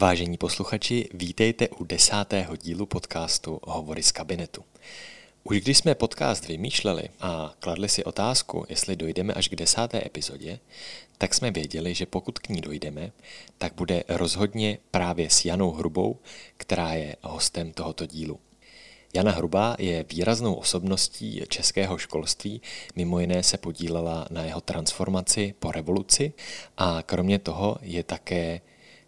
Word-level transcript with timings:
Vážení 0.00 0.36
posluchači, 0.36 1.08
vítejte 1.14 1.68
u 1.68 1.84
desátého 1.84 2.56
dílu 2.56 2.86
podcastu 2.86 3.60
Hovory 3.64 4.02
z 4.02 4.12
kabinetu. 4.12 4.64
Už 5.44 5.60
když 5.60 5.78
jsme 5.78 5.94
podcast 5.94 6.48
vymýšleli 6.48 7.08
a 7.20 7.54
kladli 7.60 7.88
si 7.88 8.04
otázku, 8.04 8.66
jestli 8.68 8.96
dojdeme 8.96 9.34
až 9.34 9.48
k 9.48 9.56
desáté 9.56 10.06
epizodě, 10.06 10.58
tak 11.18 11.34
jsme 11.34 11.50
věděli, 11.50 11.94
že 11.94 12.06
pokud 12.06 12.38
k 12.38 12.48
ní 12.48 12.60
dojdeme, 12.60 13.12
tak 13.58 13.74
bude 13.74 14.04
rozhodně 14.08 14.78
právě 14.90 15.30
s 15.30 15.44
Janou 15.44 15.70
Hrubou, 15.70 16.16
která 16.56 16.92
je 16.92 17.16
hostem 17.22 17.72
tohoto 17.72 18.06
dílu. 18.06 18.40
Jana 19.14 19.32
Hrubá 19.32 19.76
je 19.78 20.04
výraznou 20.10 20.54
osobností 20.54 21.42
českého 21.48 21.98
školství, 21.98 22.62
mimo 22.96 23.20
jiné 23.20 23.42
se 23.42 23.58
podílela 23.58 24.26
na 24.30 24.44
jeho 24.44 24.60
transformaci 24.60 25.54
po 25.58 25.72
revoluci 25.72 26.32
a 26.78 27.02
kromě 27.02 27.38
toho 27.38 27.78
je 27.82 28.02
také 28.02 28.60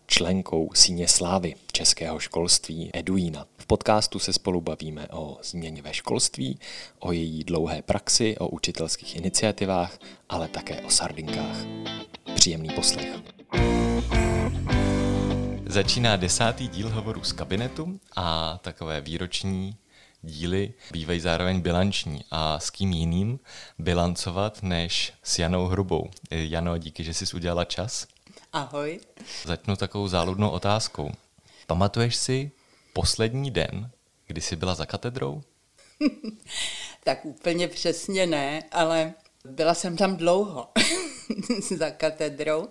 členkou 0.08 0.70
síně 0.74 1.08
slávy 1.08 1.54
českého 1.72 2.18
školství 2.18 2.90
Eduína. 2.94 3.46
V 3.58 3.66
podcastu 3.66 4.18
se 4.18 4.32
spolu 4.32 4.60
bavíme 4.60 5.08
o 5.08 5.38
změně 5.42 5.82
ve 5.82 5.94
školství, 5.94 6.58
o 6.98 7.12
její 7.12 7.44
dlouhé 7.44 7.82
praxi, 7.82 8.36
o 8.38 8.48
učitelských 8.48 9.16
iniciativách, 9.16 9.98
ale 10.28 10.48
také 10.48 10.80
o 10.80 10.90
sardinkách. 10.90 11.56
Příjemný 12.34 12.68
poslech. 12.70 13.08
Začíná 15.66 16.16
desátý 16.16 16.68
díl 16.68 16.90
hovoru 16.90 17.24
z 17.24 17.32
kabinetu 17.32 18.00
a 18.16 18.58
takové 18.62 19.00
výroční 19.00 19.76
díly 20.22 20.72
bývají 20.92 21.20
zároveň 21.20 21.60
bilanční 21.60 22.24
a 22.30 22.60
s 22.60 22.70
kým 22.70 22.92
jiným 22.92 23.38
bilancovat 23.78 24.62
než 24.62 25.12
s 25.22 25.38
Janou 25.38 25.66
Hrubou. 25.66 26.10
Jano, 26.30 26.78
díky, 26.78 27.04
že 27.04 27.14
jsi 27.14 27.36
udělala 27.36 27.64
čas. 27.64 28.06
Ahoj. 28.52 29.00
Začnu 29.44 29.76
takovou 29.76 30.08
záludnou 30.08 30.50
otázkou. 30.50 31.10
Pamatuješ 31.66 32.16
si 32.16 32.50
poslední 32.92 33.50
den, 33.50 33.90
kdy 34.26 34.40
jsi 34.40 34.56
byla 34.56 34.74
za 34.74 34.86
katedrou? 34.86 35.42
tak 37.04 37.24
úplně 37.24 37.68
přesně 37.68 38.26
ne, 38.26 38.62
ale 38.72 39.14
byla 39.44 39.74
jsem 39.74 39.96
tam 39.96 40.16
dlouho 40.16 40.68
za 41.76 41.90
katedrou. 41.90 42.68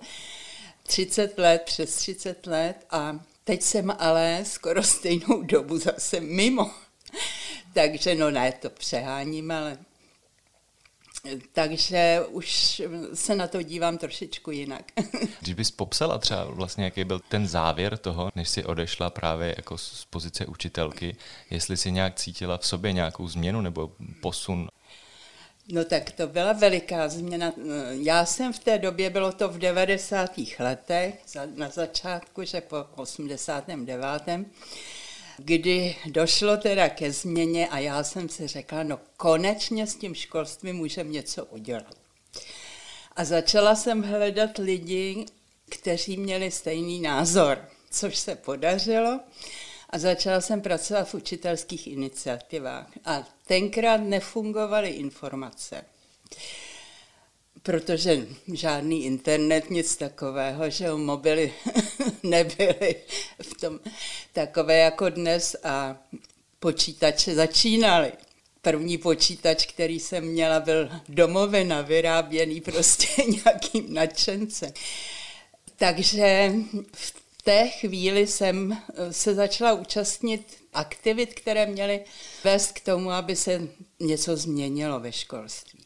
30 0.84 1.38
let, 1.38 1.62
přes 1.66 1.96
30 1.96 2.48
let 2.48 2.86
a 2.92 3.20
teď 3.44 3.62
jsem 3.62 3.96
ale 4.00 4.40
skoro 4.44 4.84
stejnou 4.84 5.42
dobu 5.42 5.78
zase 5.78 6.20
mimo. 6.20 6.72
Takže 7.73 8.16
no 8.16 8.32
ne, 8.32 8.52
to 8.52 8.70
přeháním, 8.70 9.52
ale 9.52 9.78
takže 11.52 12.22
už 12.30 12.81
se 13.14 13.36
na 13.36 13.47
to 13.47 13.61
dívám 13.61 13.97
trošičku 13.97 14.52
jinak. 14.52 14.83
Když 15.42 15.53
bys 15.53 15.72
popsala 15.72 16.17
třeba 16.17 16.44
vlastně, 16.44 16.83
jaký 16.83 17.03
byl 17.03 17.20
ten 17.20 17.47
závěr 17.47 17.97
toho, 17.97 18.31
než 18.36 18.50
si 18.50 18.64
odešla 18.64 19.09
právě 19.09 19.53
jako 19.58 19.78
z 19.78 20.05
pozice 20.09 20.45
učitelky, 20.45 21.16
jestli 21.50 21.78
si 21.78 21.92
nějak 21.92 22.16
cítila 22.16 22.58
v 22.58 22.67
sobě 22.67 22.94
nějakou 22.94 23.28
změnu 23.28 23.61
nebo 23.61 23.92
posun? 24.22 24.70
No 25.72 25.86
tak 25.86 26.11
to 26.11 26.28
byla 26.28 26.53
veliká 26.53 27.09
změna. 27.09 27.53
Já 27.89 28.25
jsem 28.25 28.53
v 28.53 28.59
té 28.59 28.78
době, 28.78 29.09
bylo 29.09 29.31
to 29.31 29.50
v 29.50 29.58
90. 29.58 30.31
letech, 30.59 31.16
na 31.55 31.70
začátku, 31.70 32.44
že 32.44 32.61
po 32.61 32.78
89 32.95 34.48
kdy 35.38 35.96
došlo 36.06 36.58
teda 36.58 36.90
ke 36.90 37.12
změně 37.12 37.68
a 37.68 37.80
já 37.80 38.04
jsem 38.04 38.30
si 38.30 38.48
řekla, 38.48 38.84
no 38.84 39.00
konečně 39.18 39.88
s 39.88 39.96
tím 39.96 40.16
školstvím 40.16 40.76
můžeme 40.76 41.10
něco 41.10 41.46
udělat. 41.46 41.96
A 43.16 43.26
začala 43.26 43.76
jsem 43.76 44.04
hledat 44.04 44.58
lidi, 44.58 45.26
kteří 45.70 46.18
měli 46.18 46.52
stejný 46.52 47.02
názor, 47.02 47.70
což 47.92 48.18
se 48.18 48.36
podařilo. 48.36 49.20
A 49.90 50.00
začala 50.00 50.42
jsem 50.42 50.62
pracovat 50.62 51.10
v 51.10 51.14
učitelských 51.14 51.88
iniciativách. 51.88 52.88
A 53.06 53.24
tenkrát 53.48 53.98
nefungovaly 53.98 54.90
informace 54.90 55.86
protože 57.64 58.28
žádný 58.54 59.06
internet, 59.06 59.70
nic 59.70 59.95
takového, 59.95 60.70
že 60.70 60.92
mobily 60.92 61.54
nebyly 62.23 62.95
v 63.42 63.62
tom 63.62 63.80
takové 64.34 64.78
jako 64.78 65.10
dnes 65.10 65.56
a 65.64 65.98
počítače 66.60 67.36
začínaly. 67.36 68.12
První 68.62 68.98
počítač, 68.98 69.66
který 69.66 70.00
jsem 70.00 70.23
měla, 70.26 70.60
byl 70.60 70.90
domovina, 71.10 71.82
vyráběný 71.82 72.62
prostě 72.62 73.23
nějakým 73.46 73.94
nadšencem. 73.94 74.72
Takže 75.76 76.54
v 76.94 77.14
té 77.44 77.67
chvíli 77.67 78.28
jsem 78.28 78.82
se 79.12 79.36
začala 79.36 79.73
účastnit 79.73 80.58
aktivit, 80.73 81.34
které 81.34 81.66
měly 81.66 82.04
vést 82.44 82.72
k 82.72 82.80
tomu, 82.80 83.12
aby 83.12 83.36
se 83.36 83.67
něco 84.00 84.38
změnilo 84.38 85.00
ve 85.00 85.12
školství. 85.12 85.77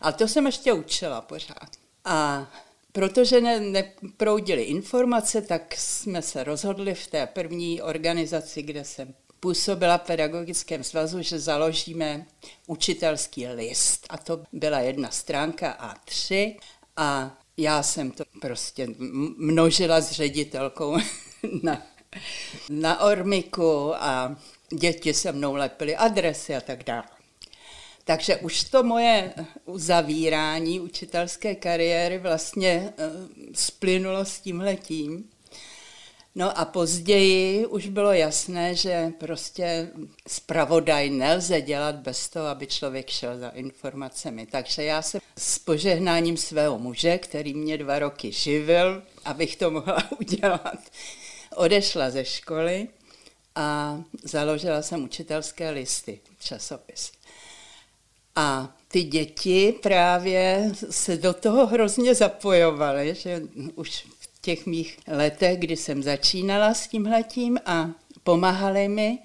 A 0.00 0.12
to 0.12 0.28
jsem 0.28 0.46
ještě 0.46 0.72
učila 0.72 1.20
pořád. 1.20 1.68
A 2.04 2.46
protože 2.92 3.40
ne, 3.40 3.60
neproudily 3.60 4.62
informace, 4.62 5.42
tak 5.42 5.74
jsme 5.76 6.22
se 6.22 6.44
rozhodli 6.44 6.94
v 6.94 7.06
té 7.06 7.26
první 7.26 7.82
organizaci, 7.82 8.62
kde 8.62 8.84
jsem 8.84 9.14
působila 9.40 9.98
v 9.98 10.02
pedagogickém 10.02 10.84
svazu, 10.84 11.22
že 11.22 11.38
založíme 11.38 12.26
učitelský 12.66 13.46
list. 13.46 14.06
A 14.10 14.18
to 14.18 14.42
byla 14.52 14.80
jedna 14.80 15.10
stránka 15.10 15.94
A3 16.06 16.56
a 16.96 17.38
já 17.56 17.82
jsem 17.82 18.10
to 18.10 18.24
prostě 18.40 18.88
množila 19.36 20.00
s 20.00 20.10
ředitelkou 20.10 20.96
na, 21.62 21.82
na 22.70 23.00
Ormiku 23.00 23.94
a 23.94 24.36
děti 24.72 25.14
se 25.14 25.32
mnou 25.32 25.54
lepily 25.54 25.96
adresy 25.96 26.56
a 26.56 26.60
tak 26.60 26.84
dále. 26.84 27.15
Takže 28.08 28.36
už 28.36 28.64
to 28.64 28.82
moje 28.82 29.34
uzavírání 29.64 30.80
učitelské 30.80 31.54
kariéry 31.54 32.18
vlastně 32.18 32.92
uh, 32.98 33.26
splynulo 33.54 34.24
s 34.24 34.40
tímhletím. 34.40 35.30
No 36.34 36.58
a 36.58 36.64
později 36.64 37.66
už 37.66 37.88
bylo 37.88 38.12
jasné, 38.12 38.74
že 38.74 39.12
prostě 39.18 39.90
zpravodaj 40.28 41.10
nelze 41.10 41.60
dělat 41.60 41.94
bez 41.94 42.28
toho, 42.28 42.46
aby 42.46 42.66
člověk 42.66 43.10
šel 43.10 43.38
za 43.38 43.48
informacemi. 43.48 44.46
Takže 44.46 44.84
já 44.84 45.02
se 45.02 45.20
s 45.38 45.58
požehnáním 45.58 46.36
svého 46.36 46.78
muže, 46.78 47.18
který 47.18 47.54
mě 47.54 47.78
dva 47.78 47.98
roky 47.98 48.32
živil, 48.32 49.02
abych 49.24 49.56
to 49.56 49.70
mohla 49.70 50.10
udělat, 50.20 50.78
odešla 51.56 52.10
ze 52.10 52.24
školy 52.24 52.88
a 53.54 53.98
založila 54.22 54.82
jsem 54.82 55.04
učitelské 55.04 55.70
listy, 55.70 56.20
časopis. 56.40 57.12
A 58.36 58.76
ty 58.88 59.02
děti 59.02 59.74
právě 59.82 60.72
se 60.90 61.16
do 61.16 61.34
toho 61.34 61.66
hrozně 61.66 62.14
zapojovaly, 62.14 63.14
že 63.14 63.42
už 63.74 64.06
v 64.20 64.40
těch 64.40 64.66
mých 64.66 64.98
letech, 65.08 65.58
kdy 65.58 65.76
jsem 65.76 66.02
začínala 66.02 66.74
s 66.74 66.86
tímhletím 66.88 67.58
a 67.66 67.90
pomáhali 68.22 68.88
mi 68.88 69.18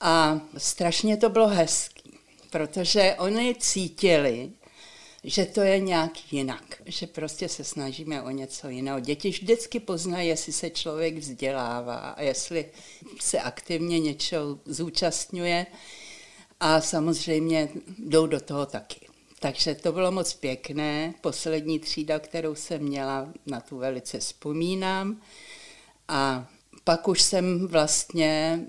a 0.00 0.40
strašně 0.56 1.16
to 1.16 1.28
bylo 1.28 1.48
hezký, 1.48 2.18
protože 2.50 3.14
oni 3.18 3.54
cítili, 3.58 4.50
že 5.24 5.44
to 5.44 5.60
je 5.60 5.80
nějak 5.80 6.32
jinak, 6.32 6.82
že 6.86 7.06
prostě 7.06 7.48
se 7.48 7.64
snažíme 7.64 8.22
o 8.22 8.30
něco 8.30 8.68
jiného. 8.68 9.00
Děti 9.00 9.30
vždycky 9.30 9.80
poznají, 9.80 10.28
jestli 10.28 10.52
se 10.52 10.70
člověk 10.70 11.18
vzdělává 11.18 11.96
a 11.96 12.22
jestli 12.22 12.66
se 13.20 13.40
aktivně 13.40 14.00
něčeho 14.00 14.58
zúčastňuje, 14.64 15.66
a 16.60 16.80
samozřejmě 16.80 17.68
jdou 17.98 18.26
do 18.26 18.40
toho 18.40 18.66
taky. 18.66 19.00
Takže 19.40 19.74
to 19.74 19.92
bylo 19.92 20.12
moc 20.12 20.34
pěkné. 20.34 21.14
Poslední 21.20 21.78
třída, 21.78 22.18
kterou 22.18 22.54
jsem 22.54 22.82
měla, 22.82 23.28
na 23.46 23.60
tu 23.60 23.78
velice 23.78 24.18
vzpomínám. 24.18 25.20
A 26.08 26.46
pak 26.84 27.08
už 27.08 27.22
jsem 27.22 27.66
vlastně 27.68 28.60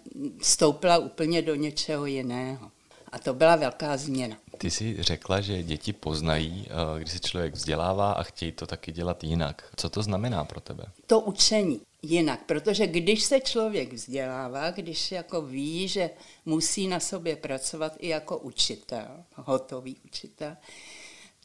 stoupila 0.41 0.97
úplně 0.97 1.41
do 1.41 1.55
něčeho 1.55 2.05
jiného. 2.05 2.71
A 3.11 3.19
to 3.19 3.33
byla 3.33 3.55
velká 3.55 3.97
změna. 3.97 4.37
Ty 4.57 4.71
jsi 4.71 5.03
řekla, 5.03 5.41
že 5.41 5.63
děti 5.63 5.93
poznají, 5.93 6.67
eh, 6.69 6.99
když 6.99 7.11
se 7.11 7.19
člověk 7.19 7.53
vzdělává 7.53 8.11
a 8.11 8.23
chtějí 8.23 8.51
to 8.51 8.67
taky 8.67 8.91
dělat 8.91 9.23
jinak. 9.23 9.63
Co 9.75 9.89
to 9.89 10.03
znamená 10.03 10.43
pro 10.43 10.59
tebe? 10.59 10.83
To 11.07 11.19
učení 11.19 11.81
jinak, 12.01 12.45
protože 12.45 12.87
když 12.87 13.23
se 13.23 13.39
člověk 13.39 13.93
vzdělává, 13.93 14.71
když 14.71 15.11
jako 15.11 15.41
ví, 15.41 15.87
že 15.87 16.09
musí 16.45 16.87
na 16.87 16.99
sobě 16.99 17.35
pracovat 17.35 17.93
i 17.99 18.07
jako 18.07 18.37
učitel, 18.37 19.23
hotový 19.35 19.97
učitel, 20.05 20.57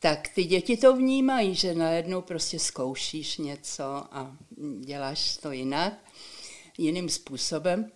tak 0.00 0.28
ty 0.28 0.44
děti 0.44 0.76
to 0.76 0.96
vnímají, 0.96 1.54
že 1.54 1.74
najednou 1.74 2.22
prostě 2.22 2.58
zkoušíš 2.58 3.38
něco 3.38 3.84
a 3.84 4.36
děláš 4.80 5.36
to 5.36 5.52
jinak, 5.52 5.92
jiným 6.78 7.08
způsobem 7.08 7.92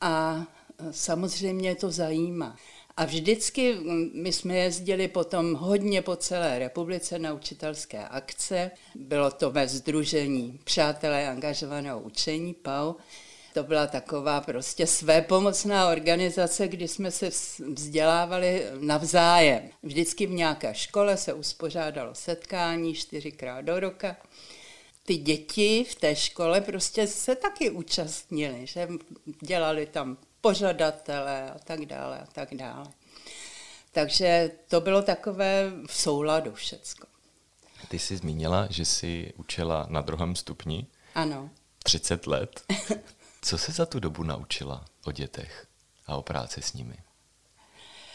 a 0.00 0.46
samozřejmě 0.90 1.74
to 1.74 1.90
zajímá. 1.90 2.56
A 2.98 3.04
vždycky 3.04 3.76
my 4.12 4.32
jsme 4.32 4.56
jezdili 4.56 5.08
potom 5.08 5.54
hodně 5.54 6.02
po 6.02 6.16
celé 6.16 6.58
republice 6.58 7.18
na 7.18 7.32
učitelské 7.32 8.08
akce. 8.08 8.70
Bylo 8.94 9.30
to 9.30 9.50
ve 9.50 9.68
združení 9.68 10.60
Přátelé 10.64 11.28
angažovaného 11.28 12.00
učení 12.00 12.54
PAU. 12.54 12.94
To 13.54 13.62
byla 13.62 13.86
taková 13.86 14.40
prostě 14.40 14.86
své 14.86 15.22
pomocná 15.22 15.88
organizace, 15.88 16.68
kdy 16.68 16.88
jsme 16.88 17.10
se 17.10 17.30
vzdělávali 17.74 18.64
navzájem. 18.80 19.62
Vždycky 19.82 20.26
v 20.26 20.30
nějaké 20.30 20.74
škole 20.74 21.16
se 21.16 21.32
uspořádalo 21.32 22.14
setkání 22.14 22.94
čtyřikrát 22.94 23.60
do 23.60 23.80
roka 23.80 24.16
ty 25.04 25.16
děti 25.16 25.86
v 25.90 25.94
té 25.94 26.16
škole 26.16 26.60
prostě 26.60 27.06
se 27.06 27.36
taky 27.36 27.70
účastnili, 27.70 28.66
že 28.66 28.88
dělali 29.42 29.86
tam 29.86 30.16
pořadatele 30.40 31.50
a 31.50 31.58
tak 31.58 31.86
dále 31.86 32.18
a 32.18 32.26
tak 32.26 32.54
dále. 32.54 32.86
Takže 33.92 34.50
to 34.68 34.80
bylo 34.80 35.02
takové 35.02 35.72
v 35.86 35.94
souladu 35.94 36.54
všecko. 36.54 37.06
Ty 37.88 37.98
jsi 37.98 38.16
zmínila, 38.16 38.66
že 38.70 38.84
jsi 38.84 39.32
učila 39.36 39.86
na 39.88 40.00
druhém 40.00 40.36
stupni. 40.36 40.86
Ano. 41.14 41.50
30 41.82 42.26
let. 42.26 42.64
Co 43.42 43.58
se 43.58 43.72
za 43.72 43.86
tu 43.86 44.00
dobu 44.00 44.22
naučila 44.22 44.84
o 45.04 45.12
dětech 45.12 45.66
a 46.06 46.16
o 46.16 46.22
práci 46.22 46.62
s 46.62 46.72
nimi? 46.72 46.96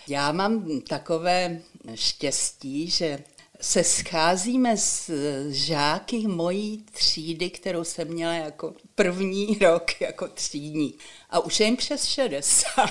Já 0.07 0.31
mám 0.31 0.81
takové 0.81 1.59
štěstí, 1.95 2.89
že 2.89 3.23
se 3.63 3.83
scházíme 3.83 4.77
s 4.77 5.11
žáky 5.49 6.27
mojí 6.27 6.85
třídy, 6.91 7.49
kterou 7.49 7.83
jsem 7.83 8.07
měla 8.07 8.33
jako 8.33 8.73
první 8.95 9.57
rok 9.61 10.01
jako 10.01 10.27
třídní. 10.27 10.97
A 11.29 11.39
už 11.39 11.59
je 11.59 11.65
jim 11.65 11.77
přes 11.77 12.05
60, 12.05 12.89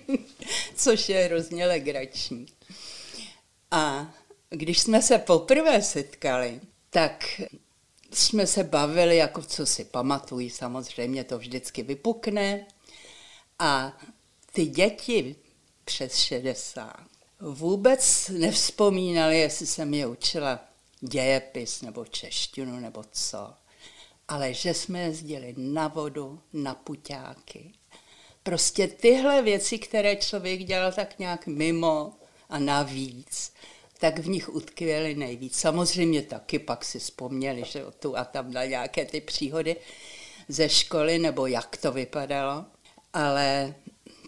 což 0.76 1.08
je 1.08 1.24
hrozně 1.24 1.66
legrační. 1.66 2.46
A 3.70 4.14
když 4.50 4.78
jsme 4.78 5.02
se 5.02 5.18
poprvé 5.18 5.82
setkali, 5.82 6.60
tak 6.90 7.40
jsme 8.12 8.46
se 8.46 8.64
bavili, 8.64 9.16
jako 9.16 9.42
co 9.42 9.66
si 9.66 9.84
pamatují, 9.84 10.50
samozřejmě 10.50 11.24
to 11.24 11.38
vždycky 11.38 11.82
vypukne. 11.82 12.66
A 13.58 13.98
ty 14.52 14.66
děti 14.66 15.36
přes 15.84 16.16
60 16.16 17.15
vůbec 17.46 18.28
nevzpomínali, 18.28 19.38
jestli 19.38 19.66
jsem 19.66 19.94
je 19.94 20.06
učila 20.06 20.60
dějepis 21.00 21.82
nebo 21.82 22.04
češtinu 22.04 22.80
nebo 22.80 23.04
co. 23.12 23.54
Ale 24.28 24.54
že 24.54 24.74
jsme 24.74 25.00
jezdili 25.00 25.54
na 25.56 25.88
vodu, 25.88 26.40
na 26.52 26.74
puťáky. 26.74 27.72
Prostě 28.42 28.88
tyhle 28.88 29.42
věci, 29.42 29.78
které 29.78 30.16
člověk 30.16 30.64
dělal 30.64 30.92
tak 30.92 31.18
nějak 31.18 31.46
mimo 31.46 32.12
a 32.48 32.58
navíc, 32.58 33.52
tak 33.98 34.18
v 34.18 34.28
nich 34.28 34.48
utkvěli 34.48 35.14
nejvíc. 35.14 35.58
Samozřejmě 35.58 36.22
taky 36.22 36.58
pak 36.58 36.84
si 36.84 36.98
vzpomněli, 36.98 37.62
že 37.66 37.84
tu 37.98 38.18
a 38.18 38.24
tam 38.24 38.52
na 38.52 38.64
nějaké 38.64 39.04
ty 39.04 39.20
příhody 39.20 39.76
ze 40.48 40.68
školy, 40.68 41.18
nebo 41.18 41.46
jak 41.46 41.76
to 41.76 41.92
vypadalo. 41.92 42.64
Ale 43.12 43.74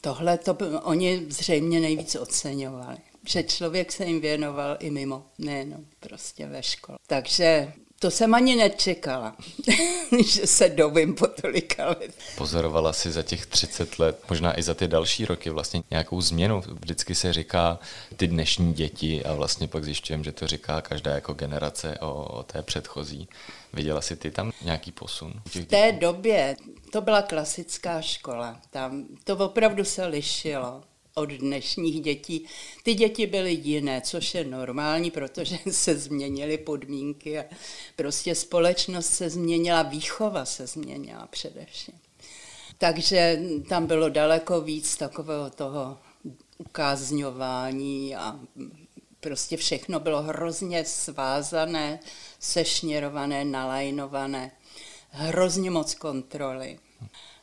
tohle 0.00 0.38
to 0.38 0.56
oni 0.82 1.26
zřejmě 1.29 1.81
nejvíc 1.81 2.15
oceňovali. 2.15 3.07
Že 3.28 3.42
člověk 3.42 3.92
se 3.92 4.04
jim 4.04 4.20
věnoval 4.20 4.76
i 4.80 4.90
mimo, 4.90 5.26
nejenom 5.38 5.86
prostě 6.00 6.46
ve 6.46 6.62
škole. 6.62 6.98
Takže 7.06 7.72
to 7.98 8.10
jsem 8.10 8.34
ani 8.34 8.56
nečekala, 8.56 9.36
že 10.26 10.46
se 10.46 10.69
dovím 10.69 11.14
po 11.14 11.26
tolika 11.26 11.88
let. 11.88 12.14
Pozorovala 12.36 12.92
si 12.92 13.12
za 13.12 13.22
těch 13.22 13.46
30 13.46 13.98
let, 13.98 14.22
možná 14.28 14.58
i 14.58 14.62
za 14.62 14.75
ty 14.75 14.88
další 14.88 15.25
roky 15.25 15.50
vlastně 15.50 15.82
nějakou 15.90 16.20
změnu. 16.20 16.62
Vždycky 16.80 17.14
se 17.14 17.32
říká 17.32 17.78
ty 18.16 18.26
dnešní 18.26 18.72
děti 18.72 19.25
a 19.25 19.34
vlastně 19.34 19.69
pak 19.69 19.84
zjišťujeme, 19.84 20.24
že 20.24 20.32
to 20.32 20.46
říká 20.46 20.81
každá 20.81 21.10
jako 21.14 21.34
generace 21.34 21.98
o, 22.00 22.24
o 22.24 22.42
té 22.42 22.62
předchozí. 22.62 23.28
Viděla 23.72 24.00
jsi 24.00 24.16
ty 24.16 24.31
tam 24.31 24.52
nějaký 24.62 24.92
posun? 24.92 25.32
V 25.46 25.64
té 25.64 25.92
době 25.92 26.56
to 26.92 27.00
byla 27.00 27.22
klasická 27.22 28.00
škola. 28.00 28.60
Tam 28.70 29.06
to 29.24 29.36
opravdu 29.36 29.84
se 29.84 30.06
lišilo 30.06 30.82
od 31.19 31.31
dnešních 31.31 32.00
dětí. 32.00 32.44
Ty 32.82 32.94
děti 32.94 33.26
byly 33.26 33.53
jiné, 33.53 34.00
což 34.00 34.35
je 34.35 34.44
normální, 34.44 35.11
protože 35.11 35.59
se 35.70 35.99
změnily 35.99 36.59
podmínky 36.59 37.38
a 37.38 37.44
prostě 37.97 38.35
společnost 38.35 39.06
se 39.06 39.31
změnila, 39.31 39.82
výchova 39.82 40.44
se 40.44 40.67
změnila 40.67 41.26
především. 41.26 41.94
Takže 42.79 43.43
tam 43.69 43.87
bylo 43.87 44.09
daleko 44.09 44.61
víc 44.61 44.97
takového 44.97 45.50
toho 45.50 45.99
ukázňování 46.59 48.17
a 48.17 48.41
prostě 49.20 49.56
všechno 49.56 50.00
bylo 50.00 50.23
hrozně 50.23 50.85
svázané, 50.85 52.00
sešněrované, 52.38 53.44
nalajnované, 53.44 54.50
hrozně 55.11 55.70
moc 55.70 55.94
kontroly. 55.94 56.79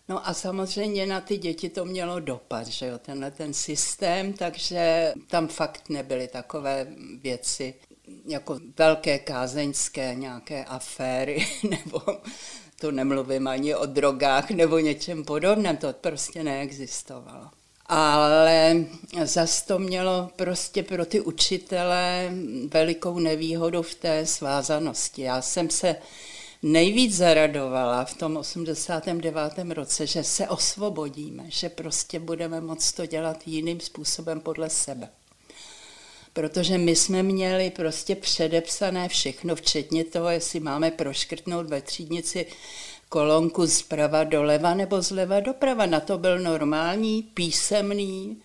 No 0.10 0.28
a 0.28 0.34
samozřejmě 0.34 1.06
na 1.06 1.22
ty 1.22 1.38
děti 1.38 1.70
to 1.70 1.86
mělo 1.86 2.20
dopad, 2.20 2.68
že 2.68 2.86
jo, 2.86 2.98
tenhle 2.98 3.32
ten 3.32 3.54
systém, 3.54 4.34
takže 4.34 5.14
tam 5.28 5.48
fakt 5.48 5.90
nebyly 5.90 6.28
takové 6.28 6.88
věci 7.22 7.74
jako 8.26 8.60
velké 8.78 9.20
kázeňské 9.20 10.16
nějaké 10.16 10.66
aféry, 10.66 11.48
nebo 11.70 12.02
to 12.80 12.92
nemluvím 12.92 13.48
ani 13.48 13.76
o 13.76 13.86
drogách 13.86 14.50
nebo 14.50 14.80
něčem 14.80 15.24
podobném, 15.24 15.78
to 15.78 15.94
prostě 15.94 16.44
neexistovalo. 16.44 17.50
Ale 17.86 18.76
zas 19.24 19.62
to 19.62 19.80
mělo 19.80 20.30
prostě 20.36 20.84
pro 20.84 21.06
ty 21.06 21.22
učitele 21.22 22.32
velikou 22.74 23.20
nevýhodu 23.20 23.82
v 23.82 23.96
té 23.96 24.26
svázanosti. 24.26 25.22
Já 25.22 25.42
jsem 25.42 25.70
se 25.70 25.96
nejvíc 26.66 27.16
zaradovala 27.16 28.06
v 28.06 28.14
tom 28.14 28.38
89. 28.38 29.40
roce, 29.70 30.08
že 30.08 30.24
se 30.24 30.48
osvobodíme, 30.48 31.44
že 31.48 31.70
prostě 31.70 32.20
budeme 32.20 32.62
moct 32.62 32.92
to 32.92 33.06
dělat 33.06 33.48
jiným 33.48 33.80
způsobem 33.80 34.40
podle 34.40 34.70
sebe. 34.70 35.10
Protože 36.34 36.78
my 36.78 36.96
jsme 36.96 37.24
měli 37.24 37.70
prostě 37.70 38.16
předepsané 38.16 39.10
všechno, 39.10 39.56
včetně 39.56 40.04
toho, 40.04 40.30
jestli 40.30 40.60
máme 40.60 40.92
proškrtnout 40.92 41.70
ve 41.70 41.82
třídnici 41.82 42.46
kolonku 43.10 43.68
zprava 43.68 44.24
doleva 44.24 44.74
nebo 44.74 45.02
zleva 45.02 45.40
doprava. 45.40 45.86
Na 45.86 46.00
to 46.00 46.18
byl 46.18 46.40
normální 46.40 47.24
písemný 47.24 48.38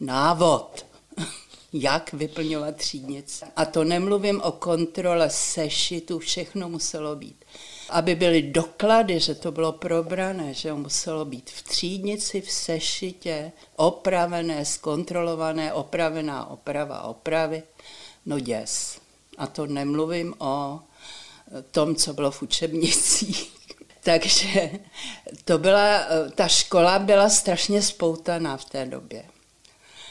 návod 0.00 0.86
jak 1.72 2.12
vyplňovat 2.12 2.76
třídnice. 2.76 3.46
A 3.56 3.64
to 3.64 3.84
nemluvím 3.84 4.40
o 4.40 4.52
kontrole 4.52 5.30
sešitu, 5.30 6.18
všechno 6.18 6.68
muselo 6.68 7.16
být. 7.16 7.43
Aby 7.90 8.14
byly 8.14 8.42
doklady, 8.42 9.20
že 9.20 9.34
to 9.34 9.52
bylo 9.52 9.72
probrané, 9.72 10.54
že 10.54 10.72
muselo 10.72 11.24
být 11.24 11.50
v 11.50 11.62
třídnici, 11.62 12.40
v 12.40 12.50
sešitě, 12.50 13.52
opravené, 13.76 14.64
zkontrolované, 14.64 15.72
opravená 15.72 16.50
oprava, 16.50 17.02
opravy. 17.02 17.62
No 18.26 18.40
děs. 18.40 18.98
A 19.38 19.46
to 19.46 19.66
nemluvím 19.66 20.34
o 20.38 20.80
tom, 21.70 21.94
co 21.94 22.14
bylo 22.14 22.30
v 22.30 22.42
učebnicích. 22.42 23.52
Takže 24.00 24.70
to 25.44 25.58
byla, 25.58 26.00
ta 26.34 26.48
škola 26.48 26.98
byla 26.98 27.28
strašně 27.28 27.82
spoutaná 27.82 28.56
v 28.56 28.64
té 28.64 28.86
době. 28.86 29.24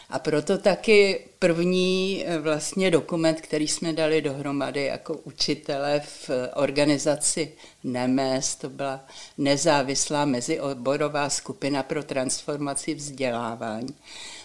A 0.10 0.20
proto 0.20 0.58
taky 0.58 1.26
první 1.40 2.24
eh, 2.26 2.40
vlastně 2.40 2.92
dokument, 2.92 3.42
který 3.42 3.68
jsme 3.68 3.94
dali 3.94 4.22
dohromady 4.22 4.84
jako 4.84 5.14
učitele 5.14 6.00
v 6.00 6.30
organizaci 6.54 7.54
NEMES, 7.84 8.56
to 8.56 8.70
byla 8.70 9.06
nezávislá 9.38 10.26
mezioborová 10.26 11.30
skupina 11.30 11.84
pro 11.84 12.04
transformaci 12.04 12.96
vzdělávání, 12.96 13.96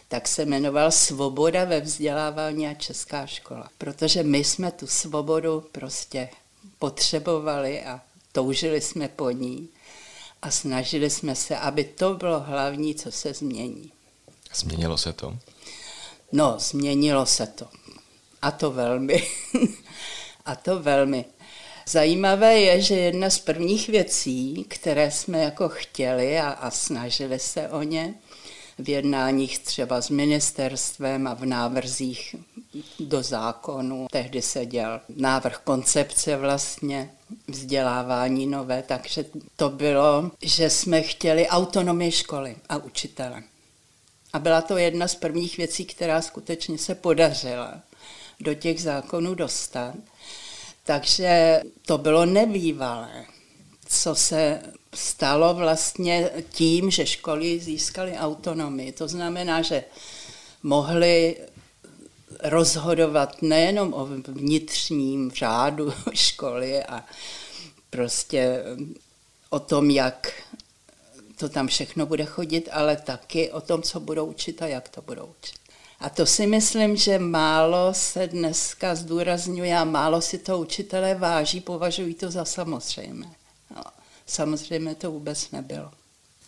tak 0.08 0.28
se 0.28 0.44
jmenoval 0.44 0.90
Svoboda 0.90 1.64
ve 1.64 1.80
vzdělávání 1.80 2.66
a 2.66 2.74
Česká 2.74 3.26
škola. 3.26 3.70
Protože 3.78 4.22
my 4.22 4.44
jsme 4.44 4.70
tu 4.70 4.86
svobodu 4.86 5.64
prostě 5.72 6.28
potřebovali 6.78 7.82
a 7.82 8.00
toužili 8.32 8.80
jsme 8.80 9.08
po 9.08 9.30
ní 9.30 9.68
a 10.42 10.50
snažili 10.50 11.10
jsme 11.10 11.34
se, 11.34 11.58
aby 11.58 11.84
to 11.84 12.14
bylo 12.14 12.40
hlavní, 12.40 12.94
co 12.94 13.12
se 13.12 13.34
změní. 13.34 13.92
Změnilo 14.54 14.98
se 14.98 15.12
to? 15.12 15.38
No, 16.32 16.54
změnilo 16.58 17.26
se 17.26 17.46
to. 17.46 17.66
A 18.42 18.50
to 18.50 18.70
velmi. 18.70 19.28
a 20.44 20.56
to 20.56 20.82
velmi. 20.82 21.24
Zajímavé 21.88 22.60
je, 22.60 22.82
že 22.82 22.94
jedna 22.94 23.30
z 23.30 23.38
prvních 23.38 23.88
věcí, 23.88 24.66
které 24.68 25.10
jsme 25.10 25.38
jako 25.38 25.68
chtěli 25.68 26.38
a, 26.38 26.48
a 26.48 26.70
snažili 26.70 27.38
se 27.38 27.68
o 27.68 27.82
ně, 27.82 28.14
v 28.78 28.88
jednáních 28.88 29.58
třeba 29.58 30.00
s 30.00 30.10
ministerstvem 30.10 31.26
a 31.26 31.34
v 31.34 31.44
návrzích 31.44 32.36
do 33.00 33.22
zákonu. 33.22 34.06
Tehdy 34.10 34.42
se 34.42 34.66
děl 34.66 35.00
návrh 35.16 35.58
koncepce 35.58 36.36
vlastně 36.36 37.10
vzdělávání 37.48 38.46
nové, 38.46 38.82
takže 38.82 39.24
to 39.56 39.68
bylo, 39.68 40.30
že 40.42 40.70
jsme 40.70 41.02
chtěli 41.02 41.48
autonomii 41.48 42.12
školy 42.12 42.56
a 42.68 42.76
učitele 42.76 43.42
A 44.32 44.38
byla 44.38 44.60
to 44.60 44.76
jedna 44.76 45.08
z 45.08 45.14
prvních 45.14 45.56
věcí, 45.56 45.84
která 45.84 46.22
skutečně 46.22 46.78
se 46.78 46.94
podařila 46.94 47.80
do 48.40 48.54
těch 48.54 48.82
zákonů 48.82 49.34
dostat. 49.34 49.94
Takže 50.84 51.62
to 51.86 51.98
bylo 51.98 52.26
nebývalé, 52.26 53.24
co 53.86 54.14
se 54.14 54.62
stalo 54.94 55.54
vlastně 55.54 56.30
tím, 56.50 56.90
že 56.90 57.06
školy 57.06 57.60
získaly 57.60 58.12
autonomii. 58.16 58.92
To 58.92 59.08
znamená, 59.08 59.62
že 59.62 59.84
mohly 60.62 61.36
rozhodovat 62.44 63.42
nejenom 63.42 63.94
o 63.94 64.06
vnitřním 64.28 65.30
řádu 65.30 65.92
školy 66.12 66.84
a 66.84 67.04
prostě 67.90 68.62
o 69.50 69.60
tom, 69.60 69.90
jak 69.90 70.32
to 71.38 71.48
tam 71.48 71.66
všechno 71.66 72.06
bude 72.06 72.24
chodit, 72.24 72.68
ale 72.72 72.96
taky 72.96 73.50
o 73.50 73.60
tom, 73.60 73.82
co 73.82 74.00
budou 74.00 74.26
učit 74.26 74.62
a 74.62 74.66
jak 74.66 74.88
to 74.88 75.02
budou 75.02 75.34
učit. 75.40 75.58
A 76.00 76.10
to 76.10 76.26
si 76.26 76.46
myslím, 76.46 76.96
že 76.96 77.18
málo 77.18 77.94
se 77.94 78.26
dneska 78.26 78.94
zdůrazňuje 78.94 79.78
a 79.78 79.84
málo 79.84 80.20
si 80.20 80.38
to 80.38 80.58
učitelé 80.58 81.14
váží, 81.14 81.60
považují 81.60 82.14
to 82.14 82.30
za 82.30 82.44
samozřejmé. 82.44 83.26
No, 83.76 83.82
samozřejmě 84.26 84.94
to 84.94 85.10
vůbec 85.10 85.50
nebylo. 85.50 85.90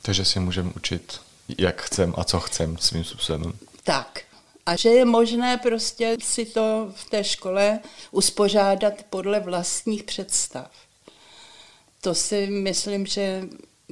Takže 0.03 0.25
si 0.25 0.41
můžeme 0.41 0.73
učit, 0.77 1.21
jak 1.59 1.83
chcem 1.83 2.15
a 2.17 2.25
co 2.25 2.41
chcem 2.41 2.79
svým 2.79 3.05
způsobem. 3.05 3.53
Tak. 3.85 4.21
A 4.67 4.77
že 4.77 4.89
je 4.89 5.05
možné 5.05 5.57
prostě 5.57 6.17
si 6.23 6.47
to 6.47 6.93
v 6.95 7.11
té 7.11 7.25
škole 7.25 7.81
uspořádat 8.11 8.95
podle 9.11 9.41
vlastních 9.41 10.05
představ. 10.05 10.71
To 12.01 12.15
si 12.15 12.47
myslím, 12.47 13.07
že 13.07 13.43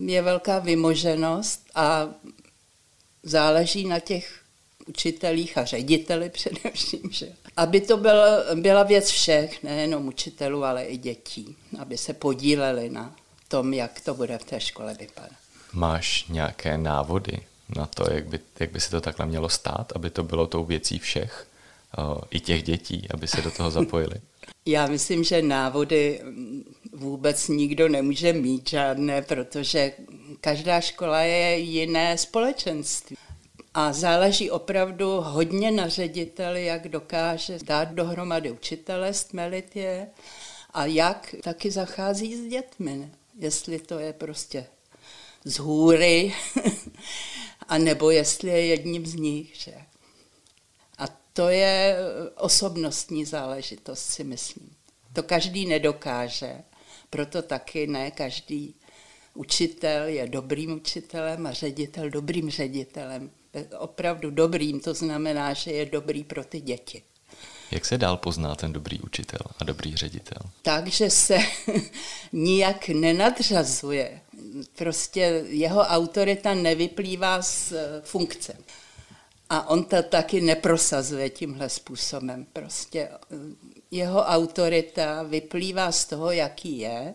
je 0.06 0.22
velká 0.22 0.58
vymoženost 0.58 1.62
a 1.74 2.08
záleží 3.22 3.86
na 3.86 4.00
těch 4.00 4.40
učitelích 4.86 5.58
a 5.58 5.64
řediteli 5.64 6.30
především, 6.30 7.10
že? 7.10 7.32
aby 7.56 7.80
to 7.80 7.96
byl, 7.96 8.22
byla 8.54 8.82
věc 8.82 9.10
všech, 9.10 9.62
nejenom 9.62 10.08
učitelů, 10.08 10.64
ale 10.64 10.84
i 10.84 10.96
dětí, 10.96 11.56
aby 11.78 11.98
se 11.98 12.12
podíleli 12.12 12.90
na 12.90 13.14
tom, 13.48 13.74
jak 13.74 14.00
to 14.00 14.14
bude 14.14 14.38
v 14.38 14.44
té 14.44 14.60
škole 14.60 14.94
vypadat. 14.94 15.38
Máš 15.72 16.24
nějaké 16.28 16.78
návody 16.78 17.40
na 17.76 17.86
to, 17.86 18.12
jak 18.12 18.26
by, 18.26 18.40
jak 18.60 18.70
by 18.70 18.80
se 18.80 18.90
to 18.90 19.00
takhle 19.00 19.26
mělo 19.26 19.48
stát, 19.48 19.92
aby 19.96 20.10
to 20.10 20.22
bylo 20.22 20.46
tou 20.46 20.64
věcí 20.64 20.98
všech, 20.98 21.46
i 22.30 22.40
těch 22.40 22.62
dětí, 22.62 23.06
aby 23.10 23.28
se 23.28 23.42
do 23.42 23.50
toho 23.50 23.70
zapojili? 23.70 24.14
Já 24.68 24.86
myslím, 24.86 25.24
že 25.24 25.42
návody 25.42 26.20
vůbec 26.92 27.48
nikdo 27.48 27.88
nemůže 27.88 28.32
mít 28.32 28.68
žádné, 28.68 29.22
protože 29.22 29.92
každá 30.40 30.80
škola 30.80 31.20
je 31.20 31.58
jiné 31.58 32.18
společenství. 32.18 33.16
A 33.74 33.92
záleží 33.92 34.50
opravdu 34.50 35.20
hodně 35.20 35.70
na 35.70 35.88
řediteli, 35.88 36.64
jak 36.64 36.88
dokáže 36.88 37.58
dát 37.64 37.88
dohromady 37.88 38.50
učitele, 38.50 39.14
stmelit 39.14 39.76
je 39.76 40.08
a 40.70 40.86
jak 40.86 41.34
taky 41.42 41.70
zachází 41.70 42.36
s 42.36 42.46
dětmi. 42.46 43.10
Jestli 43.38 43.78
to 43.78 43.98
je 43.98 44.12
prostě 44.12 44.66
z 45.44 45.58
hůry, 45.58 46.34
a 47.68 47.78
nebo 47.78 48.10
jestli 48.10 48.50
je 48.50 48.66
jedním 48.66 49.06
z 49.06 49.14
nich. 49.14 49.56
Že? 49.56 49.74
To 51.38 51.48
je 51.48 51.96
osobnostní 52.36 53.24
záležitost, 53.24 54.02
si 54.02 54.24
myslím. 54.24 54.70
To 55.12 55.22
každý 55.22 55.66
nedokáže, 55.66 56.54
proto 57.10 57.42
taky 57.42 57.86
ne 57.86 58.10
každý 58.10 58.74
učitel 59.34 60.06
je 60.06 60.28
dobrým 60.28 60.72
učitelem 60.72 61.46
a 61.46 61.52
ředitel 61.52 62.10
dobrým 62.10 62.50
ředitelem 62.50 63.30
opravdu 63.78 64.30
dobrým, 64.30 64.80
to 64.80 64.94
znamená, 64.94 65.54
že 65.54 65.70
je 65.72 65.86
dobrý 65.86 66.24
pro 66.24 66.44
ty 66.44 66.60
děti. 66.60 67.02
Jak 67.70 67.84
se 67.84 67.98
dál 67.98 68.16
pozná 68.16 68.54
ten 68.54 68.72
dobrý 68.72 69.00
učitel 69.00 69.40
a 69.58 69.64
dobrý 69.64 69.96
ředitel? 69.96 70.38
Takže 70.62 71.10
se 71.10 71.38
nijak 72.32 72.88
nenadřazuje. 72.88 74.20
Prostě 74.78 75.44
jeho 75.48 75.80
autorita 75.80 76.54
nevyplývá 76.54 77.42
z 77.42 77.72
eh, 77.72 78.00
funkce. 78.04 78.56
A 79.50 79.68
on 79.68 79.84
to 79.84 80.02
taky 80.02 80.40
neprosazuje 80.40 81.30
tímhle 81.30 81.68
způsobem. 81.68 82.46
Prostě 82.52 83.08
eh, 83.08 83.36
jeho 83.90 84.20
autorita 84.20 85.22
vyplývá 85.22 85.92
z 85.92 86.04
toho, 86.04 86.30
jaký 86.30 86.78
je 86.78 87.14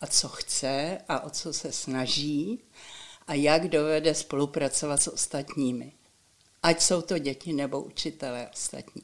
a 0.00 0.06
co 0.06 0.28
chce 0.28 0.98
a 1.08 1.20
o 1.20 1.30
co 1.30 1.52
se 1.52 1.72
snaží 1.72 2.60
a 3.26 3.34
jak 3.34 3.68
dovede 3.68 4.14
spolupracovat 4.14 5.02
s 5.02 5.08
ostatními. 5.08 5.92
Ať 6.62 6.82
jsou 6.82 7.02
to 7.02 7.18
děti 7.18 7.52
nebo 7.52 7.80
učitelé 7.80 8.48
ostatní. 8.52 9.02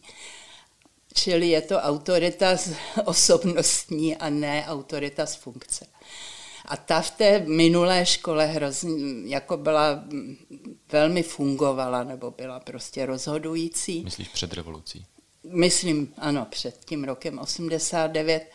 Čili 1.14 1.48
je 1.48 1.62
to 1.62 1.78
autorita 1.78 2.56
osobnostní 3.04 4.16
a 4.16 4.30
ne 4.30 4.64
autorita 4.68 5.26
z 5.26 5.34
funkce. 5.34 5.86
A 6.68 6.76
ta 6.76 7.00
v 7.00 7.10
té 7.10 7.38
minulé 7.38 8.06
škole 8.06 8.46
hrozně, 8.46 8.92
jako 9.30 9.56
byla, 9.56 10.04
velmi 10.92 11.22
fungovala, 11.22 12.04
nebo 12.04 12.30
byla 12.30 12.60
prostě 12.60 13.06
rozhodující. 13.06 14.04
Myslíš 14.04 14.28
před 14.28 14.52
revolucí? 14.52 15.06
Myslím, 15.44 16.14
ano, 16.18 16.46
před 16.50 16.84
tím 16.84 17.04
rokem 17.04 17.38
89. 17.38 18.50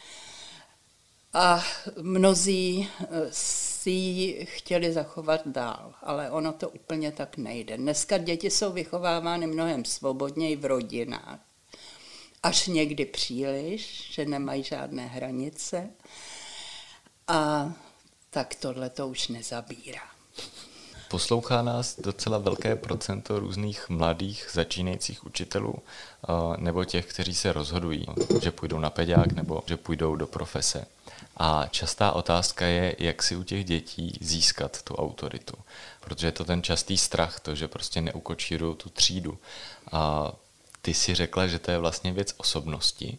A 1.33 1.63
mnozí 2.01 2.89
eh, 3.01 3.07
si 3.31 3.89
ji 3.89 4.45
chtěli 4.45 4.93
zachovat 4.93 5.41
dál, 5.45 5.93
ale 6.01 6.31
ono 6.31 6.53
to 6.53 6.69
úplně 6.69 7.11
tak 7.11 7.37
nejde. 7.37 7.77
Dneska 7.77 8.17
děti 8.17 8.49
jsou 8.49 8.71
vychovávány 8.71 9.47
mnohem 9.47 9.85
svobodněji 9.85 10.55
v 10.55 10.65
rodinách, 10.65 11.39
až 12.43 12.67
někdy 12.67 13.05
příliš, 13.05 14.09
že 14.13 14.25
nemají 14.25 14.63
žádné 14.63 15.07
hranice. 15.07 15.89
A 17.27 17.71
tak 18.33 18.55
tohle 18.55 18.89
to 18.89 19.07
už 19.07 19.27
nezabírá. 19.27 20.01
Poslouchá 21.07 21.61
nás 21.61 21.99
docela 21.99 22.37
velké 22.37 22.75
procento 22.75 23.39
různých 23.39 23.89
mladých 23.89 24.49
začínajících 24.51 25.25
učitelů 25.25 25.75
eh, 25.77 26.31
nebo 26.57 26.85
těch, 26.85 27.05
kteří 27.05 27.35
se 27.35 27.53
rozhodují, 27.53 28.05
že 28.41 28.51
půjdou 28.51 28.79
na 28.79 28.89
peďák 28.89 29.31
nebo 29.31 29.63
že 29.65 29.77
půjdou 29.77 30.15
do 30.15 30.27
profese. 30.27 30.85
A 31.37 31.67
častá 31.71 32.11
otázka 32.11 32.65
je, 32.65 32.95
jak 32.99 33.23
si 33.23 33.35
u 33.35 33.43
těch 33.43 33.65
dětí 33.65 34.17
získat 34.21 34.81
tu 34.81 34.95
autoritu. 34.95 35.53
Protože 35.99 36.27
je 36.27 36.31
to 36.31 36.45
ten 36.45 36.63
častý 36.63 36.97
strach, 36.97 37.39
to, 37.39 37.55
že 37.55 37.67
prostě 37.67 38.01
neukočírují 38.01 38.75
tu 38.75 38.89
třídu. 38.89 39.37
A 39.91 40.31
ty 40.81 40.93
si 40.93 41.15
řekla, 41.15 41.47
že 41.47 41.59
to 41.59 41.71
je 41.71 41.77
vlastně 41.77 42.13
věc 42.13 42.33
osobnosti, 42.37 43.17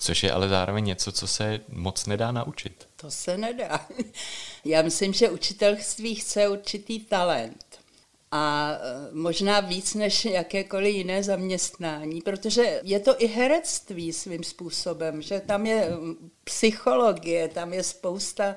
což 0.00 0.22
je 0.22 0.32
ale 0.32 0.48
zároveň 0.48 0.84
něco, 0.84 1.12
co 1.12 1.26
se 1.26 1.60
moc 1.68 2.06
nedá 2.06 2.32
naučit. 2.32 2.88
To 2.96 3.10
se 3.10 3.36
nedá. 3.36 3.86
Já 4.64 4.82
myslím, 4.82 5.12
že 5.12 5.30
učitelství 5.30 6.14
chce 6.14 6.48
určitý 6.48 7.00
talent 7.00 7.64
a 8.30 8.72
e, 8.72 9.14
možná 9.14 9.60
víc 9.60 9.94
než 9.94 10.24
jakékoliv 10.24 10.94
jiné 10.94 11.22
zaměstnání, 11.22 12.20
protože 12.20 12.80
je 12.84 13.00
to 13.00 13.22
i 13.22 13.26
herectví 13.26 14.12
svým 14.12 14.44
způsobem, 14.44 15.22
že 15.22 15.40
tam 15.40 15.66
je 15.66 15.88
psychologie, 16.44 17.48
tam 17.48 17.72
je 17.72 17.82
spousta 17.82 18.56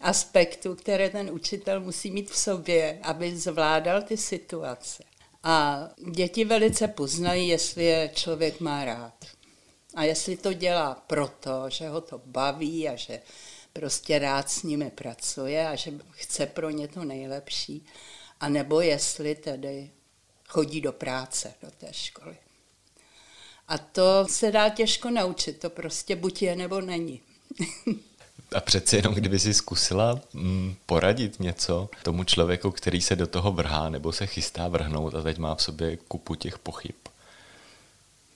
aspektů, 0.00 0.74
které 0.74 1.10
ten 1.10 1.30
učitel 1.30 1.80
musí 1.80 2.10
mít 2.10 2.30
v 2.30 2.36
sobě, 2.36 2.98
aby 3.02 3.36
zvládal 3.36 4.02
ty 4.02 4.16
situace. 4.16 5.04
A 5.42 5.88
děti 6.10 6.44
velice 6.44 6.88
poznají, 6.88 7.48
jestli 7.48 7.84
je 7.84 8.10
člověk 8.14 8.60
má 8.60 8.84
rád. 8.84 9.14
A 9.94 10.04
jestli 10.04 10.36
to 10.36 10.52
dělá 10.52 10.94
proto, 11.06 11.70
že 11.70 11.88
ho 11.88 12.00
to 12.00 12.20
baví 12.26 12.88
a 12.88 12.96
že 12.96 13.20
prostě 13.72 14.18
rád 14.18 14.50
s 14.50 14.62
nimi 14.62 14.90
pracuje 14.90 15.68
a 15.68 15.74
že 15.74 15.92
chce 16.10 16.46
pro 16.46 16.70
ně 16.70 16.88
to 16.88 17.04
nejlepší, 17.04 17.86
a 18.40 18.48
nebo 18.48 18.80
jestli 18.80 19.34
tedy 19.34 19.90
chodí 20.48 20.80
do 20.80 20.92
práce, 20.92 21.54
do 21.62 21.70
té 21.70 21.88
školy. 21.90 22.36
A 23.68 23.78
to 23.78 24.26
se 24.28 24.52
dá 24.52 24.68
těžko 24.68 25.10
naučit, 25.10 25.58
to 25.58 25.70
prostě 25.70 26.16
buď 26.16 26.42
je 26.42 26.56
nebo 26.56 26.80
není. 26.80 27.20
A 28.54 28.60
přeci 28.60 28.96
jenom, 28.96 29.14
kdyby 29.14 29.38
si 29.38 29.54
zkusila 29.54 30.20
mm, 30.32 30.74
poradit 30.86 31.40
něco 31.40 31.88
tomu 32.02 32.24
člověku, 32.24 32.70
který 32.70 33.00
se 33.00 33.16
do 33.16 33.26
toho 33.26 33.52
vrhá 33.52 33.88
nebo 33.88 34.12
se 34.12 34.26
chystá 34.26 34.68
vrhnout 34.68 35.14
a 35.14 35.22
teď 35.22 35.38
má 35.38 35.54
v 35.54 35.62
sobě 35.62 35.96
kupu 35.96 36.34
těch 36.34 36.58
pochyb. 36.58 36.94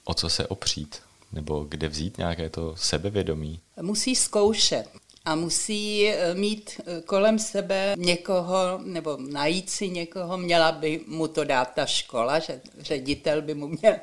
O 0.05 0.15
co 0.15 0.29
se 0.29 0.47
opřít? 0.47 1.03
Nebo 1.33 1.65
kde 1.69 1.89
vzít 1.89 2.19
nějaké 2.19 2.51
to 2.51 2.77
sebevědomí? 2.77 3.61
Musí 3.83 4.15
zkoušet 4.17 4.89
a 5.25 5.35
musí 5.35 6.09
eh, 6.09 6.35
mít 6.35 6.81
eh, 6.81 7.01
kolem 7.01 7.39
sebe 7.39 7.95
někoho, 7.99 8.81
nebo 8.85 9.17
najít 9.31 9.71
si 9.71 9.89
někoho, 9.89 10.39
měla 10.39 10.73
by 10.73 11.01
mu 11.07 11.29
to 11.29 11.45
dát 11.45 11.75
ta 11.75 11.87
škola, 11.87 12.39
že 12.39 12.61
ředitel 12.79 13.43
by 13.43 13.55
mu 13.55 13.69
měl 13.69 13.97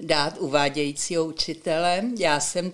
dát 0.00 0.38
uvádějícího 0.38 1.24
učitele. 1.24 2.04
Já 2.18 2.40
jsem 2.40 2.72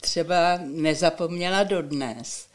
třeba 0.00 0.58
nezapomněla 0.64 1.62
dodnes, 1.62 2.46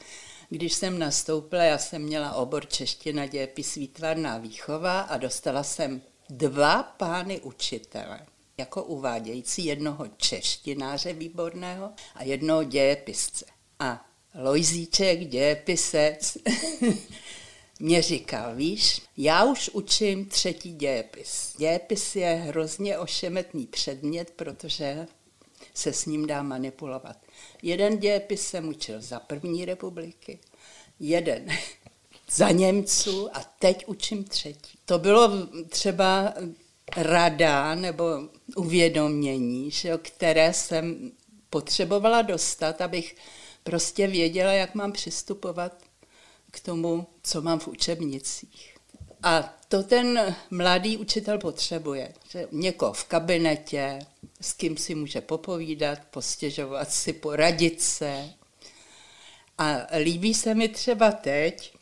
když 0.49 0.73
jsem 0.73 0.99
nastoupila, 0.99 1.63
já 1.63 1.77
jsem 1.77 2.01
měla 2.01 2.33
obor 2.33 2.65
čeština, 2.65 3.25
dějepis, 3.25 3.75
výtvarná 3.75 4.37
výchova 4.37 5.01
a 5.01 5.17
dostala 5.17 5.63
jsem 5.63 6.01
dva 6.29 6.83
pány 6.83 7.39
učitele 7.41 8.19
jako 8.59 8.83
uvádějící 8.83 9.65
jednoho 9.65 10.07
češtináře 10.17 11.13
výborného 11.13 11.89
a 12.15 12.23
jednoho 12.23 12.63
dějepisce. 12.63 13.45
A 13.79 14.05
Lojzíček, 14.35 15.27
dějepisec, 15.27 16.37
mě 17.79 18.01
říkal, 18.01 18.55
víš, 18.55 19.01
já 19.17 19.43
už 19.43 19.69
učím 19.69 20.25
třetí 20.25 20.73
dějepis. 20.73 21.53
Dějepis 21.57 22.15
je 22.15 22.27
hrozně 22.27 22.97
ošemetný 22.97 23.67
předmět, 23.67 24.31
protože 24.35 25.07
se 25.73 25.93
s 25.93 26.05
ním 26.05 26.27
dá 26.27 26.43
manipulovat. 26.43 27.17
Jeden 27.61 27.97
dějepis 27.97 28.47
jsem 28.47 28.67
učil 28.67 29.01
za 29.01 29.19
první 29.19 29.65
republiky, 29.65 30.39
jeden 30.99 31.47
za 32.31 32.51
Němců 32.51 33.37
a 33.37 33.43
teď 33.59 33.87
učím 33.87 34.23
třetí. 34.23 34.77
To 34.85 34.99
bylo 34.99 35.31
třeba 35.69 36.33
rada 36.95 37.75
nebo 37.75 38.05
uvědomění, 38.55 39.71
že, 39.71 39.97
které 39.97 40.53
jsem 40.53 41.11
potřebovala 41.49 42.21
dostat, 42.21 42.81
abych 42.81 43.15
prostě 43.63 44.07
věděla, 44.07 44.51
jak 44.51 44.75
mám 44.75 44.91
přistupovat 44.91 45.83
k 46.51 46.59
tomu, 46.59 47.07
co 47.23 47.41
mám 47.41 47.59
v 47.59 47.67
učebnicích. 47.67 48.77
A 49.23 49.57
to 49.67 49.83
ten 49.83 50.35
mladý 50.49 50.97
učitel 50.97 51.37
potřebuje. 51.37 52.13
Že 52.29 52.47
někoho 52.51 52.93
v 52.93 53.03
kabinetě, 53.03 53.99
s 54.41 54.53
kým 54.53 54.77
si 54.77 54.95
může 54.95 55.21
popovídat, 55.21 55.99
postěžovat 56.11 56.91
si, 56.91 57.13
poradit 57.13 57.81
se. 57.81 58.29
A 59.57 59.77
líbí 59.99 60.33
se 60.33 60.53
mi 60.53 60.69
třeba 60.69 61.11
teď, 61.11 61.73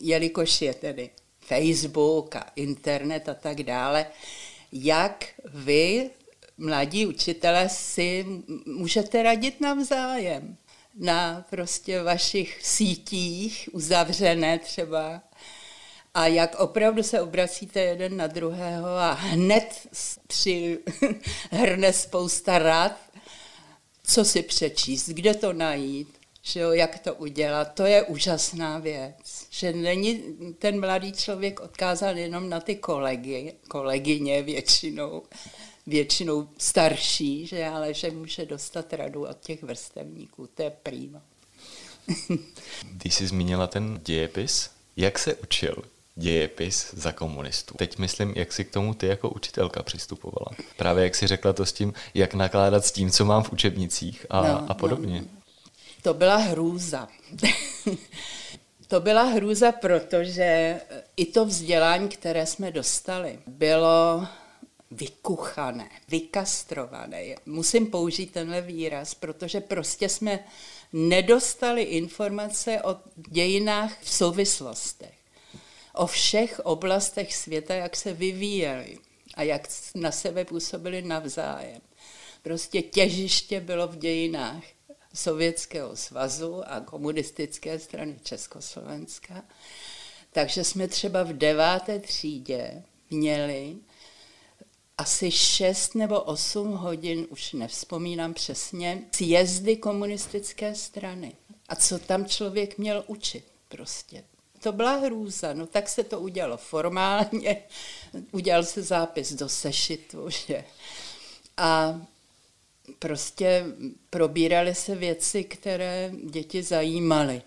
jelikož 0.00 0.62
je 0.62 0.74
tedy 0.74 1.10
Facebook 1.40 2.36
a 2.36 2.46
internet 2.56 3.28
a 3.28 3.34
tak 3.34 3.62
dále, 3.62 4.06
jak 4.74 5.26
vy, 5.44 6.10
mladí 6.58 7.06
učitelé, 7.06 7.68
si 7.68 8.26
můžete 8.66 9.22
radit 9.22 9.60
navzájem 9.60 10.56
na 10.94 11.44
prostě 11.50 12.02
vašich 12.02 12.58
sítích, 12.62 13.68
uzavřené 13.72 14.58
třeba, 14.58 15.22
a 16.14 16.26
jak 16.26 16.60
opravdu 16.60 17.02
se 17.02 17.20
obracíte 17.20 17.80
jeden 17.80 18.16
na 18.16 18.26
druhého 18.26 18.88
a 18.88 19.12
hned 19.12 19.88
při 20.26 20.78
hrne 21.50 21.92
spousta 21.92 22.58
rád, 22.58 23.00
co 24.04 24.24
si 24.24 24.42
přečíst, 24.42 25.08
kde 25.08 25.34
to 25.34 25.52
najít, 25.52 26.08
že 26.46 26.60
jo, 26.60 26.72
jak 26.72 26.98
to 26.98 27.14
udělat, 27.14 27.74
to 27.74 27.86
je 27.86 28.02
úžasná 28.02 28.78
věc. 28.78 29.46
Že 29.50 29.72
není 29.72 30.22
ten 30.58 30.80
mladý 30.80 31.12
člověk 31.12 31.60
odkázán 31.60 32.18
jenom 32.18 32.48
na 32.48 32.60
ty 32.60 32.76
kolegy, 32.76 33.54
kolegyně 33.68 34.42
většinou, 34.42 35.22
většinou 35.86 36.48
starší, 36.58 37.46
že 37.46 37.66
ale 37.66 37.94
že 37.94 38.10
může 38.10 38.46
dostat 38.46 38.92
radu 38.92 39.26
od 39.26 39.40
těch 39.40 39.62
vrstevníků, 39.62 40.48
to 40.54 40.62
je 40.62 40.70
prýma. 40.82 41.22
Když 42.92 43.14
jsi 43.14 43.26
zmínila 43.26 43.66
ten 43.66 44.00
dějepis, 44.04 44.70
jak 44.96 45.18
se 45.18 45.34
učil 45.34 45.76
dějepis 46.14 46.94
za 46.94 47.12
komunistů? 47.12 47.74
Teď 47.76 47.98
myslím, 47.98 48.32
jak 48.36 48.52
si 48.52 48.64
k 48.64 48.70
tomu 48.70 48.94
ty 48.94 49.06
jako 49.06 49.30
učitelka 49.30 49.82
přistupovala. 49.82 50.50
Právě 50.76 51.04
jak 51.04 51.14
si 51.14 51.26
řekla 51.26 51.52
to 51.52 51.66
s 51.66 51.72
tím, 51.72 51.94
jak 52.14 52.34
nakládat 52.34 52.84
s 52.84 52.92
tím, 52.92 53.10
co 53.10 53.24
mám 53.24 53.42
v 53.42 53.52
učebnicích 53.52 54.26
a, 54.30 54.48
no, 54.48 54.70
a 54.70 54.74
podobně. 54.74 55.20
No, 55.20 55.43
to 56.04 56.14
byla 56.14 56.36
hrůza. 56.36 57.08
to 58.88 59.00
byla 59.00 59.22
hrůza, 59.22 59.72
protože 59.72 60.80
i 61.16 61.26
to 61.26 61.44
vzdělání, 61.44 62.08
které 62.08 62.46
jsme 62.46 62.70
dostali, 62.70 63.38
bylo 63.46 64.26
vykuchané, 64.90 65.90
vykastrované. 66.08 67.24
Musím 67.46 67.86
použít 67.86 68.32
tenhle 68.32 68.60
výraz, 68.60 69.14
protože 69.14 69.60
prostě 69.60 70.08
jsme 70.08 70.44
nedostali 70.92 71.82
informace 71.82 72.82
o 72.82 72.96
dějinách 73.16 74.02
v 74.02 74.10
souvislostech, 74.10 75.14
o 75.94 76.06
všech 76.06 76.60
oblastech 76.60 77.36
světa, 77.36 77.74
jak 77.74 77.96
se 77.96 78.12
vyvíjely 78.12 78.98
a 79.34 79.42
jak 79.42 79.68
na 79.94 80.12
sebe 80.12 80.44
působili 80.44 81.02
navzájem. 81.02 81.80
Prostě 82.42 82.82
těžiště 82.82 83.60
bylo 83.60 83.88
v 83.88 83.96
dějinách 83.96 84.64
Sovětského 85.14 85.96
svazu 85.96 86.62
a 86.66 86.80
komunistické 86.80 87.78
strany 87.78 88.18
Československa. 88.22 89.44
Takže 90.32 90.64
jsme 90.64 90.88
třeba 90.88 91.22
v 91.22 91.32
deváté 91.32 91.98
třídě 91.98 92.82
měli 93.10 93.76
asi 94.98 95.30
šest 95.30 95.94
nebo 95.94 96.20
osm 96.20 96.72
hodin, 96.72 97.26
už 97.30 97.52
nevzpomínám 97.52 98.34
přesně, 98.34 99.02
sjezdy 99.14 99.76
komunistické 99.76 100.74
strany. 100.74 101.32
A 101.68 101.76
co 101.76 101.98
tam 101.98 102.26
člověk 102.26 102.78
měl 102.78 103.04
učit 103.06 103.44
prostě. 103.68 104.24
To 104.60 104.72
byla 104.72 104.96
hrůza, 104.96 105.52
no 105.52 105.66
tak 105.66 105.88
se 105.88 106.04
to 106.04 106.20
udělalo 106.20 106.56
formálně, 106.56 107.62
udělal 108.32 108.64
se 108.64 108.82
zápis 108.82 109.32
do 109.32 109.48
sešitu, 109.48 110.30
že. 110.30 110.64
A 111.56 112.00
prostě 112.98 113.64
probíraly 114.10 114.74
se 114.74 114.94
věci, 114.94 115.44
které 115.44 116.12
děti 116.30 116.62
zajímaly. 116.62 117.42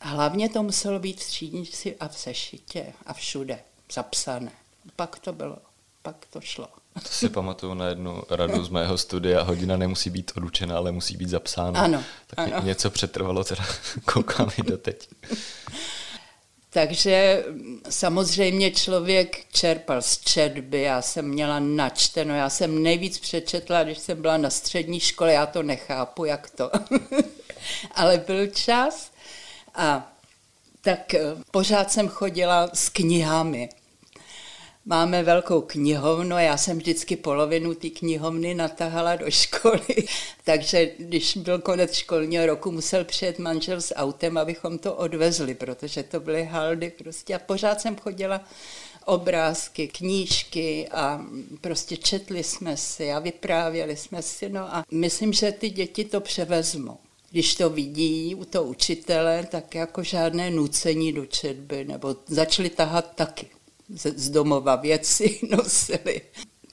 Hlavně 0.00 0.48
to 0.48 0.62
muselo 0.62 0.98
být 0.98 1.20
v 1.20 1.26
třídnici 1.26 1.96
a 1.96 2.08
v 2.08 2.18
sešitě 2.18 2.92
a 3.06 3.12
všude 3.12 3.58
zapsané. 3.92 4.52
Pak 4.96 5.18
to 5.18 5.32
bylo 5.32 5.56
pak 6.02 6.26
to 6.30 6.40
šlo. 6.40 6.68
To 7.02 7.08
si 7.08 7.28
pamatuju 7.28 7.74
na 7.74 7.86
jednu 7.86 8.22
radu 8.30 8.64
z 8.64 8.68
mého 8.68 8.98
studia. 8.98 9.42
Hodina 9.42 9.76
nemusí 9.76 10.10
být 10.10 10.32
odučena, 10.36 10.76
ale 10.76 10.92
musí 10.92 11.16
být 11.16 11.28
zapsána. 11.28 11.80
Ano, 11.80 12.04
tak 12.26 12.38
ano. 12.38 12.62
něco 12.66 12.90
přetrvalo, 12.90 13.44
teda 13.44 13.64
koukám 14.12 14.50
i 14.58 14.62
doteď. 14.62 15.08
Takže 16.72 17.44
samozřejmě 17.90 18.70
člověk 18.70 19.46
čerpal 19.52 20.02
z 20.02 20.18
četby, 20.18 20.82
já 20.82 21.02
jsem 21.02 21.28
měla 21.28 21.58
načteno, 21.58 22.34
já 22.34 22.50
jsem 22.50 22.82
nejvíc 22.82 23.18
přečetla, 23.18 23.84
když 23.84 23.98
jsem 23.98 24.22
byla 24.22 24.36
na 24.36 24.50
střední 24.50 25.00
škole, 25.00 25.32
já 25.32 25.46
to 25.46 25.62
nechápu, 25.62 26.24
jak 26.24 26.50
to. 26.50 26.70
Ale 27.94 28.18
byl 28.18 28.46
čas 28.46 29.12
a 29.74 30.12
tak 30.80 31.14
eh, 31.14 31.20
pořád 31.50 31.92
jsem 31.92 32.08
chodila 32.08 32.70
s 32.74 32.88
knihami 32.88 33.68
máme 34.90 35.22
velkou 35.22 35.60
knihovnu 35.60 36.38
já 36.38 36.56
jsem 36.56 36.78
vždycky 36.78 37.16
polovinu 37.16 37.74
té 37.74 37.90
knihovny 37.90 38.54
natahala 38.54 39.16
do 39.16 39.30
školy. 39.30 40.06
Takže 40.44 40.90
když 40.98 41.36
byl 41.36 41.58
konec 41.58 41.94
školního 41.94 42.46
roku, 42.46 42.70
musel 42.72 43.04
přijet 43.04 43.38
manžel 43.38 43.80
s 43.80 43.94
autem, 43.94 44.38
abychom 44.38 44.78
to 44.78 44.94
odvezli, 44.94 45.54
protože 45.54 46.02
to 46.02 46.20
byly 46.20 46.44
haldy 46.44 46.92
prostě. 46.98 47.34
A 47.34 47.38
pořád 47.38 47.80
jsem 47.80 47.96
chodila 47.96 48.40
obrázky, 49.04 49.88
knížky 49.88 50.88
a 50.88 51.24
prostě 51.60 51.96
četli 51.96 52.44
jsme 52.44 52.76
si 52.76 53.12
a 53.12 53.18
vyprávěli 53.18 53.96
jsme 53.96 54.22
si. 54.22 54.48
No 54.48 54.74
a 54.74 54.84
myslím, 54.90 55.32
že 55.32 55.52
ty 55.52 55.70
děti 55.70 56.04
to 56.04 56.20
převezmou. 56.20 56.98
Když 57.30 57.54
to 57.54 57.70
vidí 57.70 58.34
u 58.34 58.44
toho 58.44 58.64
učitele, 58.64 59.46
tak 59.50 59.74
jako 59.74 60.02
žádné 60.02 60.50
nucení 60.50 61.12
do 61.12 61.26
četby, 61.26 61.84
nebo 61.84 62.16
začali 62.26 62.70
tahat 62.70 63.14
taky 63.14 63.46
z 63.94 64.30
domova 64.30 64.76
věci 64.76 65.40
nosili. 65.56 66.20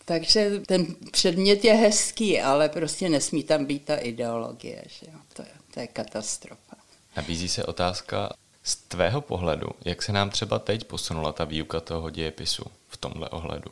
Takže 0.06 0.62
ten 0.66 0.96
předmět 1.12 1.66
je 1.66 1.74
hezký, 1.74 2.42
ale 2.42 2.70
prostě 2.70 3.10
nesmí 3.10 3.44
tam 3.44 3.66
být 3.66 3.86
ta 3.86 3.96
ideologie. 3.96 4.84
Že 4.88 5.06
jo? 5.06 5.20
To, 5.34 5.42
je, 5.42 5.48
to 5.74 5.80
je 5.80 5.88
katastrofa. 5.88 6.76
Nabízí 7.18 7.50
se 7.50 7.66
otázka 7.66 8.30
z 8.64 8.76
tvého 8.76 9.22
pohledu, 9.22 9.68
jak 9.86 10.04
se 10.04 10.12
nám 10.12 10.30
třeba 10.30 10.60
teď 10.60 10.84
posunula 10.84 11.32
ta 11.32 11.46
výuka 11.46 11.80
toho 11.80 12.10
dějepisu 12.10 12.64
v 12.90 12.98
tomhle 12.98 13.30
ohledu? 13.30 13.72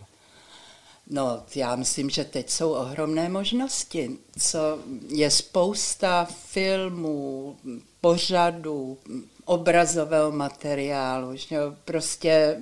No, 1.09 1.43
já 1.55 1.75
myslím, 1.75 2.09
že 2.09 2.25
teď 2.25 2.49
jsou 2.49 2.71
ohromné 2.71 3.29
možnosti. 3.29 4.17
Co 4.39 4.79
je 5.07 5.31
spousta 5.31 6.25
filmů, 6.25 7.55
pořadů, 8.01 8.97
obrazového 9.45 10.31
materiálu. 10.31 11.35
Že 11.35 11.55
jo? 11.55 11.75
Prostě 11.85 12.57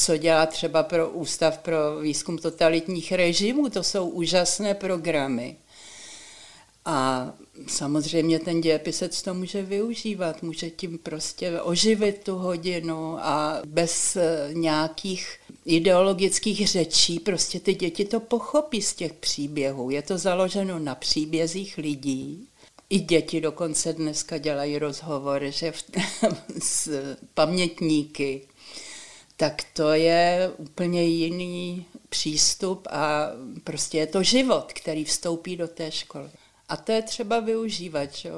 co 0.00 0.16
dělá 0.16 0.46
třeba 0.46 0.82
pro 0.82 1.10
Ústav 1.10 1.58
pro 1.58 2.00
výzkum 2.00 2.38
totalitních 2.38 3.12
režimů. 3.12 3.70
To 3.70 3.82
jsou 3.82 4.08
úžasné 4.08 4.74
programy. 4.74 5.56
A 6.84 7.32
samozřejmě 7.66 8.38
ten 8.38 8.60
dějepisec 8.60 9.22
to 9.22 9.34
může 9.34 9.62
využívat, 9.62 10.42
může 10.42 10.70
tím 10.70 10.98
prostě 10.98 11.60
oživit 11.60 12.24
tu 12.24 12.36
hodinu 12.36 13.18
a 13.18 13.62
bez 13.66 14.16
nějakých 14.52 15.38
ideologických 15.64 16.68
řečí 16.68 17.20
prostě 17.20 17.60
ty 17.60 17.74
děti 17.74 18.04
to 18.04 18.20
pochopí 18.20 18.82
z 18.82 18.94
těch 18.94 19.12
příběhů. 19.12 19.90
Je 19.90 20.02
to 20.02 20.18
založeno 20.18 20.78
na 20.78 20.94
příbězích 20.94 21.78
lidí. 21.78 22.46
I 22.90 22.98
děti 22.98 23.40
dokonce 23.40 23.92
dneska 23.92 24.38
dělají 24.38 24.78
rozhovory 24.78 25.52
že 25.52 25.72
v, 25.72 25.84
s 26.62 26.90
pamětníky 27.34 28.46
tak 29.40 29.64
to 29.72 29.92
je 29.92 30.52
úplně 30.56 31.04
jiný 31.04 31.86
přístup 32.08 32.88
a 32.90 33.26
prostě 33.64 33.98
je 33.98 34.06
to 34.06 34.22
život, 34.22 34.72
který 34.72 35.04
vstoupí 35.04 35.56
do 35.56 35.68
té 35.68 35.90
školy. 35.90 36.30
A 36.68 36.76
to 36.76 36.92
je 36.92 37.02
třeba 37.02 37.40
využívat, 37.40 38.14
že? 38.14 38.30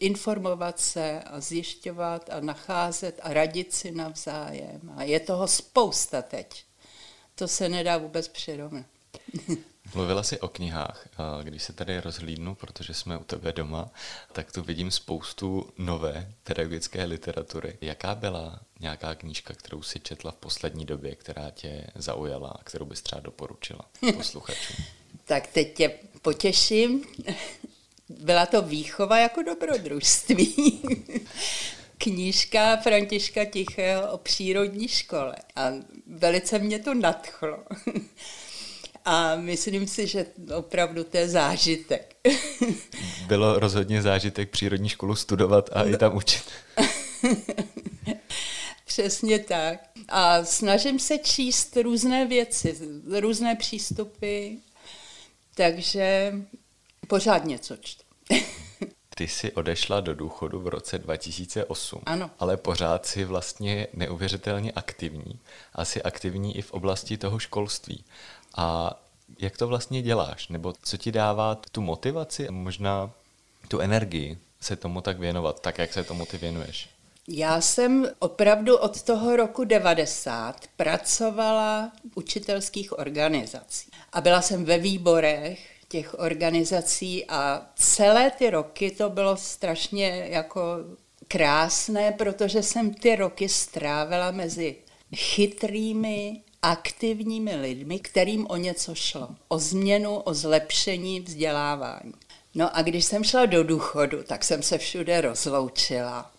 informovat 0.00 0.80
se 0.80 1.22
a 1.22 1.40
zjišťovat 1.40 2.30
a 2.30 2.40
nacházet 2.40 3.20
a 3.22 3.32
radit 3.32 3.74
si 3.74 3.92
navzájem. 3.92 4.80
A 4.96 5.02
je 5.02 5.20
toho 5.20 5.48
spousta 5.48 6.22
teď. 6.22 6.64
To 7.34 7.48
se 7.48 7.68
nedá 7.68 7.98
vůbec 7.98 8.28
přirovnat. 8.28 8.86
Mluvila 9.94 10.22
jsi 10.22 10.40
o 10.40 10.48
knihách. 10.48 11.08
Když 11.42 11.62
se 11.62 11.72
tady 11.72 12.00
rozhlídnu, 12.00 12.54
protože 12.54 12.94
jsme 12.94 13.18
u 13.18 13.24
tebe 13.24 13.52
doma, 13.52 13.90
tak 14.32 14.52
tu 14.52 14.62
vidím 14.62 14.90
spoustu 14.90 15.72
nové 15.78 16.32
pedagogické 16.44 17.04
literatury. 17.04 17.78
Jaká 17.80 18.14
byla 18.14 18.60
nějaká 18.80 19.14
knížka, 19.14 19.54
kterou 19.54 19.82
si 19.82 20.00
četla 20.00 20.30
v 20.30 20.36
poslední 20.36 20.84
době, 20.84 21.14
která 21.14 21.50
tě 21.50 21.86
zaujala 21.94 22.48
a 22.48 22.64
kterou 22.64 22.84
bys 22.84 23.02
třeba 23.02 23.20
doporučila 23.20 23.80
posluchačům? 24.16 24.84
tak 25.24 25.46
teď 25.46 25.74
tě 25.74 25.90
potěším. 26.22 27.04
Byla 28.08 28.46
to 28.46 28.62
výchova 28.62 29.18
jako 29.18 29.42
dobrodružství. 29.42 30.82
Knížka 31.98 32.76
Františka 32.76 33.44
Tichého 33.44 34.12
o 34.12 34.18
přírodní 34.18 34.88
škole. 34.88 35.36
A 35.56 35.70
velice 36.06 36.58
mě 36.58 36.78
to 36.78 36.94
nadchlo. 36.94 37.58
A 39.04 39.36
myslím 39.36 39.86
si, 39.86 40.06
že 40.06 40.26
opravdu 40.56 41.04
to 41.04 41.16
je 41.16 41.28
zážitek. 41.28 42.16
Bylo 43.26 43.58
rozhodně 43.58 44.02
zážitek 44.02 44.50
přírodní 44.50 44.88
školu 44.88 45.14
studovat 45.14 45.70
a 45.72 45.82
no. 45.82 45.88
i 45.88 45.96
tam 45.96 46.16
učit. 46.16 46.44
Přesně 48.84 49.38
tak. 49.38 49.80
A 50.08 50.44
snažím 50.44 50.98
se 50.98 51.18
číst 51.18 51.76
různé 51.76 52.26
věci, 52.26 52.78
různé 53.20 53.56
přístupy, 53.56 54.54
takže 55.54 56.34
pořád 57.08 57.44
něco 57.44 57.76
čtu. 57.76 58.02
Ty 59.14 59.28
jsi 59.28 59.52
odešla 59.52 60.00
do 60.00 60.14
důchodu 60.14 60.60
v 60.60 60.68
roce 60.68 60.98
2008, 60.98 62.02
ano. 62.06 62.30
ale 62.38 62.56
pořád 62.56 63.06
si 63.06 63.24
vlastně 63.24 63.86
neuvěřitelně 63.92 64.72
aktivní. 64.72 65.40
Asi 65.72 66.02
aktivní 66.02 66.56
i 66.56 66.62
v 66.62 66.72
oblasti 66.72 67.18
toho 67.18 67.38
školství. 67.38 68.04
A 68.54 68.98
jak 69.38 69.56
to 69.56 69.68
vlastně 69.68 70.02
děláš? 70.02 70.48
Nebo 70.48 70.72
co 70.82 70.96
ti 70.96 71.12
dává 71.12 71.54
tu 71.54 71.80
motivaci 71.80 72.48
a 72.48 72.52
možná 72.52 73.10
tu 73.68 73.80
energii 73.80 74.38
se 74.60 74.76
tomu 74.76 75.00
tak 75.00 75.18
věnovat, 75.18 75.60
tak 75.60 75.78
jak 75.78 75.92
se 75.92 76.04
tomu 76.04 76.26
ty 76.26 76.38
věnuješ? 76.38 76.88
Já 77.28 77.60
jsem 77.60 78.08
opravdu 78.18 78.76
od 78.76 79.02
toho 79.02 79.36
roku 79.36 79.64
90 79.64 80.66
pracovala 80.76 81.92
v 82.12 82.16
učitelských 82.16 82.98
organizacích 82.98 83.90
a 84.12 84.20
byla 84.20 84.42
jsem 84.42 84.64
ve 84.64 84.78
výborech 84.78 85.68
těch 85.88 86.18
organizací 86.18 87.26
a 87.26 87.66
celé 87.74 88.30
ty 88.30 88.50
roky 88.50 88.90
to 88.90 89.10
bylo 89.10 89.36
strašně 89.36 90.26
jako 90.30 90.60
krásné, 91.28 92.12
protože 92.12 92.62
jsem 92.62 92.94
ty 92.94 93.16
roky 93.16 93.48
strávila 93.48 94.30
mezi 94.30 94.76
chytrými, 95.16 96.40
aktivními 96.62 97.56
lidmi, 97.56 97.98
kterým 97.98 98.46
o 98.50 98.56
něco 98.56 98.94
šlo. 98.94 99.28
O 99.48 99.58
změnu, 99.58 100.16
o 100.16 100.34
zlepšení 100.34 101.20
vzdělávání. 101.20 102.12
No 102.54 102.76
a 102.76 102.82
když 102.82 103.04
jsem 103.04 103.24
šla 103.24 103.46
do 103.46 103.64
důchodu, 103.64 104.22
tak 104.22 104.44
jsem 104.44 104.62
se 104.62 104.78
všude 104.78 105.20
rozloučila. 105.20 106.32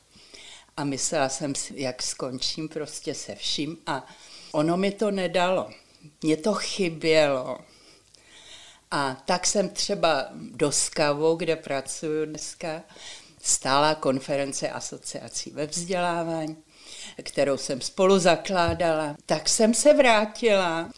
A 0.77 0.83
myslela 0.83 1.29
jsem 1.29 1.55
si, 1.55 1.73
jak 1.77 2.03
skončím 2.03 2.69
prostě 2.69 3.13
se 3.13 3.35
vším. 3.35 3.77
A 3.87 4.07
ono 4.51 4.77
mi 4.77 4.91
to 4.91 5.11
nedalo. 5.11 5.69
Mně 6.21 6.37
to 6.37 6.53
chybělo. 6.53 7.57
A 8.91 9.21
tak 9.25 9.47
jsem 9.47 9.69
třeba 9.69 10.25
do 10.31 10.71
Skavu, 10.71 11.35
kde 11.35 11.55
pracuji 11.55 12.25
dneska, 12.25 12.83
stála 13.41 13.95
konference 13.95 14.69
asociací 14.69 15.51
ve 15.51 15.67
vzdělávání, 15.67 16.57
kterou 17.23 17.57
jsem 17.57 17.81
spolu 17.81 18.19
zakládala, 18.19 19.15
tak 19.25 19.49
jsem 19.49 19.73
se 19.73 19.93
vrátila. 19.93 20.89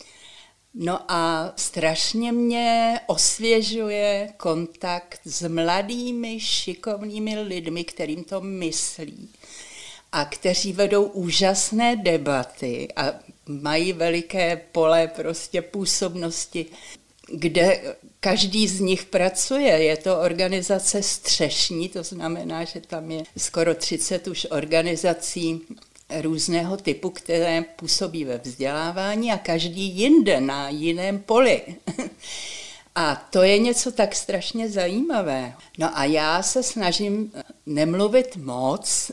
No 0.74 1.12
a 1.12 1.54
strašně 1.56 2.32
mě 2.32 3.00
osvěžuje 3.08 4.34
kontakt 4.38 5.22
s 5.26 5.48
mladými, 5.48 6.40
šikovnými 6.40 7.40
lidmi, 7.42 7.84
kterým 7.84 8.24
to 8.24 8.42
myslí 8.42 9.30
a 10.12 10.26
kteří 10.26 10.74
vedou 10.74 11.04
úžasné 11.04 11.96
debaty 11.96 12.88
a 12.96 13.06
mají 13.46 13.94
veliké 13.94 14.62
pole 14.72 15.08
prostě 15.08 15.62
působnosti 15.62 16.66
kde 17.32 17.96
každý 18.20 18.68
z 18.68 18.80
nich 18.80 19.06
pracuje. 19.06 19.84
Je 19.84 19.98
to 19.98 20.20
organizace 20.20 21.04
střešní, 21.04 21.90
to 21.90 22.04
znamená, 22.04 22.64
že 22.64 22.82
tam 22.82 23.12
je 23.12 23.24
skoro 23.38 23.76
30 23.76 24.28
už 24.28 24.48
organizací 24.50 25.62
různého 26.22 26.78
typu, 26.78 27.10
které 27.10 27.62
působí 27.62 28.26
ve 28.26 28.38
vzdělávání 28.38 29.32
a 29.32 29.38
každý 29.38 29.82
jinde 29.82 30.42
na 30.42 30.70
jiném 30.70 31.20
poli. 31.20 31.62
A 32.98 33.16
to 33.16 33.44
je 33.44 33.60
něco 33.60 33.92
tak 33.92 34.16
strašně 34.16 34.70
zajímavé. 34.70 35.54
No 35.78 35.98
a 35.98 36.06
já 36.06 36.44
se 36.44 36.64
snažím 36.64 37.32
nemluvit 37.66 38.36
moc, 38.36 39.12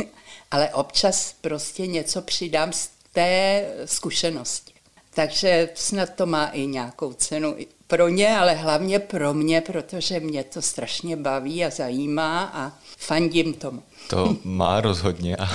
ale 0.50 0.68
občas 0.68 1.34
prostě 1.40 1.86
něco 1.86 2.22
přidám 2.22 2.72
z 2.72 2.90
té 3.12 3.64
zkušenosti. 3.84 4.72
Takže 5.14 5.68
snad 5.74 6.10
to 6.14 6.26
má 6.26 6.46
i 6.46 6.66
nějakou 6.66 7.12
cenu 7.12 7.56
pro 7.86 8.08
ně, 8.08 8.36
ale 8.36 8.54
hlavně 8.54 8.98
pro 8.98 9.34
mě, 9.34 9.60
protože 9.60 10.20
mě 10.20 10.44
to 10.44 10.62
strašně 10.62 11.16
baví 11.16 11.64
a 11.64 11.70
zajímá 11.70 12.50
a 12.54 12.72
fandím 12.98 13.54
tomu. 13.54 13.82
To 14.10 14.36
má 14.44 14.80
rozhodně 14.80 15.36
a 15.36 15.48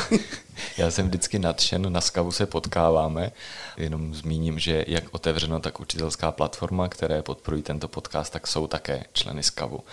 já 0.77 0.91
jsem 0.91 1.07
vždycky 1.07 1.39
nadšen, 1.39 1.93
na 1.93 2.01
Skavu 2.01 2.31
se 2.31 2.45
potkáváme. 2.45 3.31
Jenom 3.77 4.15
zmíním, 4.15 4.59
že 4.59 4.85
jak 4.87 5.03
otevřeno, 5.11 5.59
tak 5.59 5.79
učitelská 5.79 6.31
platforma, 6.31 6.87
které 6.87 7.23
podporují 7.23 7.63
tento 7.63 7.87
podcast, 7.87 8.33
tak 8.33 8.47
jsou 8.47 8.67
také 8.67 9.03
členy 9.13 9.43
Skavu. 9.43 9.83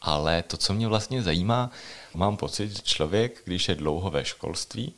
Ale 0.00 0.42
to, 0.42 0.56
co 0.56 0.74
mě 0.74 0.88
vlastně 0.88 1.22
zajímá, 1.22 1.70
mám 2.14 2.36
pocit, 2.36 2.76
že 2.76 2.82
člověk, 2.82 3.42
když 3.44 3.68
je 3.68 3.74
dlouho 3.74 4.10
ve 4.10 4.24
školství, 4.24 4.94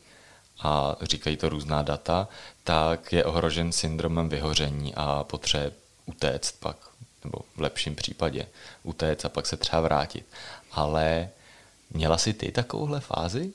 a 0.62 0.96
říkají 1.02 1.36
to 1.36 1.48
různá 1.48 1.82
data, 1.82 2.28
tak 2.64 3.12
je 3.12 3.24
ohrožen 3.24 3.72
syndromem 3.72 4.28
vyhoření 4.28 4.94
a 4.94 5.24
potřebuje 5.24 5.72
utéct 6.06 6.60
pak, 6.60 6.76
nebo 7.24 7.38
v 7.56 7.60
lepším 7.60 7.96
případě 7.96 8.46
utéct 8.82 9.24
a 9.24 9.28
pak 9.28 9.46
se 9.46 9.56
třeba 9.56 9.82
vrátit. 9.82 10.26
Ale 10.72 11.28
měla 11.90 12.18
jsi 12.18 12.32
ty 12.32 12.52
takovouhle 12.52 13.00
fázi? 13.00 13.52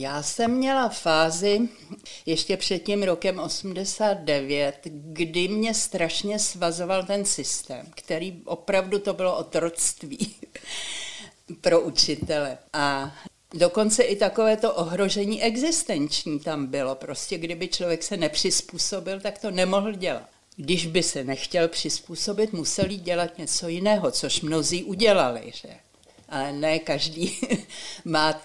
Já 0.00 0.22
jsem 0.22 0.50
měla 0.50 0.88
fázi 0.88 1.68
ještě 2.26 2.56
před 2.56 2.78
tím 2.78 3.02
rokem 3.02 3.38
89, 3.38 4.80
kdy 4.92 5.48
mě 5.48 5.74
strašně 5.74 6.38
svazoval 6.38 7.04
ten 7.04 7.24
systém, 7.24 7.86
který 7.94 8.42
opravdu 8.44 8.98
to 8.98 9.14
bylo 9.14 9.36
otroctví 9.36 10.36
pro 11.60 11.80
učitele. 11.80 12.58
A 12.72 13.12
Dokonce 13.54 14.02
i 14.02 14.16
takové 14.16 14.56
to 14.56 14.74
ohrožení 14.74 15.42
existenční 15.42 16.40
tam 16.40 16.66
bylo. 16.66 16.94
Prostě 16.94 17.38
kdyby 17.38 17.68
člověk 17.68 18.02
se 18.02 18.16
nepřizpůsobil, 18.16 19.20
tak 19.20 19.38
to 19.38 19.50
nemohl 19.50 19.92
dělat. 19.92 20.28
Když 20.56 20.86
by 20.86 21.02
se 21.02 21.24
nechtěl 21.24 21.68
přizpůsobit, 21.68 22.52
museli 22.52 22.96
dělat 22.96 23.38
něco 23.38 23.68
jiného, 23.68 24.10
což 24.10 24.40
mnozí 24.40 24.84
udělali. 24.84 25.52
Že? 25.54 25.68
Ale 26.28 26.52
ne 26.52 26.78
každý 26.78 27.40
má 28.04 28.40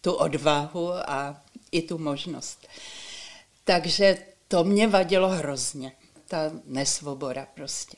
tu 0.00 0.12
odvahu 0.12 0.92
a 0.92 1.42
i 1.72 1.82
tu 1.82 1.98
možnost. 1.98 2.66
Takže 3.64 4.18
to 4.48 4.64
mě 4.64 4.88
vadilo 4.88 5.28
hrozně, 5.28 5.92
ta 6.28 6.50
nesvoboda 6.64 7.46
prostě. 7.54 7.96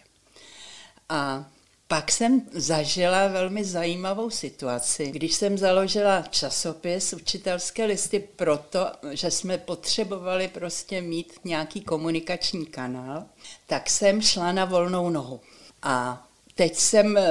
A 1.08 1.44
pak 1.88 2.12
jsem 2.12 2.42
zažila 2.52 3.28
velmi 3.28 3.64
zajímavou 3.64 4.30
situaci, 4.30 5.10
když 5.10 5.34
jsem 5.34 5.58
založila 5.58 6.22
časopis 6.30 7.12
Učitelské 7.12 7.84
listy 7.84 8.28
proto, 8.36 8.92
že 9.10 9.30
jsme 9.30 9.58
potřebovali 9.58 10.48
prostě 10.48 11.02
mít 11.02 11.32
nějaký 11.44 11.80
komunikační 11.80 12.66
kanál, 12.66 13.24
tak 13.66 13.90
jsem 13.90 14.22
šla 14.22 14.52
na 14.52 14.64
volnou 14.64 15.10
nohu. 15.10 15.40
A 15.82 16.26
teď 16.54 16.76
jsem 16.76 17.16
eh, 17.16 17.24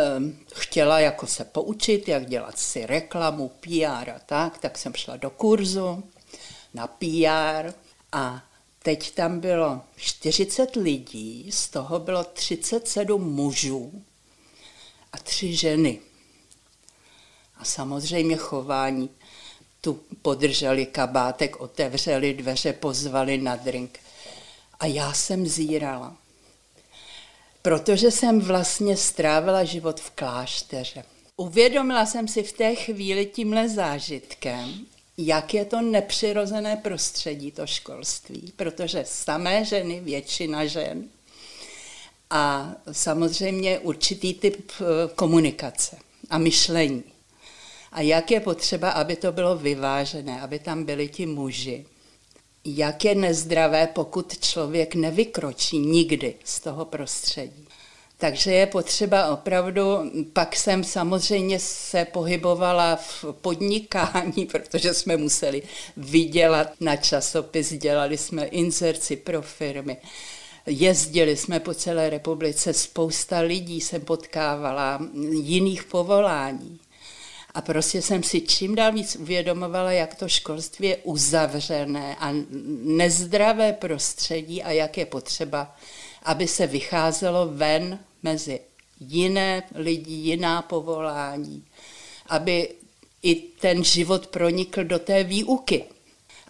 chtěla 0.56 1.00
jako 1.00 1.28
se 1.28 1.46
poučit, 1.46 2.08
jak 2.08 2.26
dělat 2.26 2.60
si 2.60 2.86
reklamu, 2.86 3.50
PR 3.50 4.10
a 4.10 4.20
tak, 4.26 4.58
tak 4.58 4.78
jsem 4.78 4.94
šla 4.94 5.18
do 5.18 5.30
kurzu 5.30 6.04
na 6.74 6.88
PR 6.88 7.74
a 8.12 8.44
teď 8.84 9.16
tam 9.16 9.40
bylo 9.40 9.82
40 9.96 10.76
lidí, 10.76 11.52
z 11.52 11.70
toho 11.70 12.00
bylo 12.00 12.24
37 12.24 13.34
mužů 13.34 14.04
a 15.14 15.18
tři 15.18 15.56
ženy. 15.56 16.00
A 17.58 17.66
samozřejmě 17.66 18.38
chování 18.38 19.10
tu 19.82 20.00
podrželi 20.22 20.86
kabátek, 20.86 21.62
otevřeli 21.62 22.34
dveře, 22.34 22.74
pozvali 22.74 23.38
na 23.38 23.56
drink. 23.56 24.00
A 24.80 24.86
já 24.86 25.14
jsem 25.14 25.48
zírala. 25.48 26.18
Protože 27.62 28.12
jsem 28.12 28.40
vlastně 28.40 28.98
strávila 28.98 29.64
život 29.64 30.00
v 30.00 30.10
klášteře. 30.10 31.04
Uvědomila 31.38 32.06
jsem 32.06 32.28
si 32.28 32.44
v 32.44 32.54
té 32.54 32.76
chvíli 32.76 33.26
tímhle 33.26 33.70
zážitkem, 33.70 34.86
jak 35.18 35.54
je 35.54 35.66
to 35.66 35.82
nepřirozené 35.82 36.76
prostředí, 36.78 37.52
to 37.52 37.68
školství, 37.68 38.54
protože 38.56 39.04
samé 39.08 39.66
ženy, 39.66 40.00
většina 40.00 40.66
žen, 40.66 41.10
a 42.30 42.76
samozřejmě 42.92 43.80
určitý 43.80 44.34
typ 44.34 44.72
eh, 44.82 44.84
komunikace 45.16 45.98
a 46.30 46.38
myšlení. 46.38 47.04
A 47.92 48.02
jak 48.02 48.32
je 48.32 48.40
potřeba, 48.40 48.92
aby 48.92 49.16
to 49.16 49.32
bylo 49.32 49.58
vyvážené, 49.58 50.42
aby 50.42 50.60
tam 50.60 50.84
byli 50.84 51.08
ti 51.08 51.26
muži. 51.26 51.86
Jak 52.66 53.06
je 53.06 53.16
nezdravé, 53.16 53.88
pokud 53.88 54.40
člověk 54.40 54.96
nevykročí 54.96 55.80
nikdy 55.80 56.36
z 56.44 56.60
toho 56.60 56.86
prostředí. 56.86 57.68
Takže 58.18 58.52
je 58.52 58.66
potřeba 58.66 59.34
opravdu, 59.34 59.84
pak 60.34 60.56
jsem 60.56 60.84
samozřejmě 60.84 61.60
se 61.60 62.06
pohybovala 62.06 62.96
v 62.96 63.26
podnikání, 63.42 64.46
protože 64.52 64.94
jsme 64.94 65.18
museli 65.18 65.64
vydělat 65.98 66.68
na 66.80 66.96
časopis, 66.96 67.74
dělali 67.74 68.18
jsme 68.18 68.46
inzerci 68.46 69.16
pro 69.16 69.42
firmy. 69.42 69.98
Jezdili 70.66 71.38
jsme 71.38 71.60
po 71.60 71.74
celé 71.74 72.10
republice, 72.10 72.74
spousta 72.74 73.40
lidí 73.40 73.82
jsem 73.82 74.02
potkávala, 74.02 75.00
jiných 75.32 75.84
povolání. 75.84 76.80
A 77.54 77.62
prostě 77.62 78.02
jsem 78.02 78.24
si 78.24 78.42
čím 78.42 78.76
dál 78.76 78.92
víc 78.92 79.16
uvědomovala, 79.16 79.92
jak 79.92 80.16
to 80.16 80.28
školství 80.28 80.88
je 80.88 80.98
uzavřené 80.98 82.16
a 82.20 82.34
nezdravé 82.84 83.74
prostředí 83.74 84.64
a 84.64 84.72
jak 84.72 84.98
je 84.98 85.06
potřeba, 85.06 85.76
aby 86.24 86.48
se 86.48 86.68
vycházelo 86.68 87.48
ven 87.48 88.00
mezi 88.24 88.60
jiné 89.00 89.64
lidi, 89.76 90.14
jiná 90.14 90.62
povolání, 90.62 91.64
aby 92.28 92.70
i 93.24 93.36
ten 93.36 93.84
život 93.84 94.28
pronikl 94.28 94.84
do 94.84 95.00
té 95.00 95.24
výuky 95.24 95.84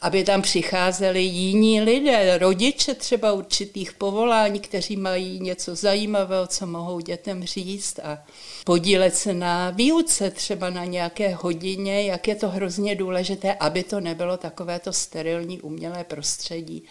aby 0.01 0.23
tam 0.23 0.41
přicházeli 0.41 1.21
jiní 1.21 1.81
lidé, 1.81 2.37
rodiče 2.37 2.93
třeba 2.95 3.33
určitých 3.33 3.93
povolání, 3.93 4.59
kteří 4.59 4.97
mají 4.97 5.39
něco 5.39 5.75
zajímavého, 5.75 6.47
co 6.47 6.67
mohou 6.67 6.99
dětem 6.99 7.45
říct 7.45 7.99
a 7.99 8.23
podílet 8.63 9.15
se 9.15 9.33
na 9.33 9.69
výuce, 9.69 10.31
třeba 10.31 10.69
na 10.69 10.85
nějaké 10.85 11.35
hodině, 11.35 12.03
jak 12.03 12.27
je 12.27 12.35
to 12.35 12.49
hrozně 12.49 12.95
důležité, 12.95 13.53
aby 13.53 13.83
to 13.83 13.99
nebylo 13.99 14.37
takovéto 14.37 14.93
sterilní 14.93 15.61
umělé 15.61 16.03
prostředí, 16.03 16.83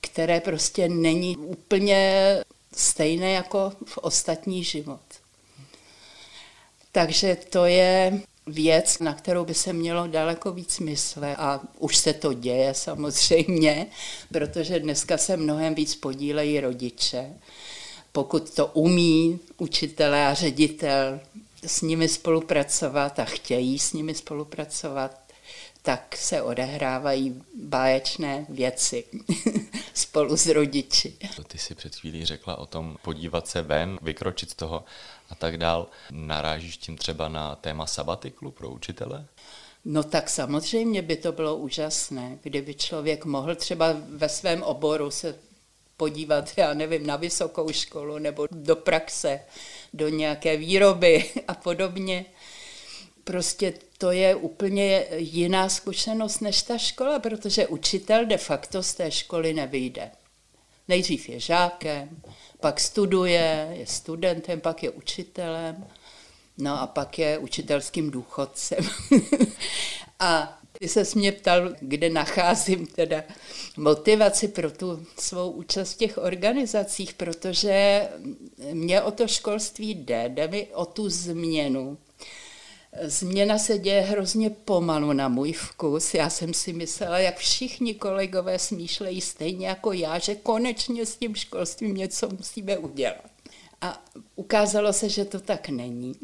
které 0.00 0.40
prostě 0.40 0.88
není 0.88 1.36
úplně 1.36 2.36
stejné 2.76 3.30
jako 3.32 3.72
v 3.84 3.98
ostatní 3.98 4.64
život. 4.64 5.00
Takže 6.92 7.36
to 7.50 7.64
je 7.64 8.20
věc, 8.46 8.98
na 8.98 9.14
kterou 9.14 9.44
by 9.44 9.54
se 9.54 9.72
mělo 9.72 10.06
daleko 10.06 10.52
víc 10.52 10.78
myslet 10.78 11.36
a 11.38 11.60
už 11.78 11.96
se 11.96 12.12
to 12.12 12.32
děje 12.32 12.74
samozřejmě, 12.74 13.86
protože 14.32 14.80
dneska 14.80 15.18
se 15.18 15.36
mnohem 15.36 15.74
víc 15.74 15.94
podílejí 15.94 16.60
rodiče. 16.60 17.30
Pokud 18.12 18.54
to 18.54 18.66
umí 18.66 19.38
učitelé 19.58 20.26
a 20.26 20.34
ředitel 20.34 21.20
s 21.66 21.82
nimi 21.82 22.08
spolupracovat 22.08 23.18
a 23.18 23.24
chtějí 23.24 23.78
s 23.78 23.92
nimi 23.92 24.14
spolupracovat, 24.14 25.19
tak 25.90 26.16
se 26.16 26.42
odehrávají 26.42 27.42
báječné 27.54 28.46
věci 28.48 29.04
spolu 29.94 30.36
s 30.36 30.46
rodiči. 30.46 31.16
Ty 31.46 31.58
si 31.58 31.74
před 31.74 31.96
chvílí 31.96 32.24
řekla 32.24 32.58
o 32.58 32.66
tom 32.66 32.96
podívat 33.02 33.48
se 33.48 33.62
ven, 33.62 33.98
vykročit 34.02 34.50
z 34.50 34.54
toho 34.54 34.84
a 35.30 35.34
tak 35.34 35.56
dál. 35.56 35.86
Narážíš 36.10 36.76
tím 36.76 36.96
třeba 36.96 37.28
na 37.28 37.56
téma 37.56 37.86
sabatiklu 37.86 38.50
pro 38.50 38.70
učitele? 38.70 39.26
No 39.84 40.02
tak 40.02 40.30
samozřejmě 40.30 41.02
by 41.02 41.16
to 41.16 41.32
bylo 41.32 41.56
úžasné, 41.56 42.38
kdyby 42.42 42.74
člověk 42.74 43.24
mohl 43.24 43.54
třeba 43.54 43.96
ve 44.08 44.28
svém 44.28 44.62
oboru 44.62 45.10
se 45.10 45.34
podívat, 45.96 46.50
já 46.56 46.74
nevím, 46.74 47.06
na 47.06 47.16
vysokou 47.16 47.72
školu 47.72 48.18
nebo 48.18 48.46
do 48.50 48.76
praxe, 48.76 49.40
do 49.92 50.08
nějaké 50.08 50.56
výroby 50.56 51.30
a 51.48 51.54
podobně. 51.54 52.24
Prostě 53.24 53.74
to 53.98 54.10
je 54.10 54.34
úplně 54.34 55.06
jiná 55.16 55.68
zkušenost 55.68 56.40
než 56.40 56.62
ta 56.62 56.78
škola, 56.78 57.18
protože 57.18 57.66
učitel 57.66 58.26
de 58.26 58.38
facto 58.38 58.82
z 58.82 58.94
té 58.94 59.10
školy 59.10 59.54
nevyjde. 59.54 60.10
Nejdřív 60.88 61.28
je 61.28 61.40
žákem, 61.40 62.08
pak 62.60 62.80
studuje, 62.80 63.68
je 63.72 63.86
studentem, 63.86 64.60
pak 64.60 64.82
je 64.82 64.90
učitelem, 64.90 65.86
no 66.58 66.80
a 66.80 66.86
pak 66.86 67.18
je 67.18 67.38
učitelským 67.38 68.10
důchodcem. 68.10 68.78
a 70.18 70.58
ty 70.78 70.88
se 70.88 71.04
mě 71.14 71.32
ptal, 71.32 71.74
kde 71.80 72.10
nacházím 72.10 72.86
teda 72.86 73.24
motivaci 73.76 74.48
pro 74.48 74.70
tu 74.70 75.06
svou 75.18 75.50
účast 75.50 75.92
v 75.92 75.96
těch 75.96 76.18
organizacích, 76.18 77.14
protože 77.14 78.08
mě 78.72 79.02
o 79.02 79.10
to 79.10 79.28
školství 79.28 79.90
jde, 79.90 80.28
jde 80.28 80.48
mi 80.48 80.66
o 80.66 80.86
tu 80.86 81.08
změnu 81.08 81.98
Změna 83.02 83.58
se 83.58 83.78
děje 83.78 84.00
hrozně 84.00 84.50
pomalu 84.50 85.12
na 85.12 85.28
můj 85.28 85.52
vkus. 85.52 86.14
Já 86.14 86.30
jsem 86.30 86.54
si 86.54 86.72
myslela, 86.72 87.18
jak 87.18 87.38
všichni 87.38 87.94
kolegové 87.94 88.58
smýšlejí 88.58 89.20
stejně 89.20 89.68
jako 89.68 89.92
já, 89.92 90.18
že 90.18 90.34
konečně 90.34 91.06
s 91.06 91.16
tím 91.16 91.34
školstvím 91.34 91.94
něco 91.94 92.28
musíme 92.28 92.78
udělat. 92.78 93.30
A 93.80 94.04
ukázalo 94.36 94.92
se, 94.92 95.08
že 95.08 95.24
to 95.24 95.40
tak 95.40 95.68
není 95.68 96.14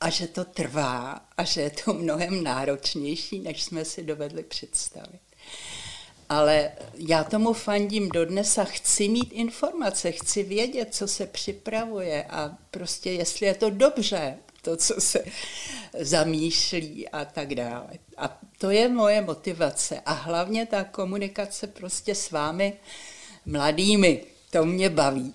a 0.00 0.10
že 0.10 0.26
to 0.26 0.44
trvá 0.44 1.20
a 1.36 1.44
že 1.44 1.60
je 1.60 1.70
to 1.70 1.94
mnohem 1.94 2.42
náročnější, 2.42 3.38
než 3.38 3.62
jsme 3.62 3.84
si 3.84 4.02
dovedli 4.02 4.42
představit. 4.42 5.20
Ale 6.28 6.72
já 6.94 7.24
tomu 7.24 7.52
fandím 7.52 8.08
dodnes 8.08 8.58
a 8.58 8.64
chci 8.64 9.08
mít 9.08 9.32
informace, 9.32 10.12
chci 10.12 10.42
vědět, 10.42 10.94
co 10.94 11.08
se 11.08 11.26
připravuje 11.26 12.24
a 12.24 12.56
prostě 12.70 13.12
jestli 13.12 13.46
je 13.46 13.54
to 13.54 13.70
dobře, 13.70 14.38
to, 14.68 14.76
co 14.76 15.00
se 15.00 15.24
zamýšlí 16.00 17.08
a 17.08 17.24
tak 17.24 17.54
dále. 17.54 17.88
A 18.16 18.38
to 18.58 18.70
je 18.70 18.88
moje 18.88 19.20
motivace. 19.22 20.00
A 20.06 20.12
hlavně 20.12 20.66
ta 20.66 20.84
komunikace 20.84 21.66
prostě 21.66 22.14
s 22.14 22.30
vámi 22.30 22.72
mladými, 23.46 24.24
to 24.50 24.64
mě 24.64 24.90
baví. 24.90 25.34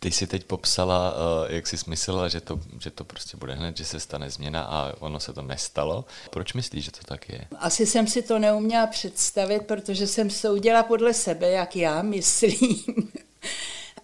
Ty 0.00 0.10
si 0.10 0.26
teď 0.26 0.44
popsala, 0.44 1.14
eh, 1.46 1.54
jak 1.54 1.66
jsi 1.66 1.78
smyslela, 1.78 2.28
že 2.28 2.40
to, 2.40 2.60
že 2.80 2.90
to 2.90 3.04
prostě 3.04 3.36
bude 3.36 3.54
hned, 3.54 3.76
že 3.76 3.84
se 3.84 4.00
stane 4.00 4.30
změna 4.30 4.62
a 4.62 4.92
ono 4.98 5.20
se 5.20 5.32
to 5.32 5.42
nestalo. 5.42 6.04
Proč 6.30 6.52
myslíš, 6.52 6.84
že 6.84 6.90
to 6.90 7.00
tak 7.04 7.28
je? 7.28 7.44
Asi 7.58 7.86
jsem 7.86 8.06
si 8.06 8.22
to 8.22 8.38
neuměla 8.38 8.86
představit, 8.86 9.66
protože 9.66 10.06
jsem 10.06 10.30
soudila 10.30 10.82
podle 10.82 11.14
sebe, 11.14 11.50
jak 11.50 11.76
já 11.76 12.02
myslím. 12.02 13.12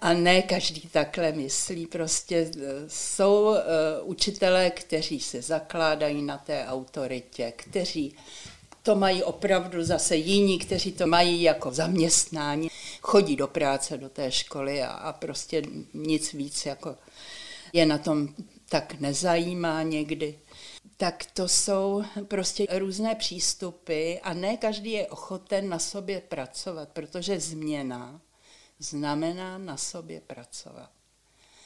A 0.04 0.12
ne 0.12 0.42
každý 0.42 0.80
takhle 0.80 1.32
myslí. 1.32 1.86
Prostě 1.86 2.36
e, 2.36 2.50
jsou 2.88 3.44
uh, 3.44 3.56
učitelé, 4.02 4.70
kteří 4.70 5.20
se 5.20 5.42
zakládají 5.42 6.22
na 6.22 6.38
té 6.38 6.66
autoritě, 6.66 7.52
kteří 7.56 8.16
to 8.82 8.94
mají 8.94 9.22
opravdu 9.22 9.84
zase 9.84 10.16
jiní, 10.16 10.58
kteří 10.58 10.92
to 10.92 11.06
mají 11.06 11.42
jako 11.42 11.70
zaměstnání, 11.72 12.70
chodí 13.02 13.36
do 13.36 13.46
práce, 13.46 13.98
do 13.98 14.08
té 14.08 14.32
školy 14.32 14.82
a, 14.82 14.88
a 14.88 15.12
prostě 15.12 15.62
nic 15.94 16.32
víc 16.32 16.66
jako 16.66 16.96
je 17.72 17.86
na 17.86 17.98
tom 17.98 18.28
tak 18.68 19.00
nezajímá 19.00 19.82
někdy. 19.82 20.38
Tak 20.96 21.26
to 21.34 21.48
jsou 21.48 22.02
prostě 22.28 22.66
různé 22.70 23.14
přístupy 23.14 24.14
a 24.22 24.34
ne 24.34 24.56
každý 24.56 24.90
je 24.90 25.06
ochoten 25.06 25.68
na 25.68 25.78
sobě 25.78 26.20
pracovat, 26.20 26.88
protože 26.88 27.40
změna 27.40 28.20
znamená 28.78 29.58
na 29.58 29.76
sobě 29.76 30.20
pracovat. 30.20 30.90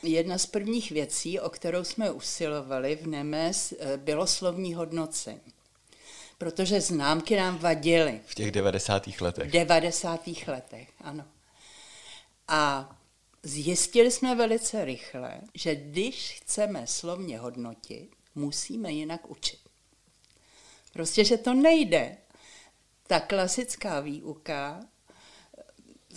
Jedna 0.03 0.39
z 0.39 0.47
prvních 0.47 0.91
věcí, 0.91 1.41
o 1.41 1.51
kterou 1.51 1.85
jsme 1.85 2.11
usilovali 2.11 2.97
v 2.97 3.07
NEMES, 3.07 3.73
eh, 3.79 3.97
bylo 3.97 4.27
slovní 4.27 4.75
hodnocení. 4.75 5.53
Protože 6.39 6.81
známky 6.81 7.37
nám 7.37 7.59
vadily. 7.59 8.21
V 8.27 8.35
těch 8.35 8.51
90. 8.51 9.21
letech. 9.21 9.49
V 9.49 9.53
90. 9.53 10.47
letech, 10.47 10.89
ano. 11.01 11.25
A 12.49 12.97
zjistili 13.43 14.11
jsme 14.11 14.35
velice 14.35 14.85
rychle, 14.85 15.41
že 15.55 15.75
když 15.75 16.41
chceme 16.43 16.87
slovně 16.87 17.39
hodnotit, 17.39 18.11
musíme 18.35 18.93
jinak 18.93 19.31
učit. 19.31 19.59
Prostě, 20.93 21.25
že 21.25 21.37
to 21.37 21.55
nejde. 21.55 22.17
Ta 23.07 23.21
klasická 23.21 24.01
výuka 24.01 24.81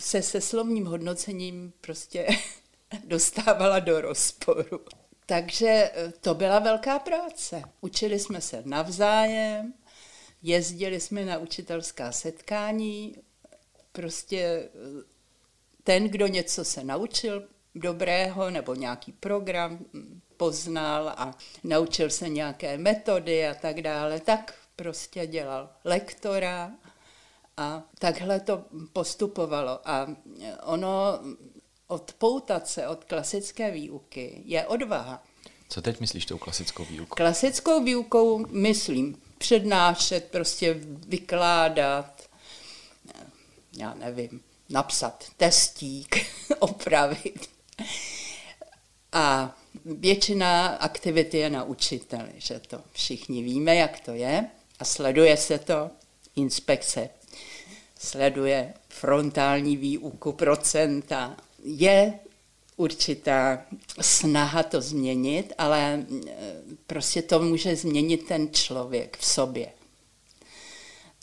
se 0.02 0.22
se 0.22 0.40
slovním 0.40 0.86
hodnocením 0.86 1.72
prostě 1.80 2.26
dostávala 3.04 3.78
do 3.78 4.00
rozporu. 4.00 4.80
Takže 5.26 5.90
eh, 5.94 6.12
to 6.20 6.34
byla 6.34 6.58
velká 6.58 6.98
práce. 6.98 7.62
Učili 7.80 8.18
jsme 8.18 8.40
se 8.40 8.62
navzájem, 8.66 9.74
jezdili 10.42 11.00
jsme 11.00 11.24
na 11.24 11.38
učitelská 11.38 12.12
setkání, 12.12 13.16
prostě 13.92 14.68
ten, 15.84 16.08
kdo 16.08 16.26
něco 16.26 16.64
se 16.64 16.84
naučil 16.84 17.48
dobrého 17.74 18.50
nebo 18.50 18.74
nějaký 18.74 19.12
program 19.12 19.78
poznal 20.36 21.08
a 21.08 21.38
naučil 21.64 22.10
se 22.10 22.28
nějaké 22.28 22.78
metody 22.78 23.48
a 23.48 23.54
tak 23.54 23.82
dále, 23.82 24.20
tak 24.20 24.54
prostě 24.76 25.26
dělal 25.26 25.70
lektora 25.84 26.72
a 27.56 27.82
takhle 27.98 28.40
to 28.40 28.64
postupovalo. 28.92 29.80
A 29.84 30.06
ono 30.62 31.18
odpoutat 31.86 32.68
se 32.68 32.88
od 32.88 33.04
klasické 33.04 33.70
výuky 33.70 34.42
je 34.44 34.66
odvaha. 34.66 35.22
Co 35.68 35.82
teď 35.82 36.00
myslíš 36.00 36.26
tou 36.26 36.38
klasickou 36.38 36.84
výukou? 36.84 37.14
Klasickou 37.14 37.84
výukou 37.84 38.46
myslím 38.46 39.22
přednášet, 39.38 40.24
prostě 40.30 40.74
vykládat, 41.06 42.22
já 43.76 43.94
nevím, 43.94 44.40
napsat 44.68 45.24
testík, 45.36 46.26
opravit. 46.58 47.50
A 49.12 49.56
většina 49.84 50.66
aktivity 50.66 51.38
je 51.38 51.50
na 51.50 51.64
učiteli, 51.64 52.32
že 52.36 52.58
to 52.58 52.80
všichni 52.92 53.42
víme, 53.42 53.74
jak 53.74 54.00
to 54.00 54.10
je 54.10 54.50
a 54.78 54.84
sleduje 54.84 55.36
se 55.36 55.58
to, 55.58 55.90
inspekce 56.36 57.08
sleduje 58.04 58.74
frontální 58.88 59.76
výuku 59.76 60.32
procenta. 60.32 61.36
Je 61.64 62.18
určitá 62.76 63.62
snaha 64.00 64.62
to 64.62 64.80
změnit, 64.80 65.52
ale 65.58 66.06
prostě 66.86 67.22
to 67.22 67.38
může 67.38 67.76
změnit 67.76 68.26
ten 68.28 68.48
člověk 68.52 69.16
v 69.16 69.24
sobě. 69.24 69.68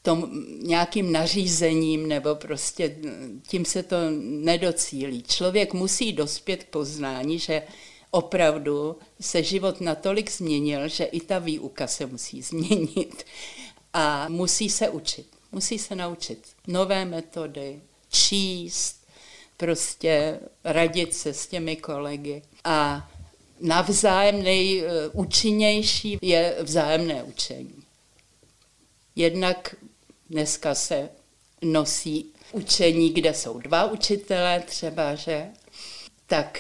Tom 0.02 0.30
nějakým 0.62 1.12
nařízením 1.12 2.08
nebo 2.08 2.36
prostě 2.36 2.96
tím 3.48 3.66
se 3.66 3.84
to 3.84 3.96
nedocílí. 4.20 5.24
Člověk 5.24 5.74
musí 5.74 6.14
dospět 6.14 6.64
k 6.64 6.70
poznání, 6.70 7.40
že 7.40 7.64
opravdu 8.12 8.96
se 9.22 9.44
život 9.44 9.82
natolik 9.82 10.32
změnil, 10.32 10.88
že 10.88 11.04
i 11.04 11.20
ta 11.20 11.40
výuka 11.40 11.88
se 11.88 12.06
musí 12.06 12.42
změnit 12.52 13.26
a 13.94 14.30
musí 14.30 14.70
se 14.70 14.90
učit. 14.90 15.39
Musí 15.52 15.80
se 15.80 15.96
naučit 15.96 16.48
nové 16.68 17.06
metody, 17.06 17.82
číst, 18.10 19.08
prostě 19.58 20.40
radit 20.64 21.14
se 21.14 21.34
s 21.34 21.48
těmi 21.48 21.76
kolegy. 21.76 22.42
A 22.64 23.12
navzájem 23.60 24.44
nejúčinnější 24.44 26.18
je 26.22 26.56
vzájemné 26.62 27.24
učení. 27.24 27.84
Jednak 29.16 29.76
dneska 30.30 30.76
se 30.76 31.10
nosí 31.62 32.34
učení, 32.52 33.10
kde 33.10 33.34
jsou 33.34 33.60
dva 33.60 33.92
učitelé 33.92 34.60
třeba, 34.60 35.16
že 35.16 35.48
tak 36.26 36.60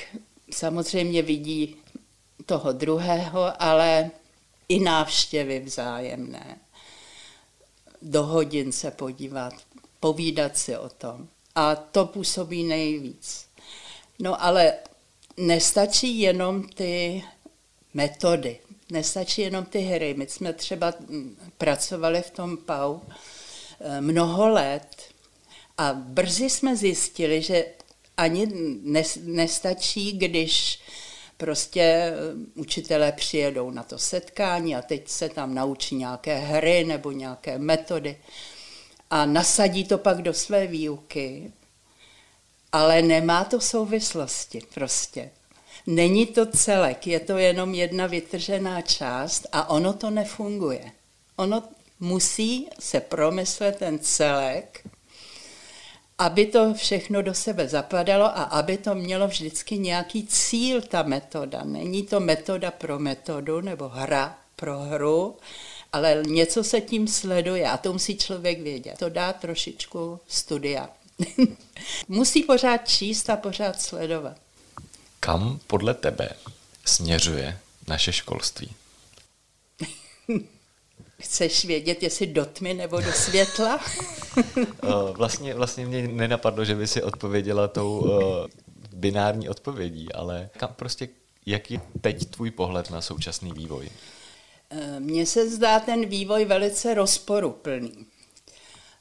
samozřejmě 0.51 1.21
vidí 1.21 1.75
toho 2.45 2.71
druhého, 2.71 3.63
ale 3.63 4.11
i 4.69 4.79
návštěvy 4.79 5.59
vzájemné. 5.59 6.57
Do 8.01 8.23
hodin 8.23 8.71
se 8.71 8.91
podívat, 8.91 9.53
povídat 9.99 10.57
si 10.57 10.77
o 10.77 10.89
tom. 10.89 11.27
A 11.55 11.75
to 11.75 12.05
působí 12.05 12.63
nejvíc. 12.63 13.45
No 14.19 14.43
ale 14.43 14.73
nestačí 15.37 16.19
jenom 16.19 16.63
ty 16.63 17.23
metody, 17.93 18.59
nestačí 18.91 19.41
jenom 19.41 19.65
ty 19.65 19.79
hry. 19.79 20.13
My 20.13 20.27
jsme 20.27 20.53
třeba 20.53 20.93
pracovali 21.57 22.21
v 22.21 22.31
tom 22.31 22.57
PAU 22.57 22.99
eh, 23.79 24.01
mnoho 24.01 24.49
let 24.49 25.03
a 25.77 25.93
brzy 25.93 26.49
jsme 26.49 26.75
zjistili, 26.75 27.41
že 27.41 27.65
ani 28.17 28.47
nestačí, 29.23 30.11
když 30.11 30.78
prostě 31.39 31.81
eh, 31.81 32.13
učitelé 32.55 33.11
přijedou 33.11 33.71
na 33.71 33.83
to 33.83 33.97
setkání 33.97 34.75
a 34.75 34.81
teď 34.81 35.07
se 35.07 35.29
tam 35.29 35.55
naučí 35.55 35.95
nějaké 35.95 36.37
hry 36.37 36.83
nebo 36.83 37.11
nějaké 37.11 37.57
metody 37.57 38.17
a 39.09 39.25
nasadí 39.25 39.83
to 39.83 39.97
pak 39.97 40.21
do 40.21 40.33
své 40.33 40.67
výuky, 40.67 41.51
ale 42.71 43.01
nemá 43.01 43.43
to 43.43 43.61
souvislosti 43.61 44.61
prostě. 44.73 45.29
Není 45.87 46.25
to 46.25 46.45
celek, 46.45 47.07
je 47.07 47.19
to 47.19 47.37
jenom 47.37 47.73
jedna 47.73 48.07
vytržená 48.07 48.81
část 48.81 49.47
a 49.51 49.69
ono 49.69 49.93
to 49.93 50.09
nefunguje. 50.09 50.91
Ono 51.35 51.63
musí 51.99 52.67
se 52.79 52.99
promyslet 52.99 53.75
ten 53.75 53.99
celek, 53.99 54.87
aby 56.19 56.45
to 56.45 56.73
všechno 56.73 57.21
do 57.21 57.33
sebe 57.33 57.67
zapadalo 57.67 58.25
a 58.25 58.43
aby 58.43 58.77
to 58.77 58.95
mělo 58.95 59.27
vždycky 59.27 59.77
nějaký 59.77 60.27
cíl, 60.27 60.81
ta 60.81 61.03
metoda. 61.03 61.63
Není 61.63 62.03
to 62.03 62.19
metoda 62.19 62.71
pro 62.71 62.99
metodu 62.99 63.61
nebo 63.61 63.89
hra 63.89 64.37
pro 64.55 64.79
hru, 64.79 65.37
ale 65.93 66.23
něco 66.27 66.63
se 66.63 66.81
tím 66.81 67.07
sleduje 67.07 67.69
a 67.69 67.77
to 67.77 67.93
musí 67.93 68.17
člověk 68.17 68.61
vědět. 68.61 68.95
To 68.99 69.09
dá 69.09 69.33
trošičku 69.33 70.19
studia. 70.27 70.89
musí 72.07 72.43
pořád 72.43 72.77
číst 72.77 73.29
a 73.29 73.37
pořád 73.37 73.81
sledovat. 73.81 74.37
Kam 75.19 75.59
podle 75.67 75.93
tebe 75.93 76.29
směřuje 76.85 77.59
naše 77.87 78.13
školství? 78.13 78.73
Chceš 81.19 81.65
vědět, 81.65 82.03
jestli 82.03 82.27
do 82.27 82.45
tmy 82.45 82.73
nebo 82.73 83.01
do 83.01 83.11
světla? 83.11 83.79
Eh, 84.83 85.11
vlastně, 85.11 85.53
vlastně 85.53 85.85
mě 85.85 86.07
nenapadlo, 86.07 86.65
že 86.65 86.75
by 86.75 86.87
si 86.87 87.03
odpověděla 87.03 87.67
tou 87.67 87.99
uh, 87.99 88.47
binární 88.93 89.49
odpovědí, 89.49 90.13
ale 90.13 90.49
kam 90.57 90.73
prostě, 90.73 91.09
jaký 91.45 91.73
je 91.73 91.81
teď 92.01 92.25
tvůj 92.25 92.51
pohled 92.51 92.89
na 92.89 93.01
současný 93.01 93.51
vývoj? 93.51 93.89
Eh, 94.69 94.99
mně 94.99 95.25
se 95.25 95.49
zdá 95.49 95.79
ten 95.79 96.05
vývoj 96.05 96.45
velice 96.45 96.93
rozporuplný. 96.93 98.05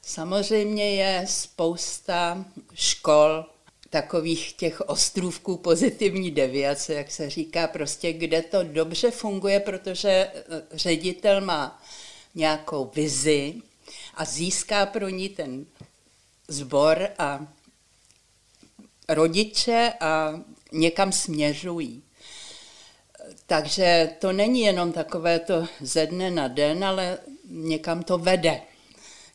Samozřejmě 0.01 0.95
je 0.95 1.25
spousta 1.27 2.45
škol, 2.73 3.45
takových 3.89 4.53
těch 4.53 4.81
ostrůvků 4.81 5.57
pozitivní 5.57 6.31
deviace, 6.31 6.93
jak 6.93 7.11
se 7.11 7.29
říká, 7.29 7.67
prostě 7.67 8.13
kde 8.13 8.41
to 8.41 8.63
dobře 8.63 9.11
funguje, 9.11 9.59
protože 9.59 10.31
ředitel 10.71 11.41
má 11.41 11.81
nějakou 12.35 12.91
vizi 12.95 13.61
a 14.13 14.25
získá 14.25 14.85
pro 14.85 15.09
ní 15.09 15.29
ten 15.29 15.65
zbor 16.47 17.09
a 17.17 17.47
rodiče 19.09 19.93
a 19.99 20.39
někam 20.71 21.11
směřují. 21.11 22.03
Takže 23.45 24.15
to 24.19 24.31
není 24.31 24.61
jenom 24.61 24.91
takové 24.91 25.39
to 25.39 25.67
ze 25.81 26.05
dne 26.05 26.31
na 26.31 26.47
den, 26.47 26.83
ale 26.83 27.17
někam 27.49 28.03
to 28.03 28.17
vede 28.17 28.61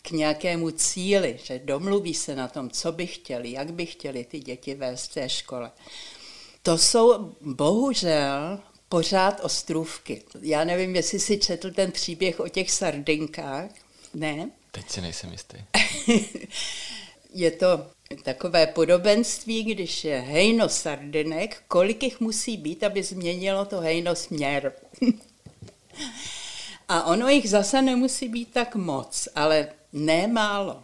k 0.03 0.11
nějakému 0.11 0.71
cíli, 0.71 1.41
že 1.45 1.59
domluví 1.59 2.15
se 2.15 2.37
na 2.37 2.49
tom, 2.49 2.71
co 2.71 2.93
by 2.93 3.07
chtěli, 3.07 3.53
jak 3.53 3.73
by 3.73 3.87
chtěli 3.87 4.25
ty 4.25 4.41
děti 4.41 4.75
vést 4.75 5.11
v 5.11 5.15
té 5.15 5.29
škole. 5.29 5.71
To 6.63 6.79
jsou 6.79 7.35
bohužel 7.41 8.61
pořád 8.95 9.41
ostrůvky. 9.45 10.23
Já 10.41 10.65
nevím, 10.65 10.97
jestli 10.97 11.19
si 11.19 11.39
četl 11.39 11.71
ten 11.71 11.93
příběh 11.93 12.41
o 12.41 12.49
těch 12.49 12.71
sardinkách. 12.71 13.71
Ne? 14.15 14.51
Teď 14.71 14.91
si 14.91 15.01
nejsem 15.01 15.33
jistý. 15.33 15.57
je 17.35 17.51
to 17.51 17.87
takové 18.23 18.67
podobenství, 18.67 19.65
když 19.65 20.05
je 20.05 20.21
hejno 20.21 20.69
sardinek, 20.69 21.63
kolik 21.69 22.03
jich 22.03 22.21
musí 22.21 22.57
být, 22.57 22.83
aby 22.85 23.03
změnilo 23.03 23.65
to 23.65 23.81
hejno 23.81 24.15
směr. 24.15 24.73
A 26.89 27.05
ono 27.05 27.29
jich 27.29 27.51
zase 27.51 27.83
nemusí 27.83 28.29
být 28.29 28.53
tak 28.53 28.75
moc, 28.75 29.29
ale 29.35 29.69
ne 29.93 30.27
málo. 30.27 30.83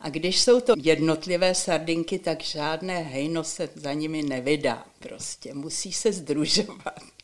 A 0.00 0.08
když 0.08 0.40
jsou 0.40 0.60
to 0.60 0.74
jednotlivé 0.82 1.54
sardinky, 1.54 2.18
tak 2.18 2.42
žádné 2.42 2.98
hejno 3.02 3.44
se 3.44 3.68
za 3.74 3.92
nimi 3.92 4.22
nevydá. 4.22 4.86
Prostě 4.98 5.54
musí 5.54 5.92
se 5.92 6.12
združovat. 6.12 7.17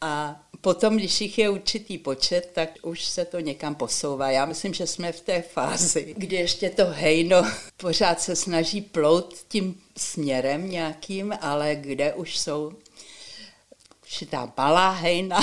A 0.00 0.42
potom, 0.60 0.96
když 0.96 1.20
jich 1.20 1.38
je 1.38 1.50
určitý 1.50 1.98
počet, 1.98 2.50
tak 2.54 2.70
už 2.82 3.04
se 3.04 3.24
to 3.24 3.40
někam 3.40 3.74
posouvá. 3.74 4.30
Já 4.30 4.44
myslím, 4.44 4.74
že 4.74 4.86
jsme 4.86 5.12
v 5.12 5.20
té 5.20 5.42
fázi, 5.42 6.14
kdy 6.16 6.36
ještě 6.36 6.70
to 6.70 6.86
hejno 6.86 7.42
pořád 7.76 8.20
se 8.20 8.36
snaží 8.36 8.80
plout 8.80 9.34
tím 9.48 9.82
směrem 9.96 10.70
nějakým, 10.70 11.34
ale 11.40 11.74
kde 11.74 12.14
už 12.14 12.38
jsou 12.38 12.72
ta 14.30 14.52
malá 14.56 14.90
hejna, 14.90 15.40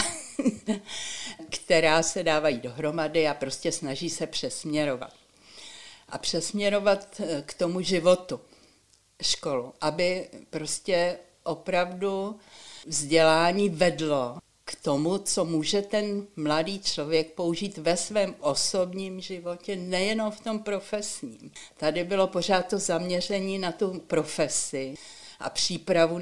která 1.50 2.04
se 2.04 2.24
dávají 2.24 2.60
dohromady 2.60 3.28
a 3.28 3.34
prostě 3.34 3.72
snaží 3.72 4.10
se 4.10 4.28
přesměrovat. 4.28 5.14
A 6.10 6.18
přesměrovat 6.18 7.22
eh, 7.22 7.44
k 7.46 7.54
tomu 7.54 7.82
životu 7.82 8.40
školu, 9.22 9.74
aby 9.82 10.30
prostě 10.50 11.18
opravdu 11.44 12.40
vzdělání 12.90 13.70
vedlo 13.70 14.38
k 14.66 14.76
tomu, 14.76 15.18
co 15.18 15.46
může 15.46 15.82
ten 15.82 16.28
mladý 16.36 16.80
člověk 16.80 17.34
použít 17.34 17.78
ve 17.78 17.98
svém 17.98 18.36
osobním 18.40 19.22
životě, 19.22 19.76
nejenom 19.76 20.32
v 20.32 20.40
tom 20.40 20.60
profesním. 20.60 21.52
Tady 21.78 22.04
bylo 22.04 22.28
pořád 22.28 22.68
to 22.68 22.80
zaměření 22.80 23.60
na 23.60 23.72
tu 23.72 24.00
profesi 24.00 24.96
a 25.40 25.50
přípravu. 25.50 26.20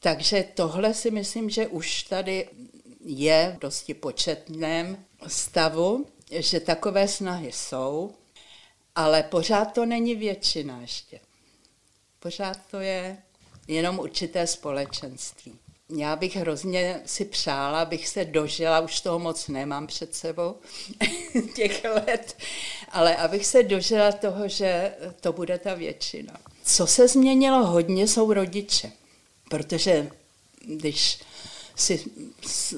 Takže 0.00 0.44
tohle 0.54 0.94
si 0.94 1.10
myslím, 1.10 1.50
že 1.50 1.66
už 1.66 2.02
tady 2.02 2.48
je 3.04 3.54
v 3.56 3.60
dosti 3.60 3.94
početném 3.94 5.04
stavu, 5.26 6.06
že 6.30 6.60
takové 6.60 7.08
snahy 7.08 7.52
jsou, 7.52 8.14
ale 8.94 9.22
pořád 9.22 9.64
to 9.64 9.86
není 9.86 10.14
většina 10.14 10.80
ještě. 10.80 11.20
Pořád 12.20 12.58
to 12.70 12.80
je 12.80 13.18
jenom 13.68 13.98
určité 13.98 14.46
společenství. 14.46 15.58
Já 15.96 16.16
bych 16.16 16.36
hrozně 16.36 17.00
si 17.06 17.24
přála, 17.24 17.82
abych 17.82 18.08
se 18.08 18.24
dožila, 18.24 18.80
už 18.80 19.00
toho 19.00 19.18
moc 19.18 19.48
nemám 19.48 19.86
před 19.86 20.14
sebou, 20.14 20.54
těch 21.54 21.84
let, 21.84 22.36
ale 22.88 23.16
abych 23.16 23.46
se 23.46 23.62
dožila 23.62 24.12
toho, 24.12 24.48
že 24.48 24.94
to 25.20 25.32
bude 25.32 25.58
ta 25.58 25.74
většina. 25.74 26.32
Co 26.64 26.86
se 26.86 27.08
změnilo 27.08 27.66
hodně, 27.66 28.08
jsou 28.08 28.32
rodiče, 28.32 28.92
protože 29.48 30.10
když 30.60 31.20
si 31.76 32.04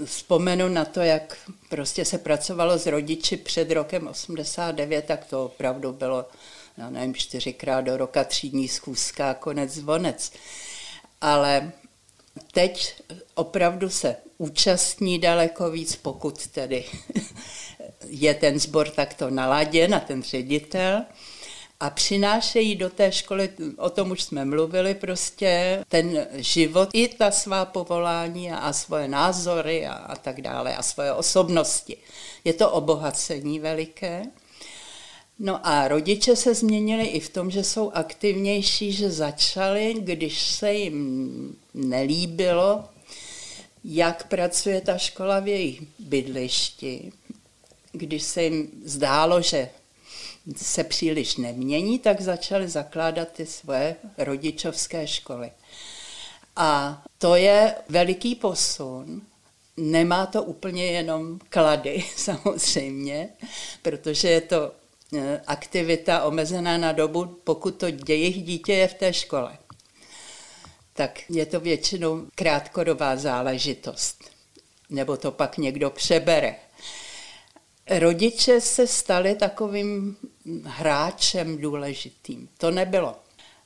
vzpomenu 0.04 0.68
na 0.68 0.84
to, 0.84 1.00
jak 1.00 1.36
prostě 1.68 2.04
se 2.04 2.18
pracovalo 2.18 2.78
s 2.78 2.86
rodiči 2.86 3.36
před 3.36 3.70
rokem 3.70 4.08
89, 4.08 5.04
tak 5.04 5.24
to 5.24 5.44
opravdu 5.44 5.92
bylo, 5.92 6.26
já 6.78 6.90
nevím, 6.90 7.14
čtyřikrát 7.14 7.80
do 7.80 7.96
roka 7.96 8.24
třídní 8.24 8.68
schůzka, 8.68 9.34
konec 9.34 9.70
zvonec. 9.70 10.32
Ale 11.20 11.72
teď 12.52 13.02
opravdu 13.34 13.90
se 13.90 14.16
účastní 14.38 15.18
daleko 15.18 15.70
víc, 15.70 15.96
pokud 15.96 16.46
tedy 16.46 16.84
je 18.06 18.34
ten 18.34 18.60
sbor 18.60 18.88
takto 18.90 19.30
naladěn 19.30 19.94
a 19.94 20.00
ten 20.00 20.22
ředitel 20.22 21.02
a 21.82 21.90
přinášejí 21.90 22.74
do 22.76 22.90
té 22.90 23.12
školy, 23.12 23.50
o 23.76 23.90
tom 23.90 24.10
už 24.10 24.22
jsme 24.22 24.44
mluvili, 24.44 24.94
prostě 24.94 25.84
ten 25.88 26.26
život, 26.34 26.88
i 26.92 27.08
ta 27.08 27.30
svá 27.30 27.64
povolání 27.64 28.52
a, 28.52 28.56
a 28.56 28.72
svoje 28.72 29.08
názory 29.08 29.86
a, 29.86 29.92
a 29.92 30.16
tak 30.16 30.40
dále 30.40 30.76
a 30.76 30.82
svoje 30.82 31.12
osobnosti. 31.12 31.96
Je 32.44 32.52
to 32.52 32.70
obohacení 32.70 33.60
veliké. 33.60 34.22
No 35.38 35.66
a 35.66 35.88
rodiče 35.88 36.36
se 36.36 36.54
změnili 36.54 37.06
i 37.06 37.20
v 37.20 37.28
tom, 37.28 37.50
že 37.50 37.64
jsou 37.64 37.90
aktivnější, 37.90 38.92
že 38.92 39.10
začali, 39.10 39.94
když 39.98 40.42
se 40.42 40.74
jim 40.74 41.56
nelíbilo, 41.74 42.84
jak 43.84 44.28
pracuje 44.28 44.80
ta 44.80 44.98
škola 44.98 45.40
v 45.40 45.48
jejich 45.48 45.82
bydlišti, 45.98 47.12
když 47.92 48.22
se 48.22 48.42
jim 48.42 48.70
zdálo, 48.84 49.42
že 49.42 49.68
se 50.56 50.84
příliš 50.84 51.36
nemění, 51.36 51.98
tak 51.98 52.20
začali 52.20 52.68
zakládat 52.68 53.28
ty 53.28 53.46
svoje 53.46 53.96
rodičovské 54.18 55.06
školy. 55.06 55.50
A 56.56 57.02
to 57.18 57.36
je 57.36 57.74
veliký 57.88 58.34
posun. 58.34 59.22
Nemá 59.76 60.26
to 60.26 60.42
úplně 60.42 60.86
jenom 60.86 61.38
klady, 61.48 62.04
samozřejmě, 62.16 63.28
protože 63.82 64.28
je 64.28 64.40
to 64.40 64.72
aktivita 65.46 66.24
omezená 66.24 66.78
na 66.78 66.92
dobu, 66.92 67.26
pokud 67.44 67.70
to 67.70 67.86
jejich 68.08 68.42
dítě 68.42 68.72
je 68.72 68.88
v 68.88 68.94
té 68.94 69.12
škole. 69.12 69.58
Tak 70.92 71.30
je 71.30 71.46
to 71.46 71.60
většinou 71.60 72.26
krátkodobá 72.34 73.16
záležitost. 73.16 74.18
Nebo 74.90 75.16
to 75.16 75.30
pak 75.30 75.58
někdo 75.58 75.90
přebere 75.90 76.56
rodiče 77.90 78.60
se 78.60 78.86
stali 78.86 79.34
takovým 79.34 80.16
hráčem 80.64 81.58
důležitým. 81.58 82.48
To 82.58 82.70
nebylo. 82.70 83.16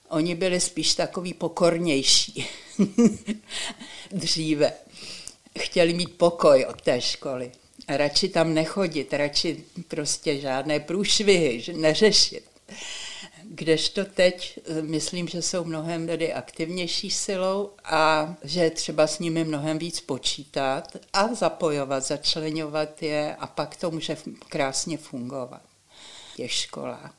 Oni 0.09 0.35
byli 0.35 0.61
spíš 0.61 0.95
takový 0.95 1.35
pokornější 1.35 2.47
dříve. 4.13 4.73
Chtěli 5.59 5.95
mít 5.95 6.19
pokoj 6.19 6.67
od 6.69 6.83
té 6.83 7.01
školy. 7.01 7.53
Radši 7.89 8.29
tam 8.29 8.55
nechodit, 8.55 9.13
radši 9.13 9.65
prostě 9.89 10.41
žádné 10.41 10.81
průšvihy 10.81 11.65
neřešit. 11.73 12.45
Kdežto 13.43 14.05
teď 14.05 14.59
eh, 14.65 14.83
myslím, 14.83 15.29
že 15.29 15.43
jsou 15.43 15.65
mnohem 15.65 16.07
tedy 16.07 16.33
aktivnější 16.33 17.11
silou 17.11 17.71
a 17.85 18.35
že 18.45 18.61
je 18.61 18.71
třeba 18.71 19.07
s 19.07 19.19
nimi 19.19 19.45
mnohem 19.45 19.79
víc 19.79 20.01
počítat 20.01 20.97
a 21.13 21.35
zapojovat, 21.35 22.05
začlenovat 22.05 23.03
je 23.03 23.37
a 23.37 23.47
pak 23.47 23.77
to 23.77 23.91
může 23.91 24.17
krásně 24.49 24.99
fungovat 24.99 25.63
těch 26.37 26.53
školách. 26.53 27.15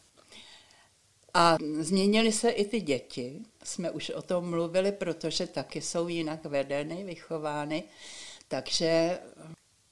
A 1.33 1.57
změnily 1.79 2.31
se 2.31 2.49
i 2.49 2.65
ty 2.65 2.81
děti, 2.81 3.39
jsme 3.63 3.91
už 3.91 4.09
o 4.09 4.21
tom 4.21 4.49
mluvili, 4.49 4.91
protože 4.91 5.47
taky 5.47 5.81
jsou 5.81 6.07
jinak 6.07 6.45
vedeny, 6.45 7.03
vychovány, 7.03 7.83
takže 8.47 9.19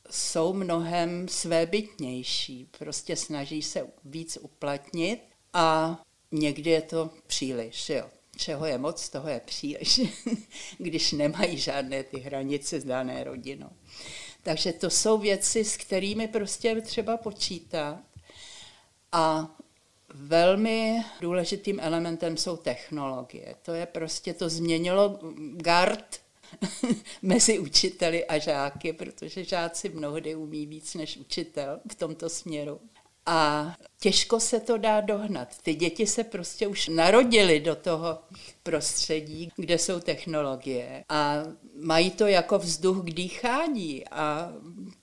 jsou 0.09 0.53
mnohem 0.53 1.27
svébytnější, 1.27 2.69
prostě 2.77 3.15
snaží 3.15 3.61
se 3.61 3.87
víc 4.05 4.37
uplatnit 4.41 5.19
a 5.53 5.97
někdy 6.31 6.69
je 6.69 6.81
to 6.81 7.09
příliš, 7.27 7.89
jo. 7.89 8.05
Čeho 8.37 8.65
je 8.65 8.77
moc, 8.77 9.09
toho 9.09 9.29
je 9.29 9.41
příliš, 9.45 10.01
když 10.77 11.11
nemají 11.11 11.57
žádné 11.57 12.03
ty 12.03 12.19
hranice 12.19 12.79
s 12.79 12.83
dané 12.83 13.23
rodinou. 13.23 13.69
Takže 14.43 14.73
to 14.73 14.89
jsou 14.89 15.17
věci, 15.17 15.65
s 15.65 15.77
kterými 15.77 16.27
prostě 16.27 16.81
třeba 16.81 17.17
počítat. 17.17 17.99
A 19.11 19.55
velmi 20.13 21.03
důležitým 21.21 21.79
elementem 21.79 22.37
jsou 22.37 22.57
technologie. 22.57 23.55
To 23.61 23.73
je 23.73 23.85
prostě, 23.85 24.33
to 24.33 24.49
změnilo 24.49 25.19
gard 25.53 26.21
mezi 27.21 27.59
učiteli 27.59 28.25
a 28.25 28.37
žáky, 28.37 28.93
protože 28.93 29.43
žáci 29.43 29.89
mnohdy 29.89 30.35
umí 30.35 30.65
víc 30.65 30.95
než 30.95 31.17
učitel 31.17 31.79
v 31.91 31.95
tomto 31.95 32.29
směru. 32.29 32.79
A 33.25 33.73
těžko 33.99 34.39
se 34.39 34.59
to 34.59 34.77
dá 34.77 35.01
dohnat. 35.01 35.57
Ty 35.61 35.75
děti 35.75 36.07
se 36.07 36.23
prostě 36.23 36.67
už 36.67 36.87
narodily 36.87 37.59
do 37.59 37.75
toho 37.75 38.19
prostředí, 38.63 39.51
kde 39.55 39.77
jsou 39.77 39.99
technologie 39.99 41.03
a 41.09 41.43
mají 41.79 42.11
to 42.11 42.27
jako 42.27 42.59
vzduch 42.59 43.03
k 43.05 43.13
dýchání 43.13 44.07
a 44.07 44.53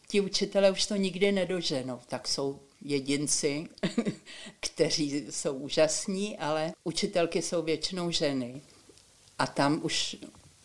ti 0.08 0.20
učitelé 0.20 0.70
už 0.70 0.86
to 0.86 0.96
nikdy 0.96 1.32
nedoženou. 1.32 2.00
Tak 2.06 2.28
jsou 2.28 2.60
jedinci, 2.84 3.68
kteří 4.60 5.26
jsou 5.30 5.54
úžasní, 5.54 6.38
ale 6.38 6.72
učitelky 6.84 7.42
jsou 7.42 7.62
většinou 7.62 8.10
ženy. 8.10 8.62
A 9.38 9.46
tam 9.46 9.80
už 9.82 10.16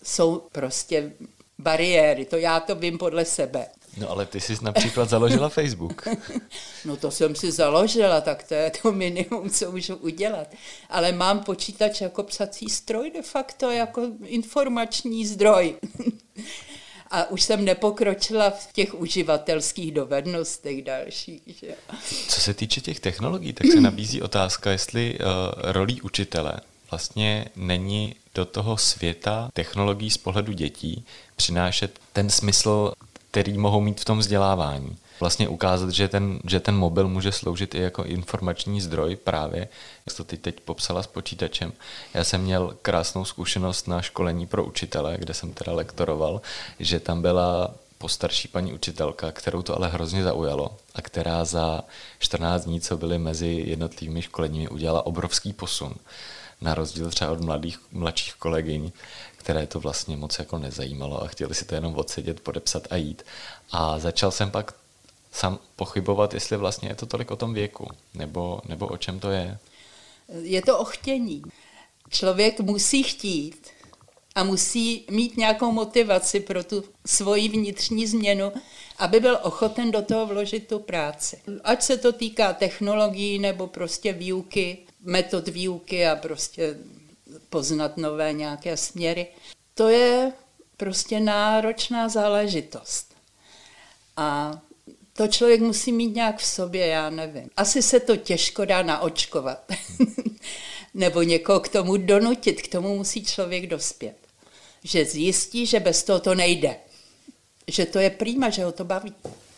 jsou 0.07 0.41
prostě 0.51 1.11
bariéry, 1.59 2.25
to 2.25 2.35
já 2.37 2.59
to 2.59 2.75
vím 2.75 2.97
podle 2.97 3.25
sebe. 3.25 3.67
No 3.97 4.09
ale 4.09 4.25
ty 4.25 4.41
jsi 4.41 4.57
například 4.61 5.09
založila 5.09 5.49
Facebook. 5.49 6.07
no 6.85 6.97
to 6.97 7.11
jsem 7.11 7.35
si 7.35 7.51
založila, 7.51 8.21
tak 8.21 8.43
to 8.43 8.53
je 8.53 8.71
to 8.81 8.91
minimum, 8.91 9.49
co 9.49 9.71
můžu 9.71 9.95
udělat. 9.95 10.47
Ale 10.89 11.11
mám 11.11 11.39
počítač 11.39 12.01
jako 12.01 12.23
psací 12.23 12.69
stroj 12.69 13.11
de 13.11 13.21
facto, 13.21 13.71
jako 13.71 14.01
informační 14.25 15.25
zdroj. 15.25 15.75
A 17.11 17.29
už 17.29 17.43
jsem 17.43 17.65
nepokročila 17.65 18.49
v 18.49 18.73
těch 18.73 18.93
uživatelských 18.93 19.91
dovednostech 19.91 20.83
dalších. 20.83 21.41
Že? 21.45 21.75
Co 22.27 22.41
se 22.41 22.53
týče 22.53 22.81
těch 22.81 22.99
technologií, 22.99 23.53
tak 23.53 23.67
se 23.67 23.81
nabízí 23.81 24.21
otázka, 24.21 24.71
jestli 24.71 25.19
uh, 25.19 25.25
rolí 25.61 26.01
učitele 26.01 26.53
vlastně 26.91 27.45
není 27.55 28.15
do 28.35 28.45
toho 28.45 28.77
světa 28.77 29.49
technologií 29.53 30.09
z 30.09 30.17
pohledu 30.17 30.53
dětí 30.53 31.05
přinášet 31.35 31.99
ten 32.13 32.29
smysl 32.29 32.93
který 33.31 33.57
mohou 33.57 33.81
mít 33.81 34.01
v 34.01 34.05
tom 34.05 34.19
vzdělávání. 34.19 34.97
Vlastně 35.19 35.47
ukázat, 35.47 35.89
že 35.89 36.07
ten, 36.07 36.39
že 36.47 36.59
ten 36.59 36.75
mobil 36.75 37.07
může 37.07 37.31
sloužit 37.31 37.75
i 37.75 37.79
jako 37.79 38.03
informační 38.03 38.81
zdroj 38.81 39.15
právě, 39.15 39.67
jak 40.05 40.17
to 40.17 40.23
ty 40.23 40.37
teď 40.37 40.59
popsala 40.59 41.03
s 41.03 41.07
počítačem. 41.07 41.73
Já 42.13 42.23
jsem 42.23 42.41
měl 42.41 42.77
krásnou 42.81 43.25
zkušenost 43.25 43.87
na 43.87 44.01
školení 44.01 44.47
pro 44.47 44.65
učitele, 44.65 45.17
kde 45.17 45.33
jsem 45.33 45.53
teda 45.53 45.73
lektoroval, 45.73 46.41
že 46.79 46.99
tam 46.99 47.21
byla 47.21 47.73
postarší 47.97 48.47
paní 48.47 48.73
učitelka, 48.73 49.31
kterou 49.31 49.61
to 49.61 49.75
ale 49.75 49.89
hrozně 49.89 50.23
zaujalo 50.23 50.77
a 50.95 51.01
která 51.01 51.45
za 51.45 51.83
14 52.19 52.65
dní, 52.65 52.81
co 52.81 52.97
byly 52.97 53.19
mezi 53.19 53.63
jednotlivými 53.67 54.21
školeními, 54.21 54.69
udělala 54.69 55.05
obrovský 55.05 55.53
posun. 55.53 55.95
Na 56.61 56.73
rozdíl 56.75 57.09
třeba 57.09 57.31
od 57.31 57.41
mladých, 57.41 57.79
mladších 57.91 58.33
kolegyň, 58.35 58.91
které 59.37 59.67
to 59.67 59.79
vlastně 59.79 60.17
moc 60.17 60.39
jako 60.39 60.57
nezajímalo 60.57 61.23
a 61.23 61.27
chtěli 61.27 61.55
si 61.55 61.65
to 61.65 61.75
jenom 61.75 61.95
odsedět, 61.95 62.39
podepsat 62.39 62.87
a 62.89 62.95
jít. 62.95 63.23
A 63.71 63.99
začal 63.99 64.31
jsem 64.31 64.51
pak 64.51 64.73
sám 65.31 65.59
pochybovat, 65.75 66.33
jestli 66.33 66.57
vlastně 66.57 66.89
je 66.89 66.95
to 66.95 67.05
tolik 67.05 67.31
o 67.31 67.35
tom 67.35 67.53
věku, 67.53 67.87
nebo, 68.13 68.61
nebo 68.67 68.87
o 68.87 68.97
čem 68.97 69.19
to 69.19 69.31
je. 69.31 69.57
Je 70.41 70.61
to 70.61 70.77
o 70.77 70.83
chtění. 70.83 71.41
Člověk 72.09 72.59
musí 72.59 73.03
chtít 73.03 73.67
a 74.35 74.43
musí 74.43 75.05
mít 75.11 75.37
nějakou 75.37 75.71
motivaci 75.71 76.39
pro 76.39 76.63
tu 76.63 76.83
svoji 77.05 77.49
vnitřní 77.49 78.07
změnu, 78.07 78.51
aby 78.97 79.19
byl 79.19 79.39
ochoten 79.41 79.91
do 79.91 80.01
toho 80.01 80.25
vložit 80.25 80.67
tu 80.67 80.79
práci. 80.79 81.41
Ať 81.63 81.83
se 81.83 81.97
to 81.97 82.11
týká 82.13 82.53
technologií 82.53 83.39
nebo 83.39 83.67
prostě 83.67 84.13
výuky, 84.13 84.86
metod 85.07 85.47
výuky 85.47 86.07
a 86.07 86.15
prostě 86.15 86.75
poznat 87.49 87.97
nové 87.97 88.33
nějaké 88.33 88.77
směry. 88.77 89.27
To 89.73 89.89
je 89.89 90.31
prostě 90.77 91.19
náročná 91.19 92.09
záležitost. 92.09 93.13
A 94.17 94.59
to 95.13 95.27
člověk 95.27 95.61
musí 95.61 95.91
mít 95.91 96.15
nějak 96.15 96.37
v 96.37 96.45
sobě, 96.45 96.87
já 96.87 97.09
nevím. 97.09 97.49
Asi 97.57 97.81
se 97.81 97.99
to 97.99 98.17
těžko 98.17 98.65
dá 98.65 98.83
naočkovat. 98.83 99.71
Nebo 100.93 101.21
někoho 101.21 101.59
k 101.59 101.69
tomu 101.69 101.97
donutit, 101.97 102.61
k 102.61 102.71
tomu 102.71 102.97
musí 102.97 103.25
člověk 103.25 103.67
dospět. 103.67 104.17
Že 104.83 105.05
zjistí, 105.05 105.65
že 105.65 105.79
bez 105.79 106.03
toho 106.03 106.19
to 106.19 106.35
nejde. 106.35 106.75
Že 107.67 107.85
to 107.85 107.99
je 107.99 108.09
prýma, 108.09 108.49
že 108.49 108.63
ho 108.63 108.71
to 108.71 108.83
baví. 108.85 109.13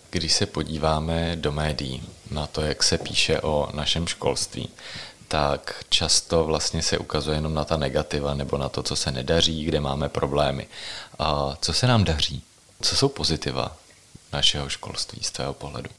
Když 0.09 0.33
se 0.33 0.45
podíváme 0.45 1.35
do 1.35 1.51
médií 1.51 2.03
na 2.31 2.47
to, 2.47 2.61
jak 2.61 2.83
se 2.83 2.97
píše 2.97 3.41
o 3.41 3.69
našem 3.75 4.07
školství, 4.07 4.69
tak 5.29 5.83
často 5.89 6.43
vlastně 6.43 6.83
se 6.83 6.97
ukazuje 6.97 7.37
jenom 7.37 7.53
na 7.53 7.65
ta 7.65 7.77
negativa 7.77 8.33
nebo 8.33 8.57
na 8.57 8.69
to, 8.69 8.83
co 8.83 8.95
se 8.95 9.11
nedaří, 9.11 9.65
kde 9.65 9.79
máme 9.79 10.09
problémy. 10.09 10.67
A 11.19 11.57
co 11.61 11.73
se 11.73 11.87
nám 11.87 12.03
daří? 12.03 12.41
Co 12.81 12.95
jsou 12.95 13.09
pozitiva 13.09 13.77
našeho 14.33 14.69
školství 14.69 15.23
z 15.23 15.31
tvého 15.31 15.53
pohledu? 15.53 15.89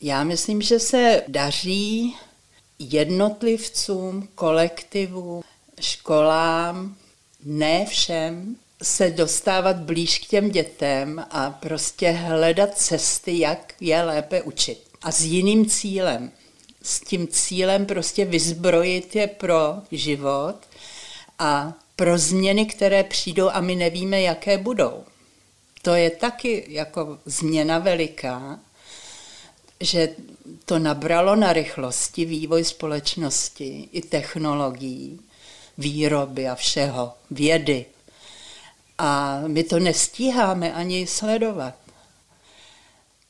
Já 0.00 0.24
myslím, 0.24 0.62
že 0.62 0.78
se 0.78 1.22
daří 1.28 2.16
jednotlivcům, 2.78 4.28
kolektivu, 4.34 5.44
školám, 5.80 6.96
ne 7.44 7.86
všem, 7.86 8.56
se 8.82 9.10
dostávat 9.10 9.76
blíž 9.76 10.18
k 10.18 10.26
těm 10.26 10.50
dětem 10.50 11.26
a 11.30 11.50
prostě 11.50 12.10
hledat 12.10 12.78
cesty, 12.78 13.38
jak 13.38 13.74
je 13.80 14.02
lépe 14.02 14.42
učit. 14.42 14.82
A 15.02 15.12
s 15.12 15.20
jiným 15.20 15.70
cílem. 15.70 16.30
S 16.86 17.00
tím 17.00 17.28
cílem 17.28 17.86
prostě 17.86 18.24
vyzbrojit 18.24 19.16
je 19.16 19.26
pro 19.26 19.74
život 19.92 20.56
a 21.38 21.72
pro 21.96 22.18
změny, 22.18 22.66
které 22.66 23.04
přijdou 23.04 23.50
a 23.50 23.60
my 23.60 23.74
nevíme, 23.74 24.20
jaké 24.20 24.58
budou. 24.58 25.04
To 25.82 25.94
je 25.94 26.10
taky 26.10 26.64
jako 26.68 27.18
změna 27.24 27.78
veliká, 27.78 28.60
že 29.80 30.08
to 30.64 30.78
nabralo 30.78 31.36
na 31.36 31.52
rychlosti 31.52 32.24
vývoj 32.24 32.64
společnosti 32.64 33.88
i 33.92 34.02
technologií, 34.02 35.20
výroby 35.78 36.48
a 36.48 36.54
všeho, 36.54 37.12
vědy. 37.30 37.84
A 38.98 39.40
my 39.46 39.64
to 39.64 39.78
nestíháme 39.78 40.72
ani 40.72 41.06
sledovat. 41.06 41.74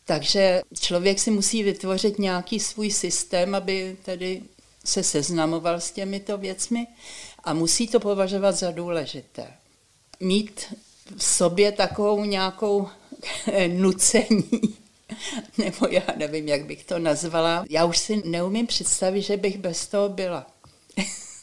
Takže 0.09 0.63
člověk 0.81 1.19
si 1.19 1.31
musí 1.31 1.63
vytvořit 1.63 2.19
nějaký 2.19 2.61
svůj 2.61 2.91
systém, 2.91 3.55
aby 3.55 3.97
tedy 4.05 4.43
se 4.85 5.03
seznamoval 5.03 5.81
s 5.81 5.91
těmito 5.91 6.39
věcmi 6.39 6.87
a 7.45 7.55
musí 7.55 7.89
to 7.89 8.01
považovat 8.01 8.53
za 8.53 8.71
důležité. 8.71 9.53
Mít 10.21 10.75
v 11.17 11.25
sobě 11.25 11.73
takovou 11.73 12.25
nějakou 12.25 12.89
nucení, 13.69 14.51
nebo 15.59 15.87
já 15.91 16.03
nevím, 16.17 16.49
jak 16.49 16.65
bych 16.65 16.85
to 16.85 16.99
nazvala. 16.99 17.65
Já 17.71 17.85
už 17.85 17.99
si 17.99 18.23
neumím 18.25 18.67
představit, 18.67 19.23
že 19.23 19.37
bych 19.37 19.59
bez 19.59 19.87
toho 19.87 20.09
byla. 20.09 20.47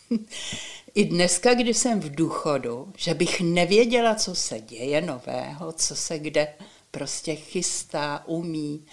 I 0.96 1.06
dneska, 1.06 1.54
kdy 1.54 1.74
jsem 1.74 2.00
v 2.00 2.16
důchodu, 2.16 2.94
že 2.98 3.14
bych 3.14 3.42
nevěděla, 3.42 4.16
co 4.16 4.36
se 4.36 4.60
děje 4.62 5.02
nového, 5.02 5.72
co 5.72 5.96
se 5.96 6.20
kde 6.20 6.48
prostě 6.94 7.36
chystá, 7.36 8.24
umí, 8.26 8.86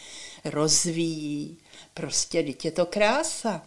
rozvíjí. 0.44 1.56
Prostě, 1.94 2.42
teď 2.42 2.64
je 2.64 2.70
to 2.70 2.86
krása. 2.86 3.62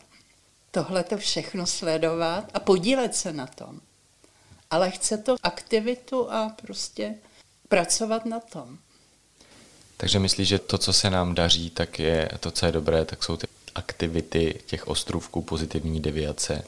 Tohle 0.71 1.03
to 1.03 1.17
všechno 1.17 1.67
sledovat 1.67 2.51
a 2.53 2.59
podílet 2.59 3.15
se 3.15 3.33
na 3.33 3.47
tom. 3.47 3.79
Ale 4.71 4.91
chce 4.91 5.17
to 5.17 5.35
aktivitu 5.43 6.31
a 6.31 6.55
prostě 6.61 7.15
pracovat 7.69 8.25
na 8.25 8.39
tom. 8.39 8.77
Takže 9.97 10.19
myslíš, 10.19 10.47
že 10.47 10.59
to, 10.59 10.77
co 10.77 10.93
se 10.93 11.09
nám 11.09 11.35
daří, 11.35 11.69
tak 11.69 11.99
je 11.99 12.29
to, 12.39 12.51
co 12.51 12.65
je 12.65 12.71
dobré, 12.71 13.05
tak 13.05 13.23
jsou 13.23 13.37
ty 13.37 13.47
aktivity 13.75 14.61
těch 14.65 14.87
ostrůvků 14.87 15.41
pozitivní 15.41 15.99
deviace? 15.99 16.63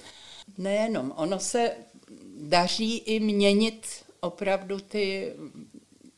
Nejenom, 0.58 1.14
ono 1.16 1.40
se 1.40 1.72
daří 2.40 2.98
i 2.98 3.20
měnit 3.20 3.88
opravdu 4.20 4.80
ty 4.80 5.34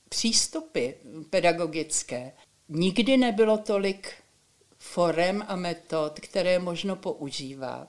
přístupy 0.09 0.89
pedagogické. 1.29 2.31
Nikdy 2.69 3.17
nebylo 3.17 3.57
tolik 3.57 4.13
forem 4.77 5.45
a 5.47 5.55
metod, 5.55 6.19
které 6.19 6.59
možno 6.59 6.95
používat. 6.95 7.87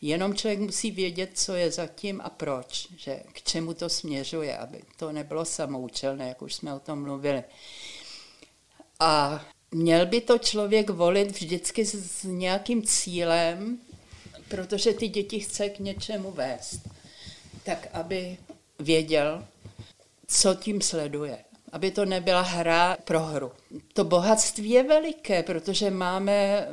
Jenom 0.00 0.34
člověk 0.34 0.60
musí 0.60 0.90
vědět, 0.90 1.30
co 1.34 1.54
je 1.54 1.70
zatím 1.70 2.20
a 2.24 2.30
proč, 2.30 2.88
že 2.96 3.22
k 3.32 3.42
čemu 3.42 3.74
to 3.74 3.88
směřuje, 3.88 4.58
aby 4.58 4.82
to 4.96 5.12
nebylo 5.12 5.44
samoučelné, 5.44 6.28
jak 6.28 6.42
už 6.42 6.54
jsme 6.54 6.74
o 6.74 6.80
tom 6.80 7.02
mluvili. 7.02 7.44
A 9.00 9.44
měl 9.70 10.06
by 10.06 10.20
to 10.20 10.38
člověk 10.38 10.90
volit 10.90 11.30
vždycky 11.30 11.84
s 11.84 12.22
nějakým 12.22 12.82
cílem, 12.82 13.78
protože 14.48 14.94
ty 14.94 15.08
děti 15.08 15.40
chce 15.40 15.68
k 15.68 15.78
něčemu 15.78 16.30
vést. 16.30 16.80
Tak, 17.64 17.88
aby 17.92 18.36
věděl, 18.78 19.46
co 20.28 20.54
tím 20.54 20.80
sleduje. 20.80 21.44
Aby 21.72 21.90
to 21.90 22.04
nebyla 22.04 22.40
hra 22.40 22.96
pro 23.04 23.20
hru. 23.20 23.52
To 23.92 24.04
bohatství 24.04 24.70
je 24.70 24.82
veliké, 24.82 25.42
protože 25.42 25.90
máme 25.90 26.68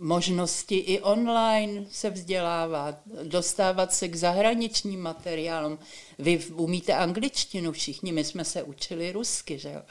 možnosti 0.00 0.76
i 0.76 1.00
online 1.00 1.86
se 1.90 2.10
vzdělávat, 2.10 2.98
dostávat 3.22 3.94
se 3.94 4.08
k 4.08 4.16
zahraničním 4.16 5.00
materiálům. 5.00 5.78
Vy 6.18 6.44
umíte 6.46 6.94
angličtinu 6.94 7.72
všichni, 7.72 8.12
my 8.12 8.24
jsme 8.24 8.44
se 8.44 8.62
učili 8.62 9.12
rusky, 9.12 9.58
že 9.58 9.68
jo? 9.68 9.82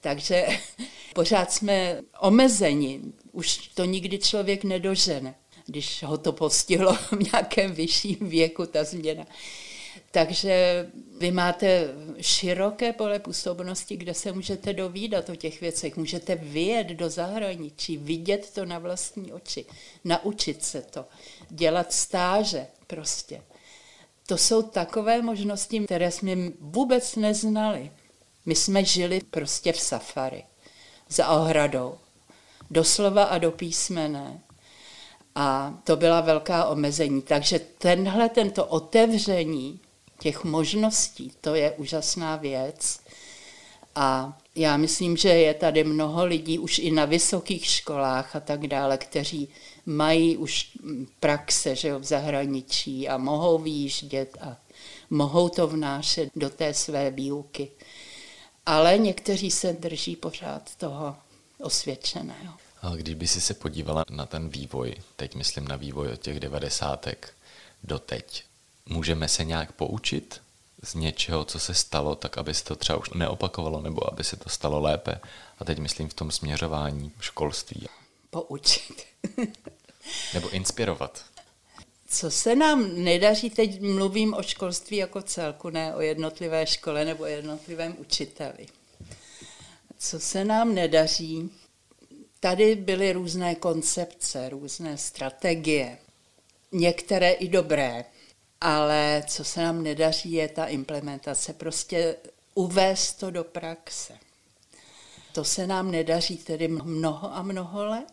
Takže 0.00 0.46
pořád 1.14 1.52
jsme 1.52 2.00
omezeni, 2.20 3.00
už 3.32 3.56
to 3.56 3.84
nikdy 3.84 4.18
člověk 4.18 4.64
nedožene, 4.64 5.34
když 5.66 6.02
ho 6.02 6.18
to 6.18 6.32
postihlo 6.32 6.94
v 6.94 7.32
nějakém 7.32 7.72
vyšším 7.72 8.16
věku, 8.20 8.66
ta 8.66 8.84
změna. 8.84 9.26
Takže 10.10 10.86
vy 11.18 11.30
máte 11.30 11.88
široké 12.20 12.92
pole 12.92 13.18
působnosti, 13.18 13.96
kde 13.96 14.14
se 14.14 14.32
můžete 14.32 14.72
dovídat 14.72 15.30
o 15.30 15.36
těch 15.36 15.60
věcech. 15.60 15.96
Můžete 15.96 16.34
vyjet 16.34 16.86
do 16.86 17.10
zahraničí, 17.10 17.96
vidět 17.96 18.50
to 18.54 18.64
na 18.64 18.78
vlastní 18.78 19.32
oči, 19.32 19.64
naučit 20.04 20.64
se 20.64 20.82
to, 20.82 21.04
dělat 21.50 21.92
stáže 21.92 22.66
prostě. 22.86 23.42
To 24.26 24.36
jsou 24.36 24.62
takové 24.62 25.22
možnosti, 25.22 25.80
které 25.80 26.10
jsme 26.10 26.36
vůbec 26.60 27.16
neznali. 27.16 27.90
My 28.46 28.54
jsme 28.54 28.84
žili 28.84 29.20
prostě 29.30 29.72
v 29.72 29.80
safari, 29.80 30.44
za 31.08 31.28
ohradou, 31.28 31.98
doslova 32.70 33.24
a 33.24 33.38
do 33.38 33.50
písmene. 33.50 34.40
A 35.34 35.78
to 35.84 35.96
byla 35.96 36.20
velká 36.20 36.66
omezení. 36.66 37.22
Takže 37.22 37.58
tenhle, 37.58 38.28
tento 38.28 38.66
otevření 38.66 39.80
těch 40.18 40.44
možností, 40.44 41.32
to 41.40 41.54
je 41.54 41.70
úžasná 41.70 42.36
věc. 42.36 43.00
A 43.94 44.38
já 44.54 44.76
myslím, 44.76 45.16
že 45.16 45.28
je 45.28 45.54
tady 45.54 45.84
mnoho 45.84 46.24
lidí 46.24 46.58
už 46.58 46.78
i 46.78 46.90
na 46.90 47.04
vysokých 47.04 47.66
školách 47.66 48.36
a 48.36 48.40
tak 48.40 48.66
dále, 48.66 48.98
kteří 48.98 49.48
mají 49.86 50.36
už 50.36 50.70
praxe 51.20 51.76
že 51.76 51.88
jo, 51.88 51.98
v 51.98 52.04
zahraničí 52.04 53.08
a 53.08 53.18
mohou 53.18 53.58
výjíždět 53.58 54.36
a 54.40 54.56
mohou 55.10 55.48
to 55.48 55.66
vnášet 55.66 56.30
do 56.36 56.50
té 56.50 56.74
své 56.74 57.10
výuky 57.10 57.70
ale 58.66 58.98
někteří 58.98 59.50
se 59.50 59.72
drží 59.72 60.16
pořád 60.16 60.74
toho 60.74 61.16
osvědčeného. 61.60 62.54
A 62.82 62.94
když 62.94 63.14
by 63.14 63.26
si 63.26 63.40
se 63.40 63.54
podívala 63.54 64.04
na 64.10 64.26
ten 64.26 64.48
vývoj, 64.48 64.94
teď 65.16 65.34
myslím 65.34 65.68
na 65.68 65.76
vývoj 65.76 66.08
od 66.12 66.20
těch 66.20 66.40
devadesátek 66.40 67.34
do 67.84 67.98
teď, 67.98 68.44
můžeme 68.86 69.28
se 69.28 69.44
nějak 69.44 69.72
poučit 69.72 70.40
z 70.82 70.94
něčeho, 70.94 71.44
co 71.44 71.60
se 71.60 71.74
stalo, 71.74 72.14
tak 72.14 72.38
aby 72.38 72.54
se 72.54 72.64
to 72.64 72.76
třeba 72.76 72.98
už 72.98 73.10
neopakovalo, 73.10 73.80
nebo 73.80 74.12
aby 74.12 74.24
se 74.24 74.36
to 74.36 74.48
stalo 74.48 74.80
lépe? 74.80 75.20
A 75.58 75.64
teď 75.64 75.78
myslím 75.78 76.08
v 76.08 76.14
tom 76.14 76.30
směřování 76.30 77.12
školství. 77.20 77.88
Poučit. 78.30 79.04
nebo 80.34 80.48
inspirovat. 80.48 81.24
Co 82.08 82.30
se 82.30 82.56
nám 82.56 83.04
nedaří, 83.04 83.50
teď 83.50 83.80
mluvím 83.80 84.34
o 84.34 84.42
školství 84.42 84.96
jako 84.96 85.22
celku, 85.22 85.70
ne 85.70 85.94
o 85.94 86.00
jednotlivé 86.00 86.66
škole 86.66 87.04
nebo 87.04 87.26
jednotlivém 87.26 87.96
učiteli. 87.98 88.66
Co 89.98 90.20
se 90.20 90.44
nám 90.44 90.74
nedaří, 90.74 91.50
tady 92.40 92.76
byly 92.76 93.12
různé 93.12 93.54
koncepce, 93.54 94.48
různé 94.48 94.98
strategie, 94.98 95.98
některé 96.72 97.32
i 97.32 97.48
dobré, 97.48 98.04
ale 98.60 99.24
co 99.26 99.44
se 99.44 99.62
nám 99.62 99.82
nedaří, 99.82 100.32
je 100.32 100.48
ta 100.48 100.66
implementace. 100.66 101.52
Prostě 101.52 102.16
uvést 102.54 103.12
to 103.12 103.30
do 103.30 103.44
praxe. 103.44 104.18
To 105.32 105.44
se 105.44 105.66
nám 105.66 105.90
nedaří 105.90 106.36
tedy 106.36 106.68
mnoho 106.68 107.34
a 107.34 107.42
mnoho 107.42 107.86
let, 107.86 108.12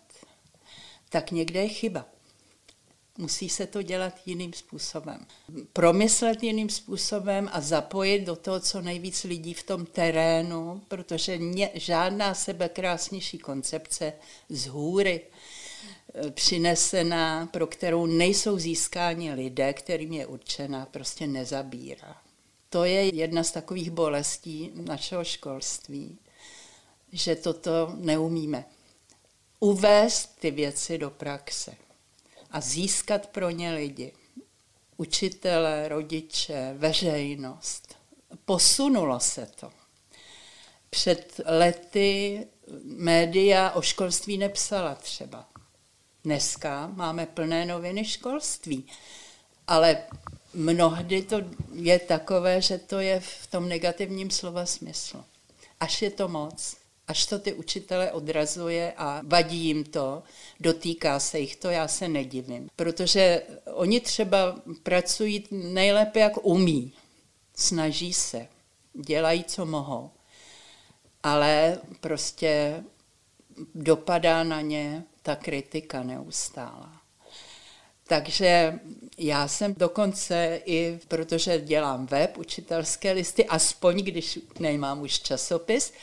tak 1.10 1.32
někde 1.32 1.62
je 1.62 1.70
chyba. 1.70 2.06
Musí 3.18 3.50
se 3.50 3.68
to 3.68 3.82
dělat 3.82 4.14
jiným 4.26 4.54
způsobem. 4.54 5.26
Promyslet 5.74 6.44
jiným 6.44 6.70
způsobem 6.70 7.50
a 7.54 7.62
zapojit 7.62 8.20
do 8.20 8.36
toho 8.36 8.60
co 8.60 8.82
nejvíc 8.82 9.24
lidí 9.24 9.54
v 9.54 9.64
tom 9.64 9.86
terénu, 9.86 10.82
protože 10.88 11.40
žádná 11.74 12.34
sebekrásnější 12.34 13.38
koncepce 13.38 14.14
z 14.50 14.68
hůry 14.68 15.22
přinesená, 16.30 17.46
pro 17.46 17.68
kterou 17.68 18.06
nejsou 18.06 18.58
získáni 18.58 19.34
lidé, 19.34 19.74
kterým 19.74 20.14
je 20.14 20.26
určena, 20.26 20.86
prostě 20.86 21.28
nezabírá. 21.28 22.22
To 22.70 22.84
je 22.84 23.16
jedna 23.16 23.44
z 23.44 23.52
takových 23.52 23.92
bolestí 23.92 24.72
našeho 24.76 25.24
školství, 25.24 26.18
že 27.12 27.36
toto 27.36 27.94
neumíme. 27.96 28.66
Uvést 29.60 30.40
ty 30.40 30.52
věci 30.52 30.98
do 30.98 31.10
praxe 31.10 31.76
a 32.52 32.62
získat 32.62 33.28
pro 33.28 33.50
ně 33.50 33.72
lidi. 33.72 34.12
Učitele, 34.98 35.88
rodiče, 35.88 36.74
veřejnost. 36.78 37.96
Posunulo 38.46 39.20
se 39.20 39.52
to. 39.60 39.72
Před 40.90 41.42
lety 41.46 42.48
média 42.84 43.72
o 43.72 43.82
školství 43.82 44.38
nepsala 44.38 44.96
třeba. 44.96 45.53
Dneska 46.24 46.88
máme 46.88 47.26
plné 47.26 47.66
noviny 47.66 48.06
školství, 48.06 48.88
ale 49.68 49.98
mnohdy 50.54 51.22
to 51.22 51.42
je 51.74 52.00
takové, 52.00 52.62
že 52.62 52.78
to 52.78 53.00
je 53.00 53.20
v 53.20 53.48
tom 53.48 53.70
negativním 53.70 54.32
slova 54.32 54.66
smyslu. 54.66 55.24
Až 55.80 56.02
je 56.02 56.12
to 56.12 56.28
moc 56.28 56.84
až 57.08 57.26
to 57.26 57.40
ty 57.40 57.54
učitele 57.54 58.12
odrazuje 58.12 58.94
a 58.98 59.22
vadí 59.24 59.58
jim 59.58 59.84
to, 59.84 60.24
dotýká 60.60 61.20
se 61.20 61.40
jich 61.40 61.56
to, 61.56 61.70
já 61.70 61.88
se 61.88 62.08
nedivím. 62.08 62.70
Protože 62.76 63.42
oni 63.74 64.00
třeba 64.00 64.56
pracují 64.84 65.48
nejlépe, 65.52 66.20
jak 66.20 66.46
umí. 66.46 66.94
Snaží 67.56 68.14
se, 68.14 68.48
dělají, 68.94 69.44
co 69.44 69.66
mohou. 69.66 70.12
Ale 71.24 71.80
prostě 72.00 72.84
dopadá 73.76 74.44
na 74.44 74.62
ně 74.62 75.04
ta 75.24 75.36
kritika 75.36 76.04
neustálá. 76.04 76.92
Takže 78.08 78.80
já 79.18 79.48
jsem 79.48 79.74
dokonce 79.78 80.62
i, 80.66 81.00
protože 81.08 81.60
dělám 81.60 82.06
web, 82.06 82.38
učitelské 82.38 83.12
listy, 83.12 83.46
aspoň 83.46 84.04
když 84.04 84.40
nemám 84.60 85.02
už 85.02 85.20
časopis, 85.20 85.94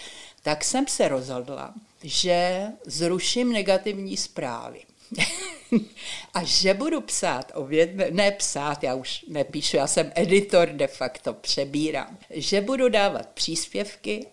tak 0.43 0.65
jsem 0.65 0.89
se 0.89 1.09
rozhodla, 1.09 1.75
že 2.03 2.67
zruším 2.87 3.53
negativní 3.53 4.17
zprávy. 4.17 4.81
a 6.35 6.45
že 6.45 6.75
budu 6.75 7.01
psát 7.01 7.53
o 7.55 7.69
ne 8.11 8.31
psát, 8.31 8.83
já 8.83 8.95
už 8.95 9.25
nepíšu, 9.29 9.77
já 9.77 9.87
jsem 9.87 10.13
editor 10.15 10.69
de 10.69 10.87
facto, 10.87 11.35
přebírám, 11.35 12.19
že 12.31 12.61
budu 12.61 12.89
dávat 12.89 13.29
příspěvky, 13.29 14.27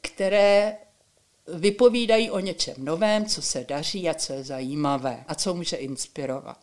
které 0.00 0.76
vypovídají 1.54 2.30
o 2.30 2.40
něčem 2.40 2.74
novém, 2.78 3.26
co 3.26 3.42
se 3.42 3.64
daří 3.68 4.08
a 4.08 4.14
co 4.14 4.32
je 4.32 4.44
zajímavé 4.44 5.24
a 5.28 5.34
co 5.34 5.54
může 5.54 5.76
inspirovat. 5.76 6.58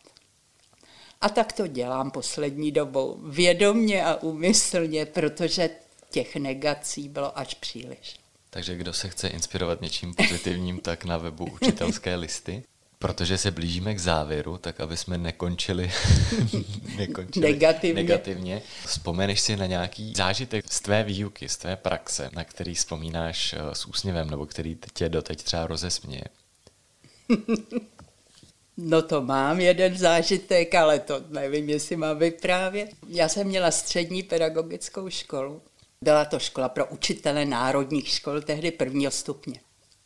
A 1.21 1.29
tak 1.29 1.53
to 1.53 1.67
dělám 1.67 2.11
poslední 2.11 2.71
dobou 2.71 3.19
vědomně 3.23 4.05
a 4.05 4.15
úmyslně, 4.15 5.05
protože 5.05 5.69
těch 6.09 6.35
negací 6.35 7.09
bylo 7.09 7.39
až 7.39 7.53
příliš. 7.53 8.15
Takže 8.49 8.75
kdo 8.75 8.93
se 8.93 9.09
chce 9.09 9.27
inspirovat 9.27 9.81
něčím 9.81 10.13
pozitivním, 10.13 10.79
tak 10.79 11.05
na 11.05 11.17
webu 11.17 11.45
učitelské 11.45 12.15
listy. 12.15 12.63
Protože 13.03 13.37
se 13.37 13.51
blížíme 13.51 13.93
k 13.95 13.99
závěru, 13.99 14.57
tak 14.57 14.79
aby 14.79 14.97
jsme 14.97 15.17
nekončili, 15.17 15.91
nekončili 16.97 17.51
negativně. 17.51 18.03
negativně. 18.03 18.61
Vzpomeneš 18.85 19.41
si 19.41 19.55
na 19.55 19.65
nějaký 19.65 20.13
zážitek 20.17 20.73
z 20.73 20.81
tvé 20.81 21.03
výuky, 21.03 21.49
z 21.49 21.57
tvé 21.57 21.75
praxe, 21.75 22.29
na 22.33 22.43
který 22.43 22.73
vzpomínáš 22.75 23.53
eh, 23.53 23.75
s 23.75 23.85
úsměvem, 23.85 24.29
nebo 24.29 24.45
který 24.45 24.77
tě 24.93 25.09
doteď 25.09 25.43
třeba 25.43 25.67
rozesměje? 25.67 26.23
No 28.77 29.01
to 29.01 29.21
mám 29.21 29.59
jeden 29.59 29.97
zážitek, 29.97 30.75
ale 30.75 30.99
to 30.99 31.21
nevím, 31.29 31.69
jestli 31.69 31.95
mám 31.95 32.17
vyprávět. 32.17 32.89
Já 33.07 33.29
jsem 33.29 33.47
měla 33.47 33.71
střední 33.71 34.23
pedagogickou 34.23 35.09
školu 35.09 35.61
byla 36.03 36.25
to 36.25 36.39
škola 36.39 36.69
pro 36.69 36.85
učitele 36.85 37.45
národních 37.45 38.07
škol, 38.07 38.41
tehdy 38.41 38.71
prvního 38.71 39.11
stupně. 39.11 39.59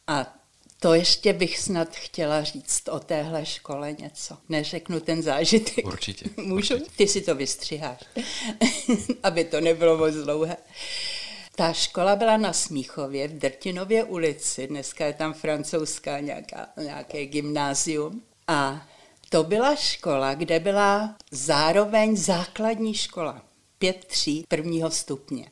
A 0.07 0.36
to 0.79 0.93
ještě 0.93 1.33
bych 1.33 1.59
snad 1.59 1.95
chtěla 1.95 2.43
říct 2.43 2.89
o 2.89 2.99
téhle 2.99 3.45
škole 3.45 3.93
něco. 3.99 4.37
Neřeknu 4.49 4.99
ten 4.99 5.21
zážitek. 5.21 5.85
Určitě. 5.85 6.25
Můžu? 6.37 6.73
Určitě. 6.73 6.91
Ty 6.95 7.07
si 7.07 7.21
to 7.21 7.35
vystřiháš, 7.35 7.99
aby 9.23 9.43
to 9.43 9.61
nebylo 9.61 9.97
moc 9.97 10.13
dlouhé. 10.13 10.57
Ta 11.55 11.73
škola 11.73 12.15
byla 12.15 12.37
na 12.37 12.53
Smíchově, 12.53 13.27
v 13.27 13.37
Drtinově 13.37 14.03
ulici, 14.03 14.67
dneska 14.67 15.05
je 15.05 15.13
tam 15.13 15.33
francouzská 15.33 16.19
nějaká, 16.19 16.67
nějaké 16.83 17.25
gymnázium. 17.25 18.21
A 18.47 18.87
to 19.29 19.43
byla 19.43 19.75
škola, 19.75 20.33
kde 20.33 20.59
byla 20.59 21.15
zároveň 21.31 22.17
základní 22.17 22.93
škola, 22.93 23.41
pět 23.79 24.05
tří 24.05 24.45
prvního 24.47 24.91
stupně. 24.91 25.51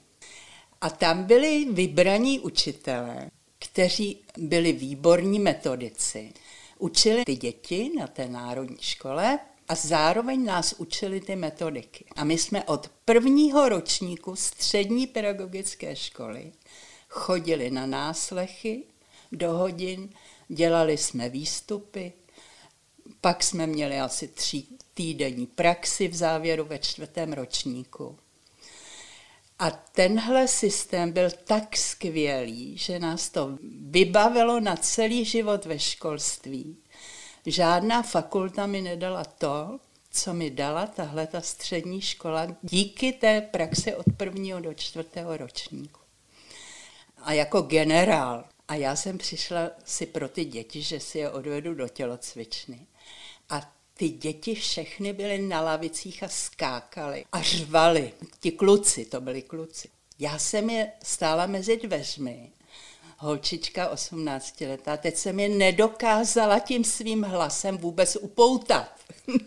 A 0.82 0.90
tam 0.90 1.24
byli 1.24 1.66
vybraní 1.72 2.40
učitelé, 2.40 3.30
kteří 3.72 4.20
byli 4.38 4.74
výborní 4.74 5.40
metodici. 5.40 6.34
Učili 6.80 7.26
ty 7.26 7.36
děti 7.36 7.92
na 8.00 8.08
té 8.08 8.28
národní 8.28 8.78
škole 8.80 9.40
a 9.68 9.76
zároveň 9.76 10.46
nás 10.46 10.76
učili 10.78 11.22
ty 11.22 11.36
metodiky. 11.36 12.06
A 12.16 12.24
my 12.24 12.38
jsme 12.38 12.64
od 12.64 12.92
prvního 13.06 13.70
ročníku 13.70 14.36
střední 14.36 15.08
pedagogické 15.08 15.96
školy 15.96 16.52
chodili 17.16 17.72
na 17.72 17.86
náslechy 17.86 18.84
do 19.32 19.54
hodin, 19.54 20.10
dělali 20.48 20.98
jsme 20.98 21.30
výstupy, 21.30 22.14
pak 23.22 23.44
jsme 23.44 23.68
měli 23.68 24.00
asi 24.00 24.28
tři 24.28 24.64
týdenní 24.94 25.46
praxi 25.48 26.08
v 26.08 26.16
závěru 26.16 26.66
ve 26.66 26.80
čtvrtém 26.80 27.34
ročníku. 27.34 28.18
A 29.60 29.72
tenhle 29.72 30.48
systém 30.48 31.12
byl 31.12 31.30
tak 31.44 31.78
skvělý, 31.78 32.78
že 32.78 33.00
nás 33.00 33.30
to 33.30 33.58
vybavilo 33.82 34.60
na 34.60 34.76
celý 34.76 35.26
život 35.26 35.66
ve 35.66 35.80
školství. 35.80 36.78
Žádná 37.46 38.02
fakulta 38.02 38.66
mi 38.66 38.82
nedala 38.82 39.24
to, 39.24 39.80
co 40.12 40.34
mi 40.34 40.50
dala 40.50 40.88
tahle 40.88 41.28
ta 41.28 41.42
střední 41.42 42.02
škola 42.02 42.48
díky 42.62 43.14
té 43.14 43.42
praxi 43.42 43.96
od 43.96 44.06
prvního 44.18 44.60
do 44.60 44.74
čtvrtého 44.74 45.38
ročníku. 45.38 46.00
A 47.18 47.34
jako 47.34 47.62
generál. 47.62 48.44
A 48.68 48.76
já 48.76 48.96
jsem 48.96 49.18
přišla 49.18 49.70
si 49.86 50.06
pro 50.06 50.30
ty 50.30 50.46
děti, 50.46 50.82
že 50.82 51.00
si 51.00 51.18
je 51.18 51.30
odvedu 51.30 51.74
do 51.74 51.88
tělocvičny. 51.88 52.88
Ty 53.98 54.10
děti 54.10 54.56
všechny 54.56 55.14
byly 55.14 55.38
na 55.38 55.62
lavicích 55.62 56.24
a 56.24 56.28
skákaly 56.28 57.26
a 57.32 57.42
řvali. 57.42 58.14
Ti 58.40 58.52
kluci, 58.52 59.06
to 59.06 59.22
byli 59.22 59.42
kluci. 59.42 59.90
Já 60.20 60.40
jsem 60.40 60.70
je 60.70 60.92
stála 61.04 61.46
mezi 61.46 61.78
dveřmi, 61.78 62.52
holčička 63.18 63.90
18 63.90 64.62
letá, 64.62 64.98
teď 64.98 65.16
jsem 65.16 65.40
je 65.40 65.50
nedokázala 65.50 66.60
tím 66.60 66.84
svým 66.84 67.24
hlasem 67.24 67.78
vůbec 67.78 68.16
upoutat. 68.16 69.00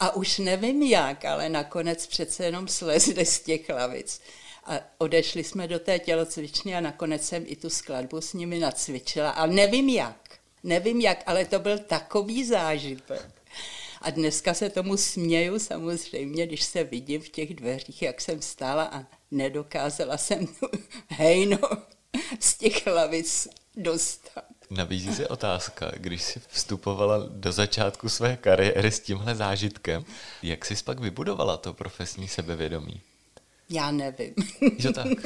a 0.00 0.10
už 0.16 0.38
nevím 0.38 0.82
jak, 0.82 1.24
ale 1.24 1.48
nakonec 1.48 2.06
přece 2.06 2.44
jenom 2.44 2.68
slezli 2.68 3.26
z 3.26 3.40
těch 3.40 3.68
lavic. 3.68 4.20
A 4.64 4.72
odešli 4.98 5.44
jsme 5.44 5.68
do 5.68 5.78
té 5.78 5.98
tělocvičny 5.98 6.76
a 6.76 6.80
nakonec 6.80 7.26
jsem 7.26 7.44
i 7.46 7.56
tu 7.56 7.70
skladbu 7.70 8.20
s 8.20 8.32
nimi 8.32 8.58
nacvičila. 8.58 9.30
A 9.30 9.46
nevím 9.46 9.88
jak. 9.88 10.38
Nevím 10.62 11.00
jak, 11.00 11.22
ale 11.26 11.44
to 11.44 11.58
byl 11.58 11.78
takový 11.78 12.44
zážitek. 12.44 13.42
A 14.02 14.10
dneska 14.10 14.54
se 14.54 14.70
tomu 14.70 14.96
směju 14.96 15.58
samozřejmě, 15.58 16.46
když 16.46 16.62
se 16.62 16.84
vidím 16.84 17.20
v 17.20 17.28
těch 17.28 17.54
dveřích, 17.54 18.02
jak 18.02 18.20
jsem 18.20 18.42
stála 18.42 18.84
a 18.84 19.04
nedokázala 19.30 20.16
jsem 20.16 20.46
tu 20.46 20.66
hejno 21.08 21.58
z 22.40 22.54
těch 22.54 22.86
lavic 22.86 23.48
dostat. 23.76 24.44
Nabízí 24.70 25.14
se 25.14 25.28
otázka, 25.28 25.92
když 25.96 26.22
jsi 26.22 26.40
vstupovala 26.48 27.26
do 27.28 27.52
začátku 27.52 28.08
své 28.08 28.36
kariéry 28.36 28.90
s 28.90 29.00
tímhle 29.00 29.34
zážitkem, 29.34 30.04
jak 30.42 30.64
jsi 30.64 30.74
pak 30.84 31.00
vybudovala 31.00 31.56
to 31.56 31.72
profesní 31.72 32.28
sebevědomí? 32.28 33.00
Já 33.70 33.90
nevím. 33.90 34.34
Že 34.78 34.92
tak. 34.92 35.06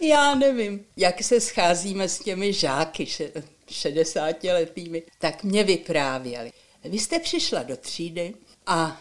Já 0.00 0.34
nevím, 0.34 0.84
jak 0.96 1.22
se 1.22 1.40
scházíme 1.40 2.08
s 2.08 2.18
těmi 2.18 2.52
žáky, 2.52 3.06
že 3.06 3.32
60-letými, 3.68 5.02
tak 5.18 5.44
mě 5.44 5.64
vyprávěli. 5.64 6.52
Vy 6.84 6.98
jste 6.98 7.18
přišla 7.18 7.62
do 7.62 7.76
třídy 7.76 8.34
a 8.66 9.00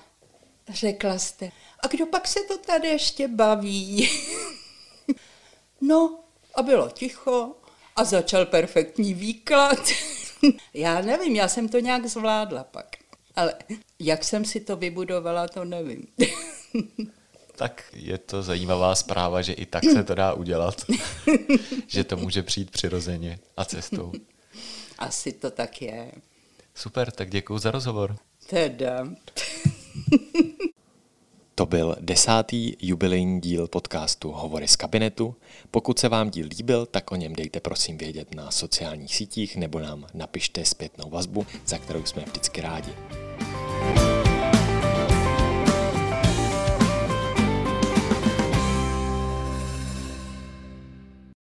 řekla 0.69 1.19
jste, 1.19 1.51
a 1.79 1.87
kdo 1.87 2.05
pak 2.05 2.27
se 2.27 2.39
to 2.47 2.57
tady 2.57 2.87
ještě 2.87 3.27
baví? 3.27 4.09
no, 5.81 6.19
a 6.55 6.61
bylo 6.61 6.89
ticho 6.89 7.55
a 7.95 8.03
začal 8.03 8.45
perfektní 8.45 9.13
výklad. 9.13 9.79
já 10.73 11.01
nevím, 11.01 11.35
já 11.35 11.47
jsem 11.47 11.69
to 11.69 11.79
nějak 11.79 12.05
zvládla 12.05 12.63
pak. 12.63 12.95
Ale 13.35 13.53
jak 13.99 14.23
jsem 14.23 14.45
si 14.45 14.59
to 14.59 14.75
vybudovala, 14.75 15.47
to 15.47 15.65
nevím. 15.65 16.07
tak 17.55 17.83
je 17.93 18.17
to 18.17 18.43
zajímavá 18.43 18.95
zpráva, 18.95 19.41
že 19.41 19.53
i 19.53 19.65
tak 19.65 19.83
se 19.83 20.03
to 20.03 20.15
dá 20.15 20.33
udělat. 20.33 20.85
že 21.87 22.03
to 22.03 22.17
může 22.17 22.43
přijít 22.43 22.71
přirozeně 22.71 23.39
a 23.57 23.65
cestou. 23.65 24.11
Asi 24.97 25.31
to 25.31 25.51
tak 25.51 25.81
je. 25.81 26.11
Super, 26.75 27.11
tak 27.11 27.29
děkuji 27.29 27.57
za 27.57 27.71
rozhovor. 27.71 28.15
Teda. 28.49 29.07
To 31.55 31.65
byl 31.65 31.95
desátý 31.99 32.73
jubilejní 32.81 33.41
díl 33.41 33.67
podcastu 33.67 34.31
Hovory 34.31 34.67
z 34.67 34.75
kabinetu. 34.75 35.35
Pokud 35.71 35.99
se 35.99 36.09
vám 36.09 36.29
díl 36.29 36.47
líbil, 36.57 36.85
tak 36.85 37.11
o 37.11 37.15
něm 37.15 37.33
dejte 37.35 37.59
prosím 37.59 37.97
vědět 37.97 38.35
na 38.35 38.51
sociálních 38.51 39.15
sítích 39.15 39.55
nebo 39.55 39.79
nám 39.79 40.07
napište 40.13 40.65
zpětnou 40.65 41.09
vazbu, 41.09 41.45
za 41.65 41.77
kterou 41.77 42.05
jsme 42.05 42.21
vždycky 42.25 42.61
rádi. 42.61 42.93